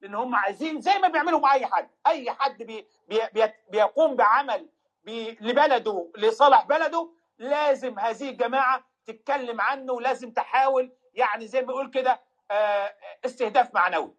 لأن 0.00 0.14
هم 0.14 0.34
عايزين 0.34 0.80
زي 0.80 0.98
ما 0.98 1.08
بيعملوا 1.08 1.40
مع 1.40 1.54
أي 1.54 1.66
حد 1.66 1.88
أي 2.06 2.30
حد 2.30 2.62
بي 2.62 2.86
بي 3.08 3.20
بي 3.34 3.52
بيقوم 3.70 4.16
بعمل 4.16 4.68
بي 5.04 5.38
لبلده 5.40 6.12
لصالح 6.16 6.64
بلده 6.64 7.10
لازم 7.38 7.98
هذه 7.98 8.30
الجماعة 8.30 8.84
تتكلم 9.06 9.60
عنه 9.60 9.92
ولازم 9.92 10.30
تحاول 10.30 10.92
يعني 11.14 11.46
زي 11.46 11.60
ما 11.60 11.66
بيقول 11.66 11.90
كده 11.90 12.20
آه، 12.50 12.94
استهداف 13.24 13.74
معنوي. 13.74 14.14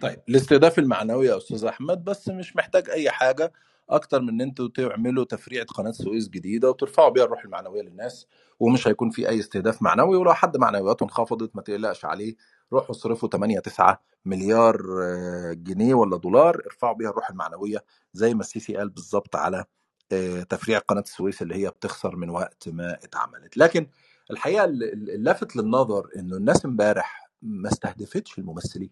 طيب 0.00 0.22
الاستهداف 0.28 0.78
المعنوي 0.78 1.26
يا 1.26 1.36
أستاذ 1.36 1.64
أحمد 1.64 2.04
بس 2.04 2.28
مش 2.28 2.56
محتاج 2.56 2.90
أي 2.90 3.10
حاجة. 3.10 3.52
أكتر 3.90 4.20
من 4.22 4.28
إن 4.28 4.40
أنتوا 4.40 4.68
تعملوا 4.68 5.24
تفريعه 5.24 5.64
قناة 5.66 5.90
سويس 5.92 6.28
جديدة 6.28 6.70
وترفعوا 6.70 7.08
بيها 7.08 7.24
الروح 7.24 7.44
المعنوية 7.44 7.82
للناس 7.82 8.26
ومش 8.60 8.88
هيكون 8.88 9.10
في 9.10 9.28
أي 9.28 9.38
استهداف 9.40 9.82
معنوي 9.82 10.16
ولو 10.16 10.34
حد 10.34 10.56
معنوياته 10.56 11.04
انخفضت 11.04 11.56
ما 11.56 11.62
تقلقش 11.62 12.04
عليه. 12.04 12.36
روحوا 12.72 12.90
اصرفوا 12.90 13.28
8 13.28 13.58
9 13.60 14.00
مليار 14.24 14.80
آه، 15.02 15.52
جنيه 15.52 15.94
ولا 15.94 16.16
دولار 16.16 16.62
ارفعوا 16.66 16.94
بيها 16.94 17.10
الروح 17.10 17.30
المعنوية 17.30 17.84
زي 18.12 18.34
ما 18.34 18.40
السيسي 18.40 18.76
قال 18.76 18.88
بالظبط 18.90 19.36
على 19.36 19.64
آه، 20.12 20.42
تفريع 20.42 20.78
قناة 20.78 21.00
السويس 21.02 21.42
اللي 21.42 21.54
هي 21.54 21.70
بتخسر 21.70 22.16
من 22.16 22.30
وقت 22.30 22.68
ما 22.68 22.94
اتعملت. 22.94 23.56
لكن 23.56 23.86
الحقيقة 24.30 24.64
ال- 24.64 24.82
ال- 24.92 25.10
اللافت 25.10 25.56
للنظر 25.56 26.08
إنه 26.16 26.36
الناس 26.36 26.64
امبارح 26.64 27.30
ما 27.42 27.68
استهدفتش 27.68 28.38
الممثلين 28.38 28.90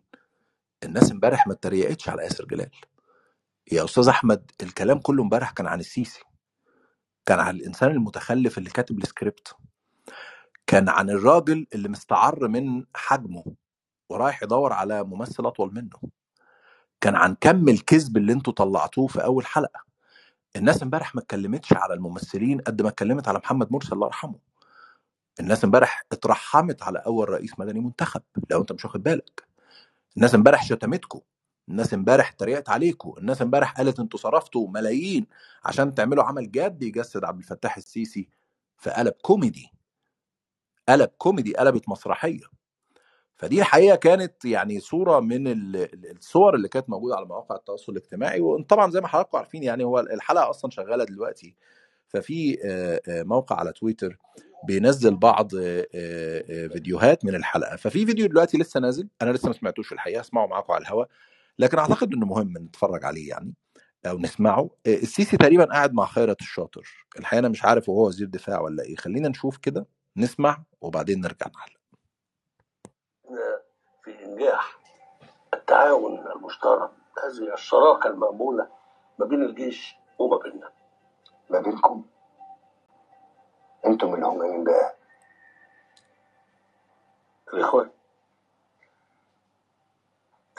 الناس 0.84 1.12
امبارح 1.12 1.46
ما 1.46 1.52
اتريقتش 1.52 2.08
على 2.08 2.22
ياسر 2.22 2.44
جلال. 2.44 2.70
يا 3.72 3.84
أستاذ 3.84 4.08
أحمد 4.08 4.50
الكلام 4.62 4.98
كله 4.98 5.22
امبارح 5.22 5.50
كان 5.50 5.66
عن 5.66 5.80
السيسي. 5.80 6.22
كان 7.26 7.40
عن 7.40 7.56
الإنسان 7.56 7.90
المتخلف 7.90 8.58
اللي 8.58 8.70
كاتب 8.70 8.98
السكريبت. 8.98 9.56
كان 10.66 10.88
عن 10.88 11.10
الراجل 11.10 11.66
اللي 11.74 11.88
مستعر 11.88 12.48
من 12.48 12.84
حجمه 12.94 13.44
ورايح 14.08 14.42
يدور 14.42 14.72
على 14.72 15.04
ممثل 15.04 15.46
أطول 15.46 15.74
منه. 15.74 15.98
كان 17.00 17.16
عن 17.16 17.36
كم 17.40 17.68
الكذب 17.68 18.16
اللي 18.16 18.32
أنتوا 18.32 18.52
طلعتوه 18.52 19.06
في 19.06 19.24
أول 19.24 19.46
حلقة. 19.46 19.80
الناس 20.56 20.82
امبارح 20.82 21.14
ما 21.14 21.20
اتكلمتش 21.20 21.72
على 21.72 21.94
الممثلين 21.94 22.60
قد 22.60 22.82
ما 22.82 22.88
اتكلمت 22.88 23.28
على 23.28 23.38
محمد 23.38 23.72
مرسي 23.72 23.92
الله 23.92 24.06
يرحمه. 24.06 24.38
الناس 25.40 25.64
امبارح 25.64 26.04
اترحمت 26.12 26.82
على 26.82 26.98
أول 26.98 27.28
رئيس 27.28 27.58
مدني 27.58 27.80
منتخب 27.80 28.22
لو 28.50 28.60
انت 28.60 28.72
مش 28.72 28.84
واخد 28.84 29.02
بالك. 29.02 29.46
الناس 30.16 30.34
امبارح 30.34 30.64
شتمتكم 30.64 31.20
الناس 31.72 31.94
امبارح 31.94 32.30
اتريقت 32.32 32.70
عليكم 32.70 33.14
الناس 33.18 33.42
امبارح 33.42 33.72
قالت 33.72 34.00
أنتوا 34.00 34.18
صرفتوا 34.18 34.68
ملايين 34.68 35.26
عشان 35.64 35.94
تعملوا 35.94 36.24
عمل 36.24 36.50
جاد 36.50 36.82
يجسد 36.82 37.24
عبد 37.24 37.38
الفتاح 37.38 37.76
السيسي 37.76 38.28
في 38.78 38.90
قلب 38.90 39.12
كوميدي. 39.22 39.72
قلب 40.88 41.10
كوميدي 41.18 41.56
قلبت 41.56 41.88
مسرحية. 41.88 42.40
فدي 43.36 43.58
الحقيقة 43.60 43.96
كانت 43.96 44.44
يعني 44.44 44.80
صورة 44.80 45.20
من 45.20 45.46
ال- 45.48 45.76
ال- 45.76 46.16
الصور 46.18 46.54
اللي 46.54 46.68
كانت 46.68 46.90
موجودة 46.90 47.16
على 47.16 47.26
مواقع 47.26 47.56
التواصل 47.56 47.92
الاجتماعي 47.92 48.40
وطبعا 48.40 48.90
زي 48.90 49.00
ما 49.00 49.08
حضراتكم 49.08 49.38
عارفين 49.38 49.62
يعني 49.62 49.84
هو 49.84 50.00
الحلقة 50.00 50.50
أصلا 50.50 50.70
شغالة 50.70 51.04
دلوقتي. 51.04 51.56
ففي 52.08 52.58
موقع 53.08 53.56
على 53.56 53.72
تويتر 53.72 54.18
بينزل 54.66 55.16
بعض 55.16 55.50
فيديوهات 56.72 57.24
من 57.24 57.34
الحلقة. 57.34 57.76
ففي 57.76 58.06
فيديو 58.06 58.26
دلوقتي 58.26 58.58
لسه 58.58 58.80
نازل 58.80 59.08
أنا 59.22 59.30
لسه 59.30 59.46
ما 59.46 59.54
سمعتوش 59.54 59.92
الحقيقة 59.92 60.20
اسمعه 60.20 60.46
معاكم 60.46 60.72
على 60.72 60.82
الهواء 60.82 61.08
لكن 61.58 61.78
أعتقد 61.78 62.12
إنه 62.12 62.26
مهم 62.26 62.54
نتفرج 62.58 63.04
عليه 63.04 63.28
يعني 63.28 63.54
أو 64.06 64.18
نسمعه. 64.18 64.70
آه، 64.86 64.94
السيسي 64.94 65.36
تقريبا 65.36 65.64
قاعد 65.64 65.92
مع 65.94 66.06
خيرت 66.06 66.40
الشاطر. 66.40 67.06
الحقيقة 67.18 67.38
أنا 67.40 67.48
مش 67.48 67.64
عارف 67.64 67.88
وهو 67.88 68.06
وزير 68.06 68.26
دفاع 68.28 68.60
ولا 68.60 68.82
إيه. 68.82 68.96
خلينا 68.96 69.28
نشوف 69.28 69.56
كده 69.56 69.86
نسمع 70.16 70.62
وبعدين 70.80 71.20
نرجع 71.20 71.46
نعلق. 71.54 71.82
في 74.04 74.24
إنجاح 74.24 74.78
التعاون 75.54 76.26
المشترك 76.36 76.90
هذه 77.24 77.54
الشراكة 77.54 78.10
المأمولة 78.10 78.68
ما 79.18 79.26
بين 79.26 79.42
الجيش 79.42 79.94
وما 80.18 80.36
بيننا. 80.36 80.72
ما 81.50 81.60
بينكم؟ 81.60 82.04
أنتم 83.86 84.14
اللي 84.14 84.26
هم 84.26 84.38
مين 84.38 84.64
بقى. 84.64 84.96
الإخوان. 87.54 87.90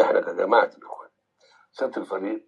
إحنا 0.02 0.20
كجماعة 0.22 0.72
الإخوان 0.78 1.10
سيادة 1.72 2.02
الفريق 2.02 2.46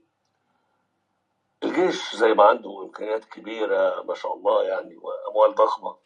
الجيش 1.63 2.15
زي 2.15 2.33
ما 2.33 2.43
عنده 2.43 2.83
إمكانيات 2.83 3.25
كبيرة 3.25 4.01
ما 4.01 4.13
شاء 4.13 4.33
الله 4.33 4.63
يعني 4.63 4.97
وأموال 4.97 5.55
ضخمة. 5.55 5.97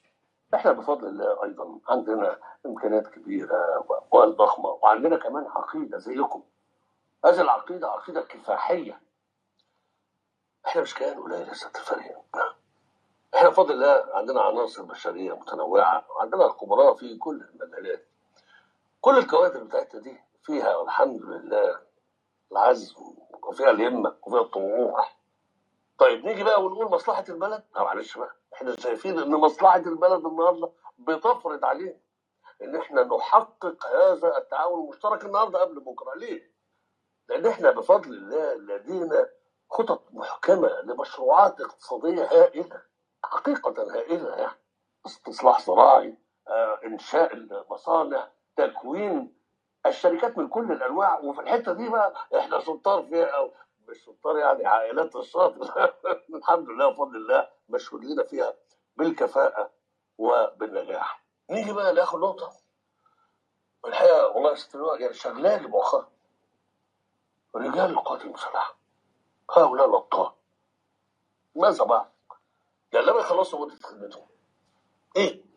إحنا 0.53 0.71
بفضل 0.71 1.07
الله 1.07 1.43
أيضا 1.43 1.79
عندنا 1.89 2.39
إمكانيات 2.65 3.07
كبيرة 3.07 3.85
وأموال 3.89 4.35
ضخمة 4.37 4.69
وعندنا 4.69 5.17
كمان 5.17 5.47
عقيدة 5.47 5.97
زيكم. 5.97 6.43
هذه 7.25 7.41
العقيدة 7.41 7.87
عقيدة 7.87 8.21
كفاحية. 8.21 9.01
إحنا 10.67 10.81
مش 10.81 10.95
كيان 10.95 11.23
قليل 11.23 11.47
يا 11.47 11.53
سيادة 11.53 11.79
الفريق. 11.79 12.17
إحنا 13.35 13.49
بفضل 13.49 13.71
الله 13.73 14.15
عندنا 14.17 14.41
عناصر 14.41 14.83
بشرية 14.83 15.33
متنوعة 15.33 16.05
وعندنا 16.11 16.47
خبراء 16.47 16.95
في 16.95 17.17
كل 17.17 17.41
المجالات. 17.41 18.05
كل 19.01 19.17
الكوادر 19.17 19.63
بتاعتنا 19.63 20.01
دي 20.01 20.19
فيها 20.49 20.81
الحمد 20.83 21.21
لله. 21.21 21.81
العزم 22.51 22.95
وفيها 23.43 23.69
الهمة 23.69 24.15
وفيها 24.27 24.41
الطموح. 24.41 25.19
طيب 25.99 26.25
نيجي 26.25 26.43
بقى 26.43 26.63
ونقول 26.63 26.85
مصلحة 26.91 27.23
البلد؟ 27.29 27.63
لا 27.75 27.83
معلش 27.83 28.17
بقى 28.17 28.35
إحنا 28.53 28.75
شايفين 28.75 29.19
إن 29.19 29.31
مصلحة 29.31 29.77
البلد 29.77 30.25
النهارده 30.25 30.71
بتفرض 30.99 31.65
علينا 31.65 31.97
إن 32.61 32.75
إحنا 32.75 33.03
نحقق 33.03 33.85
هذا 33.87 34.37
التعاون 34.37 34.83
المشترك 34.83 35.25
النهارده 35.25 35.61
قبل 35.61 35.79
بكرة. 35.79 36.13
ليه؟ 36.15 36.51
لأن 37.29 37.45
إحنا 37.45 37.71
بفضل 37.71 38.13
الله 38.13 38.53
لدينا 38.53 39.29
خطط 39.69 40.01
محكمة 40.11 40.81
لمشروعات 40.81 41.61
اقتصادية 41.61 42.23
هائلة 42.23 42.81
حقيقة 43.23 43.83
هائلة 43.95 44.35
يعني. 44.35 44.57
استصلاح 45.05 45.61
زراعي 45.61 46.17
آه، 46.47 46.79
إنشاء 46.85 47.33
المصانع 47.33 48.27
تكوين 48.55 49.38
الشركات 49.85 50.37
من 50.37 50.47
كل 50.47 50.71
الأنواع 50.71 51.19
وفي 51.19 51.41
الحتة 51.41 51.73
دي 51.73 51.89
بقى 51.89 52.13
إحنا 52.37 52.59
شطار 52.59 53.03
فيها 53.03 53.25
أو 53.25 53.51
مش 53.87 53.97
شطار 54.05 54.37
يعني 54.37 54.65
عائلات 54.65 55.15
الشاطر. 55.15 55.91
الحمد 56.35 56.69
لله 56.69 56.89
بفضل 56.89 57.15
الله 57.15 57.49
مشهود 57.69 58.03
لنا 58.05 58.23
فيها 58.23 58.53
بالكفاءة 58.97 59.71
وبالنجاح. 60.17 61.23
نيجي 61.49 61.73
بقى 61.73 61.93
لآخر 61.93 62.19
نقطة. 62.19 62.53
الحقيقة 63.85 64.27
والله 64.27 64.57
اللواء 64.75 65.01
يعني 65.01 65.13
شغلاني 65.13 65.67
مؤخرا. 65.67 66.09
رجال 67.55 67.89
القوات 67.91 68.21
المسلحه 68.21 68.77
هؤلاء 69.57 69.89
الأبطال. 69.89 70.31
ماذا 71.55 71.83
بعد؟ 71.83 72.09
يعني 72.93 73.05
لما 73.05 73.19
يخلصوا 73.19 73.65
مدة 73.65 73.75
خدمتهم. 73.75 74.27
إيه؟ 75.15 75.48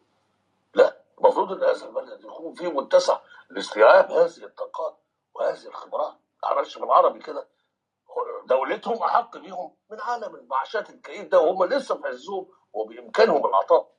المفروض 1.24 1.52
إن 1.52 1.64
هذا 1.64 1.86
البلد 1.86 2.24
يكون 2.24 2.54
فيه 2.54 2.68
متسع 2.68 3.20
لاستيعاب 3.50 4.10
هذه 4.10 4.44
الطاقات 4.44 4.98
وهذه 5.34 5.66
الخبرات. 5.66 6.14
معلش 6.42 6.78
بالعربي 6.78 7.18
كده. 7.18 7.48
دولتهم 8.46 9.02
أحق 9.02 9.36
بيهم 9.36 9.76
من 9.90 10.00
عالم 10.00 10.34
المعاشات 10.36 10.90
الكئيب 10.90 11.28
ده 11.28 11.40
وهم 11.40 11.64
لسه 11.64 11.94
في 11.94 12.08
عزهم 12.08 12.48
وبإمكانهم 12.72 13.46
العطاء. 13.46 13.92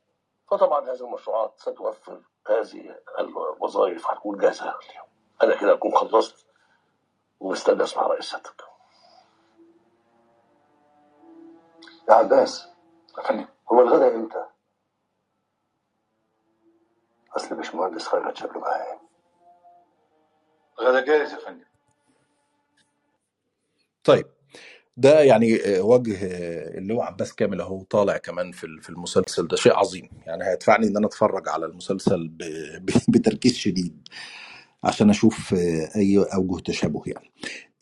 فطبعا 0.51 0.91
هذه 0.91 1.01
المشروعات 1.01 1.59
ستوفر 1.59 2.21
هذه 2.47 2.95
الوظائف. 3.19 4.07
هتكون 4.07 4.37
جاهزة 4.37 4.63
اليوم. 4.63 5.07
أنا 5.43 5.55
كده 5.55 5.73
أكون 5.73 5.95
خلصت 5.95 6.47
ومستني 7.39 7.83
أسمع 7.83 8.07
رأي 8.07 8.21
سيادتك 8.21 8.63
يا 12.09 12.13
عباس 12.13 12.67
هو 13.71 13.81
الغدا 13.81 14.15
إمتى؟ 14.15 14.45
اصل 17.37 17.55
باشمهندس 17.55 18.07
خيرت 18.07 18.37
شكله 18.37 18.59
معايا 18.61 18.99
غدا 20.81 21.05
جاهز 21.05 21.31
يا 21.33 21.37
فندم 21.45 21.65
طيب 24.03 24.25
ده 24.97 25.21
يعني 25.21 25.77
آه، 25.77 25.81
وجه 25.81 26.17
آه، 26.25 26.77
اللي 26.77 26.93
هو 26.93 27.01
عباس 27.01 27.35
كامل 27.35 27.61
اهو 27.61 27.83
طالع 27.83 28.17
كمان 28.17 28.51
في 28.51 28.63
ال- 28.63 28.81
في 28.81 28.89
المسلسل 28.89 29.47
ده. 29.47 29.57
شيء 29.57 29.73
عظيم. 29.75 30.09
يعني 30.25 30.43
هيدفعني 30.45 30.87
إن 30.87 30.97
أنا 30.97 31.07
أتفرج 31.07 31.49
على 31.49 31.65
المسلسل 31.65 32.27
ب- 32.27 32.43
ب- 32.85 33.11
بتركيز 33.11 33.55
شديد 33.55 34.07
عشان 34.83 35.09
أشوف 35.09 35.53
آه، 35.53 35.89
أي 35.95 36.17
أوجه 36.35 36.61
تشابه 36.63 37.03
يعني. 37.07 37.31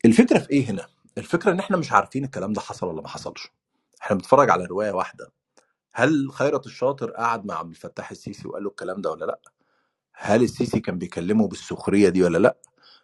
الفكرة 0.04 0.38
في 0.38 0.50
إيه 0.50 0.70
هنا؟ 0.70 0.86
الفكرة 1.18 1.50
إن 1.52 1.58
إحنا 1.58 1.76
مش 1.76 1.92
عارفين 1.92 2.24
الكلام 2.24 2.52
ده 2.52 2.60
حصل 2.60 2.86
ولا 2.86 3.02
ما 3.02 3.08
حصلش. 3.08 3.48
إحنا 4.02 4.16
بنتفرج 4.16 4.50
على 4.50 4.64
رواية 4.64 4.90
واحدة. 4.92 5.32
هل 5.94 6.32
خيرت 6.32 6.66
الشاطر 6.66 7.10
قعد 7.10 7.46
مع 7.46 7.54
عبد 7.58 7.70
الفتاح 7.70 8.10
السيسي 8.10 8.48
وقال 8.48 8.62
له 8.64 8.70
الكلام 8.70 9.00
ده 9.00 9.10
ولا 9.10 9.24
لأ؟ 9.24 9.40
هل 10.14 10.42
السيسي 10.42 10.80
كان 10.80 10.98
بيكلمه 10.98 11.48
بالسخرية 11.48 12.08
دي 12.08 12.22
ولا 12.24 12.38
لأ؟ 12.38 12.58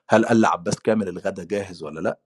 هل 0.09 0.27
قال 0.27 0.41
لعباس 0.41 0.81
كامل 0.81 1.09
الغدا 1.09 1.45
جاهز 1.45 1.83
ولا 1.83 2.01
لأ؟ 2.01 2.19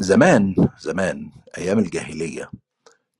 زمان 0.00 0.54
زمان 0.80 1.30
أيام 1.58 1.78
الجاهلية 1.78 2.50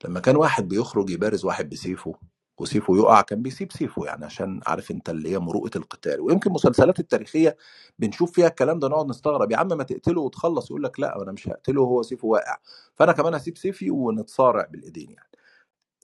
لما 0.05 0.19
كان 0.19 0.35
واحد 0.35 0.67
بيخرج 0.67 1.09
يبارز 1.09 1.45
واحد 1.45 1.69
بسيفه 1.69 2.15
وسيفه 2.57 2.97
يقع 2.97 3.21
كان 3.21 3.41
بيسيب 3.41 3.71
سيفه 3.71 4.05
يعني 4.05 4.25
عشان 4.25 4.59
عارف 4.67 4.91
أنت 4.91 5.09
اللي 5.09 5.29
هي 5.31 5.39
مروءة 5.39 5.71
القتال. 5.75 6.21
ويمكن 6.21 6.49
المسلسلات 6.49 6.99
التاريخية 6.99 7.57
بنشوف 7.99 8.31
فيها 8.31 8.47
الكلام 8.47 8.79
ده 8.79 8.87
نقعد 8.87 9.07
نستغرب 9.09 9.51
يا 9.51 9.57
عم 9.57 9.67
ما 9.67 9.83
تقتله 9.83 10.21
وتخلص 10.21 10.69
يقول 10.71 10.83
لك 10.83 10.99
لا 10.99 11.21
أنا 11.23 11.31
مش 11.31 11.47
هقتله 11.49 11.81
وهو 11.81 12.01
سيفه 12.03 12.27
واقع 12.27 12.57
فأنا 12.95 13.11
كمان 13.11 13.33
هسيب 13.33 13.57
سيفي 13.57 13.91
ونتصارع 13.91 14.65
بالإيدين 14.71 15.11
يعني. 15.11 15.29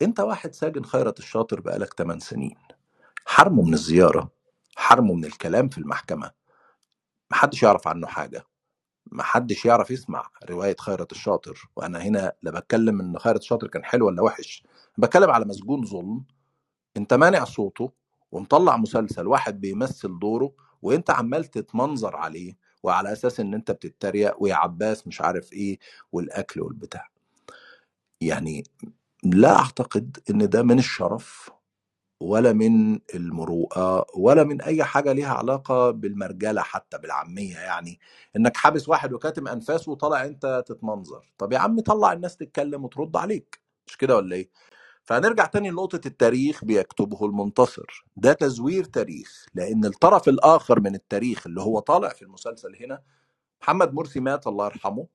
أنت 0.01 0.19
واحد 0.19 0.53
ساجن 0.53 0.83
خيرت 0.83 1.19
الشاطر 1.19 1.61
بقالك 1.61 1.93
8 1.93 2.19
سنين 2.19 2.55
حرمه 3.25 3.63
من 3.63 3.73
الزيارة 3.73 4.31
حرمه 4.75 5.13
من 5.13 5.25
الكلام 5.25 5.69
في 5.69 5.77
المحكمة 5.77 6.31
محدش 7.31 7.63
يعرف 7.63 7.87
عنه 7.87 8.07
حاجة 8.07 8.43
محدش 9.11 9.65
يعرف 9.65 9.91
يسمع 9.91 10.29
رواية 10.49 10.75
خيرت 10.79 11.11
الشاطر 11.11 11.69
وأنا 11.75 12.01
هنا 12.01 12.33
لا 12.43 12.51
بتكلم 12.51 12.99
إن 13.01 13.19
خيرت 13.19 13.39
الشاطر 13.41 13.67
كان 13.67 13.83
حلو 13.85 14.07
ولا 14.07 14.21
وحش 14.21 14.63
بتكلم 14.97 15.29
على 15.29 15.45
مسجون 15.45 15.85
ظلم 15.85 16.23
انت 16.97 17.13
مانع 17.13 17.43
صوته 17.43 17.91
ومطلع 18.31 18.77
مسلسل 18.77 19.27
واحد 19.27 19.61
بيمثل 19.61 20.19
دوره 20.19 20.53
وانت 20.81 21.09
عمال 21.09 21.45
تتمنظر 21.45 22.15
عليه 22.15 22.57
وعلى 22.83 23.11
أساس 23.13 23.39
إن 23.39 23.53
أنت 23.53 23.71
بتتريق 23.71 24.35
ويا 24.39 24.55
عباس 24.55 25.07
مش 25.07 25.21
عارف 25.21 25.53
إيه 25.53 25.79
والأكل 26.11 26.61
والبتاع. 26.61 27.09
يعني 28.21 28.63
لا 29.23 29.55
أعتقد 29.59 30.17
إن 30.29 30.49
ده 30.49 30.63
من 30.63 30.79
الشرف 30.79 31.49
ولا 32.19 32.53
من 32.53 32.99
المروءة 33.15 34.05
ولا 34.15 34.43
من 34.43 34.61
أي 34.61 34.83
حاجة 34.83 35.11
ليها 35.13 35.33
علاقة 35.33 35.91
بالمرجلة 35.91 36.61
حتى 36.61 36.97
بالعامية 36.97 37.57
يعني. 37.57 37.99
إنك 38.35 38.57
حابس 38.57 38.89
واحد 38.89 39.13
وكاتم 39.13 39.47
أنفاسه 39.47 39.91
وطالع 39.91 40.25
أنت 40.25 40.63
تتمنظر. 40.67 41.31
طب 41.37 41.53
يا 41.53 41.59
عم 41.59 41.79
طلع 41.79 42.13
الناس 42.13 42.37
تتكلم 42.37 42.85
وترد 42.85 43.17
عليك. 43.17 43.61
مش 43.87 43.97
كده 43.97 44.15
ولا 44.15 44.35
إيه؟ 44.35 44.49
فهنرجع 45.05 45.45
تاني 45.45 45.69
لنقطة 45.71 46.01
التاريخ 46.05 46.65
بيكتبه 46.65 47.25
المنتصر. 47.25 48.05
ده 48.17 48.33
تزوير 48.33 48.83
تاريخ 48.83 49.45
لأن 49.55 49.85
الطرف 49.85 50.29
الآخر 50.29 50.79
من 50.79 50.95
التاريخ 50.95 51.47
اللي 51.47 51.61
هو 51.61 51.79
طالع 51.79 52.09
في 52.09 52.21
المسلسل 52.21 52.75
هنا 52.83 53.01
محمد 53.61 53.93
مرسي 53.93 54.19
مات 54.19 54.47
الله 54.47 54.65
يرحمه. 54.65 55.07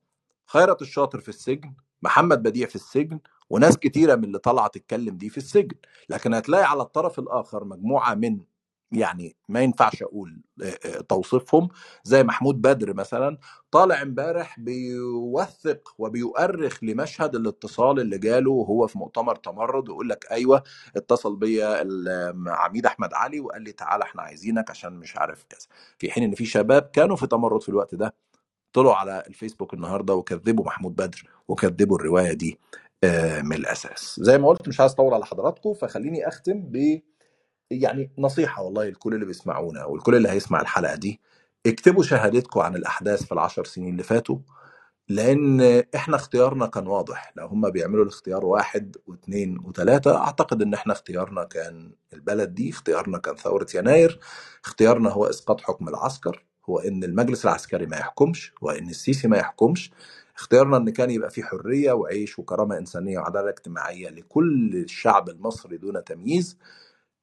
خيرت 0.47 0.81
الشاطر 0.81 1.19
في 1.19 1.29
السجن 1.29 1.73
محمد 2.01 2.43
بديع 2.43 2.67
في 2.67 2.75
السجن 2.75 3.19
وناس 3.49 3.77
كتيرة 3.77 4.15
من 4.15 4.23
اللي 4.23 4.39
طالعة 4.39 4.67
تتكلم 4.67 5.17
دي 5.17 5.29
في 5.29 5.37
السجن. 5.37 5.75
لكن 6.09 6.33
هتلاقي 6.33 6.63
على 6.63 6.81
الطرف 6.81 7.19
الآخر 7.19 7.63
مجموعة 7.63 8.13
من 8.15 8.39
يعني 8.91 9.35
ما 9.49 9.61
ينفعش 9.61 10.03
أقول 10.03 10.41
توصيفهم. 11.09 11.69
زي 12.03 12.23
محمود 12.23 12.61
بدر 12.61 12.93
مثلا 12.93 13.37
طالع 13.71 14.01
امبارح 14.01 14.59
بيوثق 14.59 15.95
وبيؤرخ 15.97 16.83
لمشهد 16.83 17.35
الاتصال 17.35 17.99
اللي 17.99 18.17
جاله 18.17 18.51
وهو 18.51 18.87
في 18.87 18.97
مؤتمر 18.97 19.35
تمرد 19.35 19.89
ويقول 19.89 20.09
لك 20.09 20.31
أيوه 20.31 20.63
اتصل 20.95 21.35
بيا 21.35 21.81
العميد 21.81 22.85
أحمد 22.85 23.13
علي 23.13 23.39
وقال 23.39 23.61
لي 23.61 23.71
تعالى 23.71 24.03
إحنا 24.03 24.21
عايزينك 24.21 24.69
عشان 24.71 24.93
مش 24.93 25.17
عارف 25.17 25.45
كذا. 25.49 25.67
في 25.97 26.11
حين 26.11 26.23
إن 26.23 26.35
في 26.35 26.45
شباب 26.45 26.81
كانوا 26.93 27.15
في 27.15 27.27
تمرد 27.27 27.61
في 27.61 27.69
الوقت 27.69 27.95
ده 27.95 28.13
طلعوا 28.73 28.95
على 28.95 29.23
الفيسبوك 29.27 29.73
النهارده 29.73 30.13
وكذبوا 30.15 30.65
محمود 30.65 30.95
بدر 30.95 31.23
وكذبوا 31.47 31.97
الرواية 31.99 32.33
دي 32.33 32.59
من 33.43 33.53
الأساس. 33.53 34.19
زي 34.23 34.37
ما 34.37 34.47
قلت 34.47 34.67
مش 34.67 34.79
عايز 34.79 34.91
أطول 34.91 35.13
على 35.13 35.25
حضراتكم 35.25 35.73
فخليني 35.73 36.27
أختم 36.27 36.53
ب 36.61 37.01
يعني 37.71 38.11
نصيحة 38.17 38.63
والله 38.63 38.89
لكل 38.89 39.13
اللي 39.13 39.25
بيسمعونا 39.25 39.85
والكل 39.85 40.15
اللي 40.15 40.29
هيسمع 40.29 40.61
الحلقة 40.61 40.95
دي 40.95 41.19
اكتبوا 41.65 42.03
شهادتكم 42.03 42.59
عن 42.59 42.75
الأحداث 42.75 43.23
في 43.23 43.31
العشر 43.31 43.65
سنين 43.65 43.89
اللي 43.89 44.03
فاتوا 44.03 44.37
لأن 45.09 45.83
إحنا 45.95 46.15
اختيارنا 46.15 46.67
كان 46.67 46.87
واضح. 46.87 47.33
لو 47.37 47.47
هم 47.47 47.69
بيعملوا 47.69 48.03
الاختيار 48.03 48.45
واحد 48.45 48.97
واثنين 49.07 49.59
وثلاثة 49.65 50.17
أعتقد 50.17 50.61
إن 50.61 50.73
إحنا 50.73 50.93
اختيارنا 50.93 51.43
كان 51.43 51.91
البلد 52.13 52.55
دي 52.55 52.69
اختيارنا 52.69 53.17
كان 53.17 53.35
ثورة 53.35 53.67
يناير 53.75 54.19
اختيارنا 54.65 55.09
هو 55.09 55.25
إسقاط 55.25 55.61
حكم 55.61 55.87
العسكر 55.87 56.45
هو 56.69 56.79
إن 56.79 57.03
المجلس 57.03 57.45
العسكري 57.45 57.85
ما 57.85 57.97
يحكمش 57.97 58.53
وإن 58.61 58.89
السيسي 58.89 59.27
ما 59.27 59.37
يحكمش. 59.37 59.91
اختيارنا 60.37 60.77
إن 60.77 60.89
كان 60.89 61.11
يبقى 61.11 61.29
في 61.29 61.43
حرية 61.43 61.91
وعيش 61.91 62.39
وكرامة 62.39 62.77
إنسانية 62.77 63.19
وعدالة 63.19 63.49
اجتماعية 63.49 64.09
لكل 64.09 64.75
الشعب 64.75 65.29
المصري 65.29 65.77
دون 65.77 66.03
تمييز. 66.03 66.57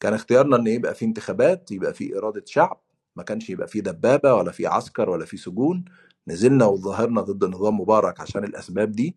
كان 0.00 0.14
اختيارنا 0.14 0.56
إن 0.56 0.66
يبقى 0.66 0.94
في 0.94 1.04
انتخابات 1.04 1.70
يبقى 1.72 1.94
في 1.94 2.18
إرادة 2.18 2.42
شعب 2.46 2.80
ما 3.16 3.22
كانش 3.22 3.50
يبقى 3.50 3.68
في 3.68 3.80
دبابة 3.80 4.34
ولا 4.34 4.52
في 4.52 4.66
عسكر 4.66 5.10
ولا 5.10 5.24
في 5.24 5.36
سجون. 5.36 5.84
نزلنا 6.28 6.64
وظاهرنا 6.66 7.20
ضد 7.20 7.44
نظام 7.44 7.80
مبارك 7.80 8.20
عشان 8.20 8.44
الأسباب 8.44 8.92
دي. 8.92 9.16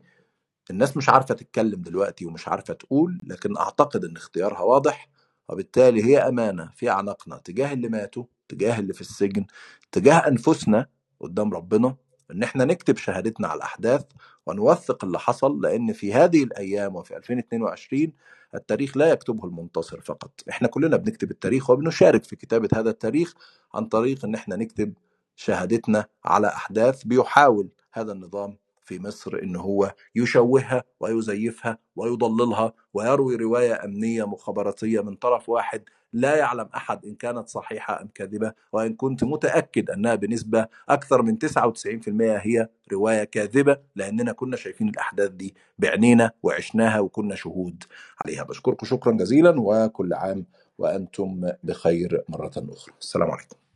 الناس 0.72 0.98
مش 0.98 1.10
عارفة 1.10 1.36
تتكلم 1.36 1.82
دلوقتي 1.82 2.26
ومش 2.26 2.48
عارفة 2.48 2.74
تقول 2.74 3.20
لكن 3.24 3.58
أعتقد 3.58 4.06
إن 4.06 4.16
اختيارها 4.16 4.62
واضح. 4.62 5.10
وبالتالي 5.50 6.04
هي 6.06 6.18
أمانة 6.18 6.70
في 6.76 6.90
أعناقنا 6.90 7.38
تجاه 7.38 7.74
اللي 7.74 7.90
ماتوا 7.90 8.24
تجاه 8.48 8.80
اللي 8.80 8.94
في 8.94 9.02
السجن 9.02 9.46
تجاه 9.92 10.28
أنفسنا 10.28 10.88
قدام 11.20 11.54
ربنا 11.54 11.96
إن 12.32 12.44
إحنا 12.44 12.66
نكتب 12.66 12.98
شهادتنا 12.98 13.48
على 13.48 13.58
الأحداث 13.58 14.06
ونوثق 14.46 15.06
اللي 15.06 15.20
حصل. 15.20 15.62
لأن 15.62 15.94
في 15.94 16.14
هذه 16.14 16.44
الأيام 16.44 16.96
وفي 16.96 17.18
2022 17.18 18.14
التاريخ 18.56 18.97
لا 18.97 19.12
يكتبه 19.12 19.45
المنتصر 19.45 20.02
فقط. 20.02 20.32
إحنا 20.50 20.68
كلنا 20.68 20.97
بنكتب 20.97 21.32
التاريخ 21.32 21.70
وبنشارك 21.70 22.24
في 22.24 22.36
كتابة 22.36 22.70
هذا 22.76 22.89
التاريخ 22.89 23.34
عن 23.74 23.86
طريق 23.86 24.26
إن 24.26 24.36
إحنا 24.36 24.56
نكتب 24.56 24.93
شهادتنا 25.36 26.06
على 26.26 26.47
أحداث 26.47 27.04
بيحاول 27.04 27.70
هذا 27.93 28.12
النظام 28.12 28.58
في 28.86 29.00
مصر 29.00 29.39
إن 29.43 29.56
هو 29.56 29.93
يشوهها 30.16 30.84
ويزيفها 31.00 31.78
ويضللها 31.95 32.74
ويروي 32.93 33.36
رواية 33.36 33.84
أمنية 33.86 34.24
مخابراتية 34.28 35.02
من 35.02 35.16
طرف 35.16 35.50
واحد 35.50 35.84
لا 36.14 36.36
يعلم 36.36 36.70
أحد 36.76 37.05
إن 37.05 37.16
كانت 37.16 37.47
صحيحة 37.49 38.01
أم 38.01 38.10
كاذبة 38.16 38.53
وإن 38.72 38.93
كنت 38.93 39.24
متأكد 39.24 39.89
أنها 39.89 40.16
بنسبة 40.16 40.68
أكثر 40.89 41.22
من 41.22 41.38
99% 41.38 42.39
هي 42.41 42.70
رواية 42.91 43.24
كاذبة 43.24 43.78
لأننا 43.95 44.32
كنا 44.32 44.55
شايفين 44.57 44.89
الأحداث 44.89 45.30
دي 45.30 45.55
بعينينا 45.80 46.32
وعشناها 46.43 46.99
وكنا 46.99 47.36
شهود 47.36 47.84
عليها. 48.26 48.43
بشكركم 48.43 48.86
شكرا 48.86 49.12
جزيلا 49.12 49.55
وكل 49.57 50.14
عام 50.14 50.45
وأنتم 50.78 51.51
بخير 51.64 52.24
مرة 52.30 52.51
أخرى. 52.57 52.93
السلام 53.01 53.32
عليكم. 53.32 53.69